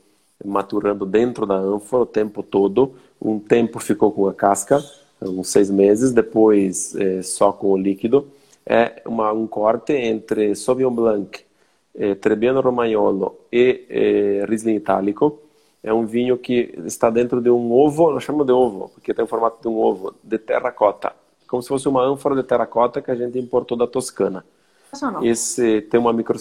maturando 0.44 1.04
dentro 1.04 1.44
da 1.44 1.56
ânfora 1.56 2.04
o 2.04 2.06
tempo 2.06 2.44
todo. 2.44 2.94
Um 3.20 3.40
tempo 3.40 3.80
ficou 3.80 4.12
com 4.12 4.28
a 4.28 4.32
casca 4.32 4.80
uns 5.20 5.48
seis 5.48 5.70
meses, 5.70 6.12
depois 6.12 6.94
é, 6.96 7.22
só 7.22 7.52
com 7.52 7.72
o 7.72 7.76
líquido. 7.76 8.28
É 8.64 9.02
uma, 9.06 9.32
um 9.32 9.46
corte 9.46 9.92
entre 9.92 10.54
Sauvignon 10.54 10.90
Blanc, 10.90 11.40
é, 11.94 12.14
Trebbiano 12.14 12.60
Romagnolo 12.60 13.38
e 13.52 13.86
é, 13.88 14.44
Riesling 14.48 14.76
Itálico. 14.76 15.40
É 15.82 15.94
um 15.94 16.04
vinho 16.04 16.36
que 16.36 16.74
está 16.84 17.10
dentro 17.10 17.40
de 17.40 17.48
um 17.48 17.72
ovo, 17.72 18.10
nós 18.10 18.24
chamamos 18.24 18.46
de 18.46 18.52
ovo, 18.52 18.90
porque 18.94 19.14
tem 19.14 19.24
o 19.24 19.28
formato 19.28 19.62
de 19.62 19.68
um 19.68 19.78
ovo, 19.78 20.14
de 20.22 20.36
terracota. 20.36 21.12
Como 21.46 21.62
se 21.62 21.68
fosse 21.68 21.88
uma 21.88 22.02
ânfora 22.02 22.34
de 22.34 22.42
terracota 22.42 23.00
que 23.00 23.10
a 23.10 23.14
gente 23.14 23.38
importou 23.38 23.78
da 23.78 23.86
Toscana. 23.86 24.44
Esse 25.22 25.82
tem 25.82 26.00
uma 26.00 26.12
micro, 26.12 26.38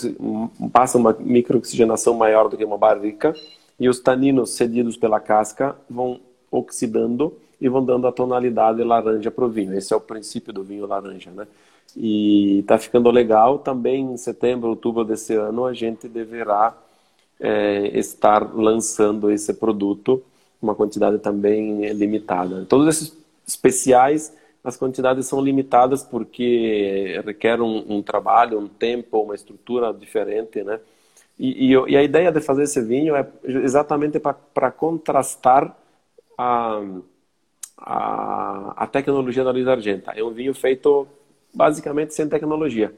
passa 0.73 0.97
uma 0.97 1.15
microoxigenação 1.19 2.15
maior 2.15 2.49
do 2.49 2.57
que 2.57 2.65
uma 2.65 2.77
barrica 2.77 3.35
e 3.79 3.87
os 3.87 3.99
taninos 3.99 4.51
cedidos 4.55 4.97
pela 4.97 5.19
casca 5.19 5.75
vão 5.89 6.19
oxidando 6.49 7.33
e 7.59 7.69
vão 7.69 7.83
dando 7.83 8.07
a 8.07 8.11
tonalidade 8.11 8.83
laranja 8.83 9.31
para 9.31 9.45
o 9.45 9.49
vinho. 9.49 9.73
Esse 9.73 9.93
é 9.93 9.95
o 9.95 10.01
princípio 10.01 10.53
do 10.53 10.63
vinho 10.63 10.85
laranja, 10.85 11.31
né? 11.31 11.47
E 11.95 12.59
está 12.59 12.77
ficando 12.77 13.09
legal. 13.09 13.59
Também 13.59 14.03
em 14.13 14.17
setembro, 14.17 14.69
outubro 14.69 15.03
desse 15.03 15.33
ano, 15.33 15.65
a 15.65 15.73
gente 15.73 16.07
deverá 16.07 16.75
é, 17.39 17.97
estar 17.97 18.53
lançando 18.53 19.31
esse 19.31 19.53
produto, 19.53 20.21
uma 20.61 20.75
quantidade 20.75 21.19
também 21.19 21.91
limitada. 21.93 22.65
Todos 22.65 22.87
esses 22.87 23.17
especiais, 23.47 24.35
as 24.63 24.75
quantidades 24.75 25.27
são 25.27 25.39
limitadas 25.41 26.03
porque 26.03 27.21
requer 27.25 27.61
um, 27.61 27.85
um 27.87 28.01
trabalho, 28.01 28.59
um 28.59 28.67
tempo, 28.67 29.21
uma 29.21 29.35
estrutura 29.35 29.93
diferente, 29.93 30.63
né? 30.63 30.79
E, 31.37 31.71
e, 31.71 31.91
e, 31.91 31.97
a 31.97 32.03
ideia 32.03 32.31
de 32.31 32.39
fazer 32.39 32.63
esse 32.63 32.81
vinho 32.81 33.13
é 33.15 33.27
exatamente 33.43 34.19
para 34.19 34.71
contrastar 34.71 35.77
a 36.37 36.81
a, 37.77 38.73
a 38.75 38.87
tecnologia 38.87 39.43
da 39.43 39.51
Luiz 39.51 39.67
Argenta. 39.67 40.11
É 40.11 40.23
um 40.23 40.31
vinho 40.31 40.53
feito 40.53 41.07
basicamente 41.53 42.13
sem 42.13 42.27
tecnologia. 42.27 42.93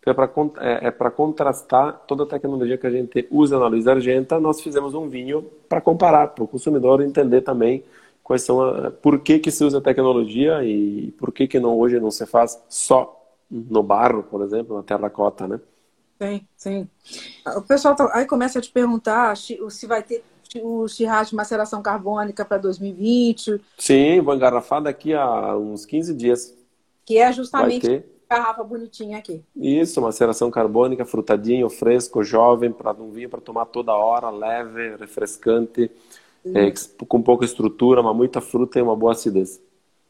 Então 0.00 0.10
é 0.10 0.14
para 0.14 0.30
é, 0.60 0.88
é 0.88 1.10
contrastar 1.10 2.02
toda 2.06 2.24
a 2.24 2.26
tecnologia 2.26 2.76
que 2.76 2.86
a 2.86 2.90
gente 2.90 3.26
usa 3.30 3.58
na 3.58 3.68
Luiz 3.68 3.86
Argenta, 3.86 4.40
nós 4.40 4.60
fizemos 4.60 4.94
um 4.94 5.08
vinho 5.08 5.42
para 5.68 5.80
comparar, 5.80 6.28
para 6.28 6.42
o 6.42 6.48
consumidor 6.48 7.00
entender 7.00 7.42
também 7.42 7.84
quais 8.22 8.42
são 8.42 8.60
a, 8.60 8.90
por 8.90 9.20
que, 9.20 9.38
que 9.38 9.50
se 9.50 9.64
usa 9.64 9.80
tecnologia 9.80 10.64
e 10.64 11.12
por 11.12 11.32
que, 11.32 11.46
que 11.46 11.60
não, 11.60 11.78
hoje 11.78 12.00
não 12.00 12.10
se 12.10 12.26
faz 12.26 12.60
só 12.68 13.18
no 13.48 13.82
barro, 13.82 14.24
por 14.24 14.42
exemplo, 14.42 14.76
na 14.76 14.82
terracota, 14.82 15.46
né? 15.46 15.60
Sim, 16.20 16.46
sim. 16.56 16.88
O 17.56 17.62
pessoal 17.62 17.94
tá, 17.94 18.10
aí 18.12 18.26
começa 18.26 18.58
a 18.58 18.62
te 18.62 18.70
perguntar 18.70 19.36
se 19.36 19.86
vai 19.86 20.02
ter 20.02 20.24
o 20.60 20.86
Chirras 20.88 21.30
de 21.30 21.36
maceração 21.36 21.82
carbônica 21.82 22.44
para 22.44 22.58
2020. 22.58 23.60
Sim, 23.78 24.20
vou 24.20 24.34
engarrafar 24.34 24.82
daqui 24.82 25.14
a 25.14 25.56
uns 25.56 25.86
15 25.86 26.14
dias. 26.14 26.54
Que 27.04 27.18
é 27.18 27.32
justamente 27.32 28.04
a 28.28 28.36
garrafa 28.36 28.64
bonitinha 28.64 29.18
aqui. 29.18 29.42
Isso, 29.56 30.00
maceração 30.00 30.50
carbônica, 30.50 31.04
frutadinho, 31.04 31.68
fresco, 31.68 32.22
jovem, 32.22 32.72
para 32.72 32.92
um 32.92 33.10
vinho 33.10 33.28
para 33.28 33.40
tomar 33.40 33.66
toda 33.66 33.92
hora, 33.92 34.30
leve, 34.30 34.96
refrescante, 34.96 35.90
é, 36.44 36.72
com 37.06 37.22
pouca 37.22 37.44
estrutura, 37.44 38.02
mas 38.02 38.16
muita 38.16 38.40
fruta 38.40 38.78
e 38.78 38.82
uma 38.82 38.96
boa 38.96 39.12
acidez. 39.12 39.60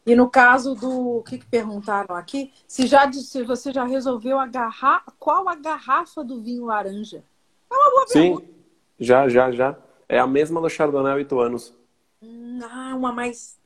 E 0.05 0.16
no 0.16 0.28
caso 0.28 0.74
do 0.74 1.18
o 1.18 1.22
que, 1.22 1.38
que 1.38 1.47
perguntaram 1.47 2.16
aqui, 2.16 2.53
se 2.66 2.86
já 2.86 3.11
se 3.12 3.45
você 3.45 3.72
já 3.72 3.84
resolveu 3.84 4.38
a 4.38 4.47
garrafa, 4.47 5.12
qual 5.18 5.49
a 5.49 5.55
garrafa 5.55 6.24
do 6.24 6.40
vinho 6.40 6.66
laranja? 6.66 7.22
É 7.70 7.74
uma 7.74 7.90
boa 7.90 8.07
pergunta. 8.07 8.45
Sim, 8.45 8.53
já, 8.99 9.28
já, 9.28 9.53
já. 9.53 9.76
É 10.09 10.18
a 10.18 10.26
mesma 10.26 10.61
do 10.61 10.68
Chardonnay 10.68 11.14
8 11.14 11.40
anos. 11.40 11.74
Hum, 12.22 12.61
ah, 12.62 12.94
uma 12.96 13.12
mais. 13.12 13.59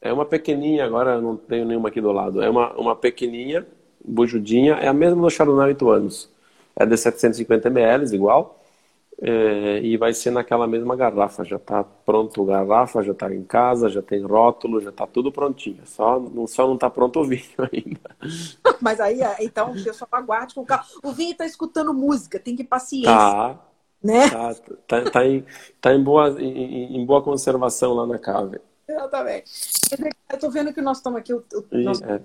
É 0.00 0.12
uma 0.12 0.24
pequenininha, 0.24 0.84
agora 0.84 1.20
não 1.20 1.36
tenho 1.36 1.64
nenhuma 1.66 1.88
aqui 1.88 2.00
do 2.00 2.12
lado. 2.12 2.40
É 2.40 2.48
uma, 2.48 2.72
uma 2.74 2.94
pequenininha, 2.96 3.66
bujudinha, 4.04 4.74
é 4.74 4.86
a 4.88 4.92
mesma 4.92 5.20
do 5.22 5.30
Chardonnay 5.30 5.68
8 5.70 5.90
anos. 5.90 6.30
É 6.76 6.86
de 6.86 6.96
750 6.96 7.68
ml, 7.68 8.14
igual. 8.14 8.60
é, 9.22 9.80
e 9.82 9.96
vai 9.96 10.14
ser 10.14 10.30
naquela 10.32 10.66
mesma 10.68 10.96
garrafa. 10.96 11.44
Já 11.44 11.56
está 11.56 11.84
pronto 11.84 12.42
a 12.44 12.46
garrafa, 12.46 13.02
já 13.02 13.12
está 13.12 13.34
em 13.34 13.44
casa, 13.44 13.88
já 13.90 14.02
tem 14.02 14.22
rótulo, 14.24 14.80
já 14.80 14.90
está 14.90 15.06
tudo 15.06 15.32
prontinho. 15.32 15.86
Só, 15.86 16.20
só 16.48 16.66
não 16.68 16.74
está 16.76 16.90
pronto 16.90 17.20
o 17.20 17.24
vinho 17.26 17.42
ainda. 17.72 18.16
Mas 18.80 19.00
aí, 19.00 19.20
então, 19.40 19.72
o 19.72 19.82
pessoal 19.82 20.08
aguarde 20.12 20.54
com 20.54 20.62
o 20.62 20.66
carro. 20.66 20.84
O 21.02 21.12
vinho 21.12 21.32
está 21.32 21.46
escutando 21.46 21.92
música, 21.94 22.38
tem 22.40 22.56
que 22.56 22.64
paciência. 22.64 23.34
Tá, 23.34 23.58
né? 24.02 24.28
Tá, 24.30 24.54
tá, 24.86 25.10
tá, 25.10 25.26
em, 25.26 25.44
tá 25.80 25.94
em, 25.94 26.02
boa, 26.02 26.30
em, 26.40 26.96
em 26.96 27.06
boa 27.06 27.22
conservação 27.22 27.94
lá 27.94 28.06
na 28.06 28.18
cave. 28.18 28.60
Exatamente. 28.88 29.50
Eu 30.30 30.34
estou 30.34 30.50
vendo 30.50 30.72
que 30.72 30.80
nós 30.80 30.98
estamos 30.98 31.18
aqui. 31.18 31.32
O, 31.32 31.44
o, 31.52 31.78
nós... 31.78 32.00
é. 32.02 32.20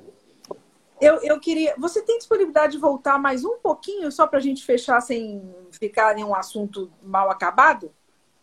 Eu, 1.01 1.21
eu 1.21 1.39
queria. 1.39 1.75
Você 1.77 2.01
tem 2.01 2.17
disponibilidade 2.17 2.73
de 2.73 2.77
voltar 2.77 3.19
mais 3.19 3.43
um 3.43 3.57
pouquinho, 3.57 4.09
só 4.11 4.25
para 4.25 4.39
a 4.39 4.41
gente 4.41 4.63
fechar 4.63 5.01
sem 5.01 5.43
ficar 5.71 6.17
em 6.17 6.23
um 6.23 6.33
assunto 6.33 6.89
mal 7.01 7.29
acabado? 7.29 7.91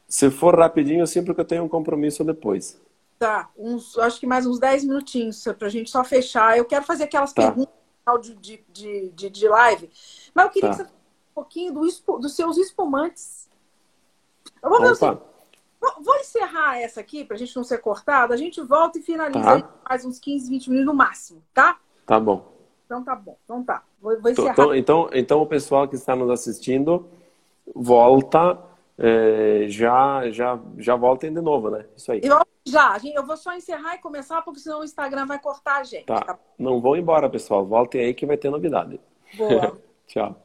Se 0.07 0.31
for 0.31 0.59
rapidinho, 0.59 1.07
sim, 1.07 1.25
porque 1.25 1.41
eu 1.41 1.45
tenho 1.45 1.65
um 1.65 1.69
compromisso 1.69 2.23
depois. 2.23 2.79
Tá, 3.19 3.49
uns, 3.57 3.97
acho 3.99 4.19
que 4.19 4.27
mais 4.27 4.47
uns 4.47 4.59
10 4.59 4.85
minutinhos 4.85 5.43
para 5.59 5.69
a 5.69 5.71
gente 5.71 5.91
só 5.91 6.03
fechar. 6.03 6.59
Eu 6.59 6.65
quero 6.65 6.85
fazer 6.85 7.05
aquelas 7.05 7.33
tá. 7.33 7.43
perguntas 7.43 7.75
de, 8.21 8.65
de, 8.73 9.11
de, 9.11 9.31
de, 9.31 9.49
live, 9.49 9.89
mas 10.35 10.47
eu 10.47 10.51
queria 10.51 10.71
tá. 10.71 10.77
que 10.77 10.83
você 10.83 10.91
pouquinho 11.35 11.73
do, 11.73 11.81
dos 12.19 12.35
seus 12.35 12.57
espumantes. 12.57 13.49
Eu 14.63 14.71
vou 14.71 14.83
assim, 14.83 15.19
Vou 16.03 16.15
encerrar 16.17 16.79
essa 16.79 17.01
aqui, 17.01 17.25
para 17.25 17.37
a 17.37 17.39
gente 17.39 17.57
não 17.57 17.65
ser 17.65 17.79
cortado. 17.79 18.35
A 18.35 18.37
gente 18.37 18.61
volta 18.61 18.99
e 18.99 19.03
finaliza 19.03 19.63
tá. 19.63 19.75
mais 19.89 20.05
uns 20.05 20.19
15, 20.19 20.51
20 20.51 20.71
minutos 20.71 20.87
no 20.87 20.95
máximo, 20.95 21.43
tá? 21.55 21.79
Tá 22.05 22.21
bom. 22.21 22.53
Então 22.85 23.03
tá 23.03 23.15
bom. 23.15 23.37
Então 23.45 23.65
tá. 23.65 23.83
Vou, 24.01 24.21
vou 24.21 24.31
encerrar. 24.31 24.53
Então, 24.53 24.75
então, 24.75 25.11
então, 25.13 25.41
o 25.41 25.47
pessoal 25.47 25.89
que 25.89 25.95
está 25.95 26.15
nos 26.15 26.31
assistindo 26.31 27.09
volta. 27.75 28.59
É, 29.03 29.65
já, 29.69 30.31
já, 30.31 30.61
já 30.77 30.95
voltem 30.95 31.33
de 31.33 31.41
novo, 31.41 31.71
né? 31.71 31.87
Isso 31.97 32.13
aí. 32.13 32.21
Eu, 32.23 32.39
já, 32.67 32.99
eu 33.15 33.25
vou 33.25 33.35
só 33.35 33.55
encerrar 33.55 33.95
e 33.95 33.99
começar, 33.99 34.43
porque 34.43 34.61
senão 34.61 34.81
o 34.81 34.85
Instagram 34.85 35.25
vai 35.25 35.39
cortar 35.39 35.79
a 35.79 35.85
gente. 35.85 36.05
Tá. 36.05 36.21
tá? 36.21 36.39
Não 36.59 36.83
vão 36.83 36.95
embora, 36.95 37.31
pessoal. 37.31 37.65
Voltem 37.65 38.03
aí 38.03 38.13
que 38.13 38.27
vai 38.27 38.37
ter 38.37 38.51
novidade. 38.51 39.01
Boa. 39.39 39.79
Tchau. 40.07 40.37